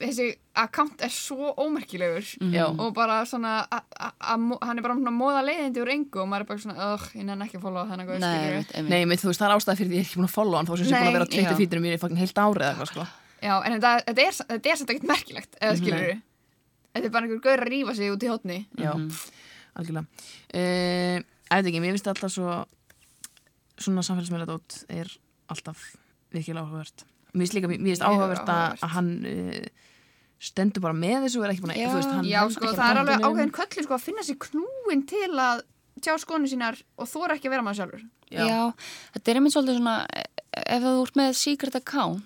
þessi 0.02 0.26
account 0.60 1.02
er 1.06 1.12
svo 1.14 1.52
ómerkilegur 1.56 2.26
já, 2.52 2.64
og 2.68 2.90
bara 2.96 3.20
svona, 3.28 3.52
hann 4.20 4.76
er 4.76 4.84
bara 4.84 4.96
svona 4.98 5.14
móða 5.14 5.40
leiðindi 5.46 5.80
úr 5.80 5.92
engu 5.94 6.20
og 6.20 6.28
maður 6.28 6.44
er 6.44 6.48
bara 6.50 6.62
svona, 6.64 6.76
ugh, 6.94 7.06
ég 7.16 7.24
nenni 7.28 7.46
ekki 7.46 7.56
að 7.60 7.64
followa 7.64 7.86
þennan 7.88 8.08
góð, 8.10 8.18
Nei, 8.20 8.30
skilur 8.30 8.50
einmitt, 8.50 8.74
einmitt. 8.74 8.92
Nei, 8.92 9.02
mitt, 9.08 9.22
þú 9.22 9.30
veist, 9.30 9.40
það 9.40 9.48
er 9.48 9.54
ástæða 9.56 9.78
fyrir 9.80 9.90
því 9.90 9.96
ég 9.96 10.02
er 10.02 10.08
ekki 10.10 10.20
búin 10.20 10.28
að 10.28 10.34
followa 10.36 10.60
hann 10.60 10.68
þó 10.68 10.74
sem 10.76 10.86
sé 10.90 10.94
búin 10.96 11.10
að 11.10 11.16
vera 11.18 11.30
Twitter 11.30 11.54
já. 11.54 11.60
feedinu 11.62 11.84
mér 11.86 11.96
í 11.96 12.00
fucking 12.02 12.20
heilt 12.20 12.42
árið 12.42 12.66
eða 12.66 12.70
eitthvað, 12.74 12.90
sko. 12.90 13.06
Já, 13.40 13.54
en 13.56 13.76
þetta, 13.76 13.92
þetta, 14.10 14.26
er, 14.26 14.34
þetta 14.50 14.72
er 14.74 14.76
samt 14.80 14.92
ekkert 14.94 15.08
merkilegt, 15.14 15.52
eða 15.60 15.78
skilur 15.80 16.04
Nei. 16.10 16.20
Þetta 16.90 17.06
er 17.06 17.12
bara 17.14 17.28
einhver 17.28 17.42
gaur 17.44 17.60
að 17.62 17.70
rífa 17.70 17.92
sig 17.94 18.10
út 18.10 18.24
í 18.26 18.30
hótni. 18.32 18.58
Já, 18.74 18.90
algjörlega. 19.78 20.06
Mér 27.32 27.44
finnst 27.46 27.54
er 27.54 27.60
líka, 27.60 27.68
mér 27.72 27.90
finnst 27.94 28.02
áhugavert 28.06 28.48
að, 28.54 28.84
hann 28.94 29.10
uh, 29.30 29.66
stendur 30.40 30.82
bara 30.84 30.96
með 30.96 31.26
þessu 31.26 31.40
og 31.40 31.44
er 31.46 31.52
ekki 31.54 31.64
búin 31.66 31.74
að, 31.74 31.80
Já. 31.82 31.88
þú 31.90 31.98
veist, 32.00 32.14
hann 32.14 32.24
Já, 32.30 32.38
hann 32.40 32.54
sko, 32.56 32.70
það 32.76 32.90
er 32.94 33.00
alveg 33.02 33.26
ákveðin 33.28 33.52
köllin 33.58 33.86
sko 33.86 33.96
að 33.98 34.04
finna 34.06 34.24
sér 34.26 34.38
knúin 34.46 35.02
til 35.10 35.30
að 35.36 35.62
tjá 36.00 36.14
skonu 36.22 36.48
sínar 36.48 36.78
og 36.96 37.08
þóra 37.10 37.36
ekki 37.36 37.50
að 37.50 37.54
vera 37.56 37.64
maður 37.66 37.80
sjálfur. 37.82 38.04
Já. 38.30 38.44
Já. 38.46 38.60
þetta 39.16 39.30
er 39.34 39.40
einmitt 39.40 39.52
svolítið 39.56 39.76
svona 39.80 39.96
e- 40.16 40.28
ef 40.76 40.82
þú 40.86 40.92
ert 41.04 41.16
með 41.20 41.34
secret 41.36 41.76
account 41.76 42.22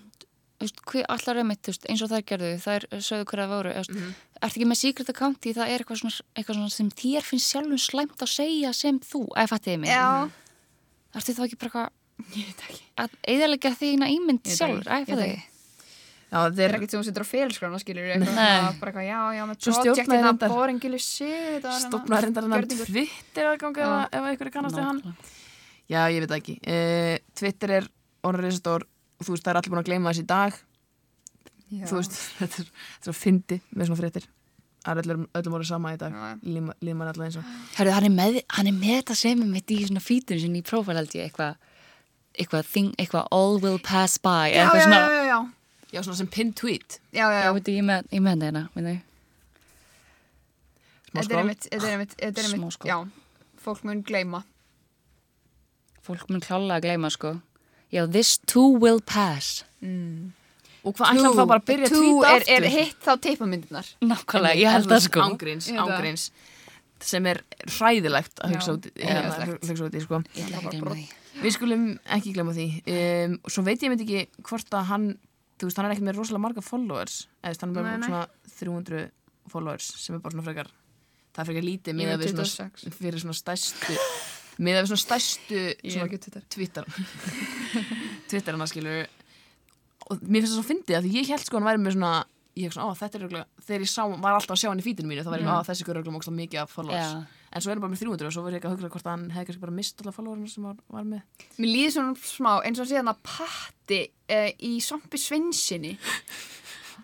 þú 0.55 0.63
veist, 0.63 0.79
hver, 0.87 1.05
allar 1.11 1.39
einmitt, 1.41 1.61
þú 1.65 1.73
veist, 1.73 1.87
eins 1.91 2.03
og 2.05 2.11
þær 2.13 2.23
gerðu 2.29 2.51
þær 2.63 2.85
sögðu 3.03 3.25
hverja 3.31 3.47
það 3.49 3.55
voru 3.57 3.73
mm 3.75 3.95
Mhm. 3.95 4.13
ertu 4.45 4.59
ekki 4.59 4.67
með 4.69 4.79
secret 4.79 5.09
account 5.09 5.37
því 5.41 5.53
það 5.57 5.69
er 5.73 5.81
eitthvað 5.83 5.99
svona, 5.99 6.21
eitthvað 6.37 6.55
svona 6.59 6.71
sem 6.75 6.89
þér 7.01 7.23
finnst 7.27 7.51
sjálfum 7.51 7.81
slæmt 7.81 8.23
að 8.23 8.31
segja 8.31 8.71
sem 8.73 8.99
þú, 8.99 9.21
eða 9.35 9.51
fattiði 9.51 9.79
mig 9.79 9.89
Já, 9.89 10.29
ertu 11.15 11.33
þá 11.35 11.43
ekki 11.45 11.57
bara 11.59 11.69
eitthvað. 11.71 11.89
Að 13.03 13.19
eðalega 13.27 13.73
þína 13.75 14.07
ímynd 14.13 14.47
Ég 14.47 14.57
sjálfur, 14.59 14.87
ég 14.87 15.43
Það 16.35 16.59
er 16.59 16.65
er, 16.65 16.75
ekkert 16.75 16.91
sem 16.91 16.99
hún 16.99 17.05
setur 17.07 17.23
á 17.23 17.27
félskrána, 17.29 17.79
skilur 17.79 18.07
eitthvað 18.09 18.33
Nei. 18.33 18.45
svona, 18.49 18.71
bara 18.79 18.91
eitthvað, 18.91 19.05
já, 19.07 19.19
já, 19.37 19.43
með 19.47 19.59
Svo 19.61 19.73
og 21.69 21.77
stopnaði 21.83 22.25
reyndar 22.25 22.47
hann. 22.47 22.65
Twitter 22.89 23.49
aðgang 23.51 23.79
ef, 23.85 24.25
er 24.33 24.51
kannast 24.51 24.79
við 24.79 24.87
hann. 24.89 25.01
Já, 25.85 25.99
ég 26.11 26.25
veit 26.25 26.33
ekki. 26.35 26.55
Uh, 26.65 27.13
Twitter 27.37 27.75
er 27.77 27.87
og 29.21 29.27
þú 29.27 29.35
veist, 29.35 29.45
það 29.45 29.51
er 29.53 29.59
allir 29.61 29.75
búin 29.75 29.81
að 29.83 29.91
gleyma 29.91 30.11
þess 30.11 30.23
í 30.23 30.27
dag. 30.33 30.57
Já. 31.75 31.85
Þú 31.91 31.99
veist, 32.01 32.17
þetta 32.41 32.63
er, 32.63 32.73
þetta 32.73 33.11
er 33.11 33.13
að 33.13 33.21
fyndi 33.21 33.59
með 33.69 33.91
svona 33.91 34.01
fréttir. 34.01 34.27
Það 34.85 34.91
er 34.91 35.05
öllum, 35.05 35.29
öllum 35.39 35.55
orðið 35.59 35.69
sama 35.71 35.93
í 35.93 36.01
dag. 36.01 36.17
Já. 36.17 36.33
Líma 36.57 36.97
man 36.97 37.13
alltaf 37.13 37.29
eins 37.29 37.39
og. 37.39 37.53
Herru, 37.77 37.95
hann 37.95 38.09
er 38.09 38.17
með, 38.17 38.41
þetta 39.05 39.17
sem 39.21 39.45
er 39.45 39.53
mitt 39.53 39.71
í 39.71 39.79
svona 39.85 40.03
fítun 40.03 40.41
sinni 40.41 40.65
í 40.65 40.67
prófæl 40.67 40.97
held 40.97 41.15
ég, 41.15 41.29
eitthvað 41.29 41.55
eitthvað, 42.39 42.65
thing, 42.71 42.93
eitthvað 42.99 43.27
all 43.31 43.59
will 43.63 43.79
pass 43.79 44.17
by 44.17 44.51
Já, 44.53 44.65
já, 44.65 44.69
svona, 44.85 44.99
já, 44.99 45.09
já, 45.09 45.23
já, 45.29 45.39
Já, 45.95 46.01
svona 46.03 46.17
sem 46.17 46.27
pin 46.27 46.53
tweet. 46.53 46.99
já, 47.13 47.25
já, 47.31 47.31
já, 47.31 47.43
já. 47.45 47.53
veit 47.55 47.67
ég 47.71 47.83
með, 47.87 48.07
þetta 48.11 48.41
hérna, 48.49 48.63
Smá 48.75 48.95
Þetta 51.15 51.19
er 51.21 51.25
skról. 51.29 51.39
einmitt, 51.39 51.67
þetta 51.71 51.85
er 51.87 51.91
einmitt, 51.95 52.15
þetta 52.19 52.41
er 52.41 52.47
Smá 52.49 52.55
einmitt, 52.57 52.73
skól. 52.75 52.87
já, 52.89 52.97
fólk 53.65 53.83
mun 53.87 54.01
gleyma. 54.03 54.43
fólk 56.05 56.25
mun 56.29 56.41
klálega 56.43 56.75
að 56.77 56.83
gleyma 56.89 57.09
sko 57.13 57.31
já, 57.93 58.03
this 58.11 58.37
too 58.45 58.75
will 58.81 58.99
pass 59.01 59.63
Og 60.85 60.93
hvað 60.93 61.15
ætlar 61.15 61.33
þá 61.33 61.45
bara 61.49 61.61
að 61.61 61.65
byrja 61.65 61.87
að 61.87 61.93
Two 61.95 62.01
tweeta 62.11 62.29
er, 62.29 62.41
aftur? 62.43 62.65
er 62.65 62.73
hitt 62.75 62.99
þá 63.01 63.13
teipamyndirnar. 63.25 63.87
nákvæmlega, 64.05 64.59
ég 64.59 64.69
held 64.75 64.89
það 64.91 64.99
sko 65.07 65.21
Ángríns, 65.23 65.69
ángríns. 65.73 66.25
Sem 67.01 67.25
er 67.25 67.39
hræðilegt 67.65 68.37
að 68.45 68.53
hugsa 68.53 68.75
hérna, 68.93 69.31
hræðilegt. 69.33 69.65
hugsa 69.71 69.87
út 69.87 69.97
í, 69.97 70.03
sko. 70.05 70.19
Að 71.45 71.49
Við 71.49 71.55
skulum 71.57 71.85
ekki 72.17 72.33
glemma 72.35 72.55
því. 72.55 72.67
Um, 72.91 73.35
svo 73.51 73.63
veit 73.65 73.83
ég 73.85 73.91
myndi 73.93 74.07
ekki 74.07 74.45
hvort 74.49 74.77
að 74.77 74.87
hann, 74.91 75.07
þú 75.59 75.69
veist, 75.69 75.79
hann 75.79 75.89
er 75.89 75.95
ekki 75.95 76.07
með 76.07 76.19
rosalega 76.19 76.45
marga 76.45 76.63
followers. 76.65 77.19
Eða 77.41 77.51
þú 77.51 77.53
veist, 77.53 77.65
hann 77.65 77.75
er 77.75 77.87
með 77.87 78.07
svona 78.07 78.23
300 78.55 79.03
followers 79.53 79.91
sem 80.01 80.17
er 80.17 80.23
bara 80.23 80.35
svona 80.35 80.47
frekar, 80.47 80.71
það 81.35 81.43
er 81.43 81.49
frekar 81.51 81.67
lítið 81.67 81.99
með 81.99 82.13
er 82.15 82.21
við 82.21 82.31
26. 82.33 82.81
svona, 82.81 82.97
fyrir 82.99 83.21
svona 83.21 83.37
stærstu, 83.37 83.97
með 84.57 84.79
við 84.79 84.89
svona 84.91 85.03
er 85.75 85.93
svona 85.95 86.21
Twitter. 86.25 86.47
Twitter 86.55 86.89
Twitter 88.31 88.57
hann 88.57 88.71
skilur 88.71 89.05
og 90.05 90.21
mér 90.21 90.43
finnst 90.43 90.53
það 90.53 90.59
svo 90.59 90.65
fyndið 90.69 90.97
að 90.99 91.05
því 91.07 91.19
ég 91.19 91.29
held 91.33 91.45
sko 91.45 91.59
hann 91.59 91.67
væri 91.69 91.81
með 91.81 91.95
svona 91.97 92.13
ég 92.55 92.67
hef 92.69 92.75
svona, 92.75 92.93
á 92.93 92.99
þetta 92.99 93.17
er 93.17 93.23
örugglega 93.25 93.65
þegar 93.67 93.85
ég 93.85 93.91
sá, 93.91 94.01
var 94.07 94.37
alltaf 94.37 94.55
að 94.55 94.61
sjá 94.61 94.69
hann 94.69 94.81
í 94.81 94.85
fítinu 94.85 95.09
mínu 95.11 95.25
þá 95.25 95.31
var 95.33 95.43
ég, 95.43 95.49
á 95.49 95.67
þessi 95.67 95.87
en 97.55 97.63
svo 97.63 97.71
er 97.71 97.77
hann 97.77 97.85
bara 97.85 97.93
með 97.93 98.01
300 98.03 98.27
og 98.27 98.33
svo 98.35 98.43
var 98.43 98.55
ég 98.55 98.59
ekki 98.59 98.67
að 98.67 98.73
hugsa 98.75 98.89
hvort 98.91 99.07
hann 99.07 99.21
hefði 99.31 99.47
kannski 99.47 99.63
bara 99.63 99.75
mist 99.77 100.01
alla 100.03 100.11
followerna 100.15 100.49
sem 100.51 100.65
var, 100.67 100.75
var 100.91 101.05
með 101.07 101.45
Mér 101.55 101.71
líður 101.71 101.93
svona 101.95 102.27
smá 102.27 102.51
eins 102.67 102.81
og 102.83 102.89
síðan 102.89 103.11
að 103.13 103.21
patti 103.23 104.01
uh, 104.11 104.49
í 104.59 104.71
Svampi 104.83 105.21
Svensinni. 105.21 105.93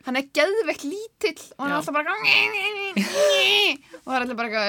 Hann 0.03 0.19
er 0.19 0.27
geðveikt 0.35 0.83
lítill 0.87 1.39
og 1.55 1.63
hann 1.63 1.71
er 1.71 1.77
alltaf 1.77 1.95
bara 1.95 2.15
og 4.03 4.07
það 4.09 4.15
er 4.17 4.25
alltaf 4.25 4.39
bara. 4.41 4.65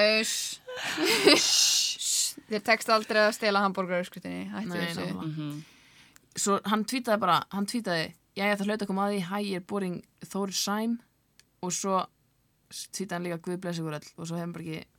Þér 2.53 2.65
tekst 2.69 2.91
aldrei 2.93 3.23
að 3.25 3.35
stela 3.35 3.63
þessu. 4.87 5.07
nákvæmlega. 5.07 5.53
svo 6.45 6.59
hann 6.69 6.87
tweetaði 6.89 7.23
bara, 7.25 7.37
hann 7.51 7.67
já 8.33 8.47
ég 8.47 8.63
hlaut 8.71 8.81
að 8.81 8.89
koma 8.89 9.07
að 9.07 9.13
því, 9.13 9.21
hæ 9.29 9.37
ég 9.43 9.59
er 9.59 9.67
boring 9.69 9.99
Þóri 10.25 10.55
Sæm 10.57 10.95
og 11.63 11.73
svo 11.75 11.99
tweetaði 12.71 13.13
hann 13.17 13.27
líka 13.27 13.41
Guð 13.45 13.59
blessi 13.61 13.83
ykkur 13.83 13.97
öll 13.99 14.09
og 14.17 14.29
svo 14.29 14.39
hann 14.39 14.53
bara 14.55 14.65
ekki 14.65 14.92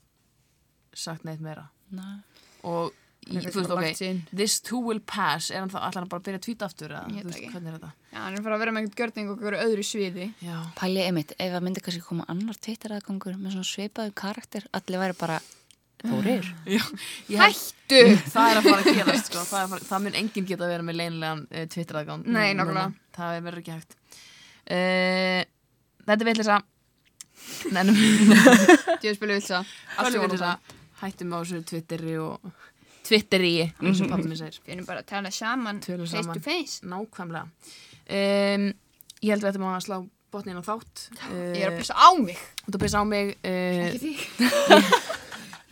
sagt 0.98 1.24
neitt 1.28 1.40
meira 1.44 1.66
Nei. 1.94 2.18
og 2.64 2.92
í, 3.24 3.38
þú 3.40 3.42
veist, 3.44 3.70
bara 3.70 3.88
ok 3.90 4.37
this 4.37 4.59
too 4.64 4.80
will 4.85 5.00
pass 5.00 5.50
er 5.50 5.62
hann 5.62 5.70
þá 5.72 5.78
allan 5.88 6.09
bara 6.12 6.20
að 6.20 6.26
byrja 6.28 6.40
að 6.40 6.46
tweeta 6.46 6.68
aftur 6.68 6.92
eða, 6.92 7.04
Ég 7.14 7.24
þú 7.24 7.33
veist, 7.33 7.46
hvernig 7.54 7.72
er 7.72 7.76
þetta 7.78 7.92
Já, 8.14 8.18
hann 8.20 8.35
er 8.38 8.44
fyrir 8.44 8.57
að 8.57 8.62
vera 8.64 8.74
með 8.76 8.83
einhvern 8.85 8.98
gjörning 9.00 9.28
og 9.30 9.37
einhverju 9.38 9.64
öðru 9.68 9.85
sviði. 9.88 10.26
já, 10.44 10.57
pælið 10.78 11.07
einmitt, 11.09 11.35
ef 11.38 11.52
það 11.57 11.64
myndi 11.68 11.85
kannski 11.87 12.04
koma 12.09 12.26
annar 12.28 12.59
Twitter 12.66 12.94
aðgangur 12.98 13.38
með 13.40 13.57
svona 13.57 13.70
svipaðu 13.70 14.14
karakter 14.22 14.66
allir 14.76 15.02
væri 15.04 15.18
bara 15.22 15.40
Þórir 16.04 16.44
ég 17.33 17.40
Hættu! 17.40 18.00
það 18.28 18.50
er 18.50 18.59
að 18.61 18.66
fara 18.68 18.83
að 18.83 18.98
gerast 18.98 19.30
sko. 19.30 19.40
það, 19.40 19.57
er 19.57 19.64
að 19.64 19.70
fara, 19.72 19.87
það 19.88 20.02
mun 20.04 20.18
enginn 20.20 20.48
geta 20.50 20.66
að 20.66 20.72
vera 20.74 20.85
með 20.85 20.98
leinlegan 21.00 21.42
uh, 21.48 21.64
Twitter 21.72 22.00
aðgánd 22.02 22.28
Nei, 22.28 22.50
nákvæmlega. 22.59 22.92
það 23.16 23.38
er 23.38 23.44
verður 23.46 23.62
ekki 23.62 23.76
hægt 23.78 23.96
uh, 24.68 25.40
þetta 26.04 26.18
er 26.20 26.28
villisa 26.28 26.59
nennum 27.72 27.96
Djöðu 29.00 29.16
spilu 29.16 29.35
vilsa. 29.38 29.62
Allt 30.00 30.18
Það. 31.05 31.11
hættum 31.12 31.35
á 31.35 31.37
þessu 31.45 31.59
Twitteri 31.71 32.14
og 32.25 32.37
Twitteri 33.05 33.55
eins 33.69 34.01
og 34.01 34.09
pappi 34.14 34.27
minn 34.31 34.40
segir 34.40 34.57
Við 34.64 34.73
erum 34.79 34.87
bara 34.88 35.01
að 35.05 35.11
tala 35.12 35.29
saman 35.35 35.77
Tölum 35.85 36.07
face 36.09 36.23
saman. 36.25 36.35
to 36.35 36.40
face. 36.45 36.75
nákvæmlega 36.88 37.45
um, 37.45 38.64
ég 39.21 39.31
held 39.35 39.43
við 39.45 39.51
ættum 39.53 39.67
að 39.69 39.85
slá 39.85 39.99
botnin 40.35 40.59
á 40.59 40.62
þátt 40.67 40.97
uh, 41.29 41.53
Ég 41.55 41.62
er 41.62 41.69
að 41.75 41.79
pissa 41.83 41.95
á 41.95 42.09
mig. 42.19 42.38
þú 42.64 42.75
að 42.79 42.83
pissa 42.87 42.99
á 42.99 43.05
mig 43.07 43.27
uh, 43.45 43.85
Ekki 43.90 44.01
því. 44.03 44.12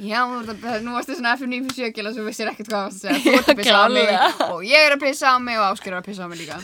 Já, 0.03 0.19
að- 0.27 0.83
nú 0.83 0.91
varstu 0.97 1.15
svona 1.15 1.37
F9 1.37 1.63
fyrir 1.69 1.77
sjökil 1.79 2.07
og 2.11 2.15
þú 2.17 2.23
vissir 2.27 2.49
ekkert 2.51 2.69
hvað 2.73 2.83
varst 2.89 3.05
að 3.05 3.07
segja. 3.07 3.21
Þú 3.23 3.29
ert 3.39 3.51
að 3.53 3.59
pissa 3.61 3.79
á 3.79 3.87
mig 3.93 4.09
og 4.49 4.61
ég 4.67 4.81
er 4.89 4.93
að 4.97 5.03
pissa 5.05 5.27
á 5.31 5.37
mig 5.39 5.57
og 5.61 5.65
Ásker 5.69 5.93
er 5.93 5.99
að 6.01 6.07
pissa 6.09 6.23
á 6.25 6.27
mig 6.33 6.39
líka. 6.43 6.57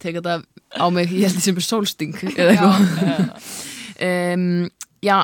teka 0.00 0.16
þetta 0.22 0.34
á 0.80 0.86
mig, 0.94 1.10
ég 1.12 1.26
held 1.28 1.36
því 1.36 1.42
sem 1.44 1.58
er 1.60 1.64
sólsting 1.66 2.14
eða 2.30 2.52
eitthvað 2.54 2.72
um, 4.06 4.44
já, 5.04 5.18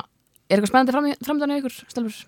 er 0.49 0.57
eitthvað 0.57 0.71
spennandi 0.71 0.95
fram, 0.95 1.07
framdann 1.27 1.53
í 1.55 1.59
ykkur, 1.61 1.77
stelfur? 1.91 2.19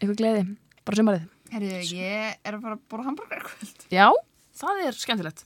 Eitthvað 0.00 0.18
gleði, 0.22 0.42
bara 0.86 0.98
sumarið? 1.00 1.24
Herri, 1.52 1.70
ég 1.92 2.36
er 2.48 2.56
að 2.56 2.62
fara 2.64 2.76
að 2.78 2.84
bóra 2.92 3.06
hambúrgar 3.08 3.42
kvöld. 3.46 3.82
já, 3.92 4.06
það 4.62 4.84
er 4.86 4.96
skemmtilegt. 5.02 5.42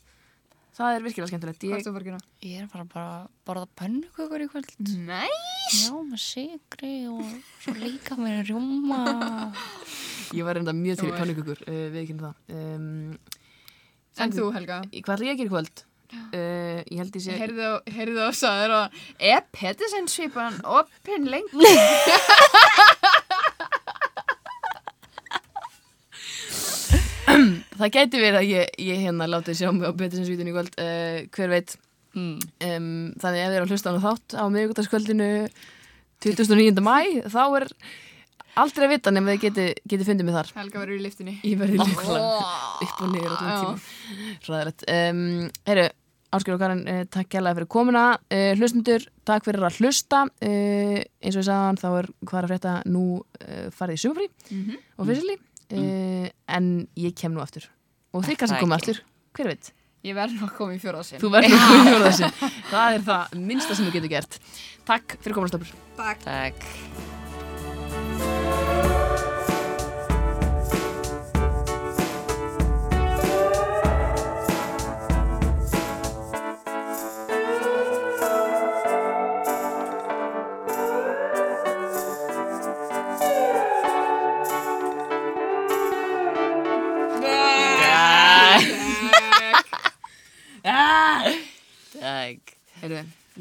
Það 0.76 0.92
er 0.98 1.04
virkilega 1.06 1.30
skemmtilegt. 1.30 1.62
Hvað 1.62 1.70
ég, 1.72 1.78
ertu 1.80 1.88
að 1.88 1.94
fara 1.96 2.04
að 2.04 2.08
gera? 2.10 2.18
ég 2.44 2.60
er 2.60 2.66
bara 2.68 2.84
bara 2.92 3.06
að 3.16 3.28
borða 3.48 3.68
pönnukökur 3.80 4.44
í 4.44 4.48
kvöld. 4.52 4.72
Nei. 5.08 5.38
já, 5.72 5.94
með 5.96 6.20
sigri 6.20 6.92
og 7.08 7.22
svo 7.64 7.72
líka 7.80 8.18
með 8.20 8.42
rjúma 8.50 9.00
ég 10.36 10.44
var 10.46 10.58
reynda 10.58 10.74
mjög 10.76 11.00
til 11.00 11.08
í 11.08 11.12
er- 11.14 11.18
pannukukur 11.22 11.62
uh, 11.64 11.80
við 11.94 12.00
ekki 12.04 12.18
það. 12.20 12.36
Um, 12.52 13.18
En 14.16 14.32
þú, 14.32 14.46
Helga? 14.54 14.78
hvað 14.92 15.12
ætla 15.16 15.26
ég 15.26 15.34
að 15.34 15.40
gera 15.42 15.48
í 15.48 15.52
kvöld 15.52 15.82
uh, 16.14 16.80
ég 16.84 16.98
held 17.00 17.16
ég 17.18 17.24
sé 17.24 17.32
Heyrðu 17.40 17.64
og, 17.74 17.80
heyrðu 17.96 18.20
og 18.26 18.34
sagður 18.36 18.72
að 18.80 18.86
er 19.32 19.42
Pettersen 19.54 20.06
svipan 20.10 20.56
opinn 20.64 21.24
lengi? 21.30 21.54
það 27.76 27.92
gæti 27.92 28.20
verið 28.20 28.38
að 28.40 28.50
ég, 28.50 28.64
ég 28.80 29.02
hérna 29.04 29.26
látið 29.28 29.58
sjá 29.60 29.68
mig 29.74 29.88
á 29.88 29.92
Pettersensvítunni 29.98 30.52
í 30.52 30.56
kvöld 30.56 30.74
uh, 30.80 31.18
hver 31.36 31.50
veit 31.52 31.70
mm. 32.16 32.36
um, 32.70 32.90
þannig 33.20 33.40
ef 33.42 33.48
þið 33.50 33.56
eru 33.58 33.66
að 33.66 33.72
hlusta 33.74 33.92
á 33.92 34.04
þátt 34.06 34.28
á 34.40 34.44
miðvikudagskvöldinu 34.54 35.30
29. 36.24 36.80
mæ 36.84 36.98
þá 37.28 37.42
er 37.60 37.66
aldrei 38.62 38.86
að 38.86 38.92
vita 38.96 39.12
nema 39.14 39.34
þið 39.34 39.44
geti, 39.46 39.66
geti 39.92 40.06
fundið 40.08 40.26
mig 40.28 40.36
þar. 40.36 40.50
Helga 40.56 40.80
verður 40.82 40.96
í 40.96 41.04
liftinni. 41.04 41.36
ég 41.44 41.60
verði 41.60 41.78
líka 41.82 42.16
Ó. 42.16 42.26
upp 42.86 42.98
og 43.04 43.12
niður 43.12 43.36
allan 43.36 43.62
tíma. 43.62 44.34
Ræðilegt 44.48 44.84
um, 44.96 45.22
herru, 45.68 45.86
Áskjör 46.36 46.56
og 46.56 46.60
Karin, 46.64 46.82
uh, 46.90 47.02
takk 47.14 47.28
kærlega 47.32 47.56
fyrir 47.60 47.68
komuna. 47.70 48.04
Uh, 48.32 48.50
hlustundur, 48.58 49.04
takk 49.28 49.46
fyrir 49.46 49.62
að 49.68 49.78
hlusta. 49.80 50.24
Uh, 50.42 50.98
eins 51.22 51.36
og 51.38 51.42
ég 51.44 51.48
sagðan 51.48 51.78
þá 51.80 51.88
er 52.00 52.10
hvað 52.26 52.38
er 52.40 52.48
að 52.48 52.52
frétta? 52.54 52.74
Nú 52.90 53.04
uh, 53.22 53.66
farið 53.76 54.00
í 54.00 54.02
sumafrí. 54.04 54.28
Mhm. 54.50 54.82
og 54.98 55.10
fyrstili 55.12 55.38
uh, 55.38 56.28
en 56.58 56.70
ég 57.00 57.16
kem 57.18 57.34
nú 57.36 57.42
aftur. 57.44 57.68
Og 58.16 58.24
þið 58.26 58.40
kannski 58.42 58.58
ekki. 58.62 58.72
aftur, 58.80 59.02
hver 59.36 59.52
veit? 59.54 59.72
Ég 60.06 60.14
verð 60.14 60.36
nú 60.38 60.46
að 60.46 60.52
koma 60.58 60.76
í 60.76 60.78
fjórðasinn. 60.82 61.18
þú 61.22 61.32
verður 61.34 61.56
að 61.56 61.66
koma 61.66 61.90
í 61.90 62.02
þessu 62.06 62.30
það 62.70 62.98
er 62.98 63.06
það 63.08 63.36
minnsta 63.48 63.74
sem 63.78 63.88
þú 63.88 63.96
getur 63.98 64.14
gert. 64.16 64.40
Takk 64.86 65.18
fyrir 65.18 65.40
komunastöpur 65.40 65.74
Takk 65.98 67.14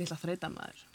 Heyrðu, 0.06 0.14
litla 0.14 0.22
þreytan 0.22 0.54
maður 0.54 0.86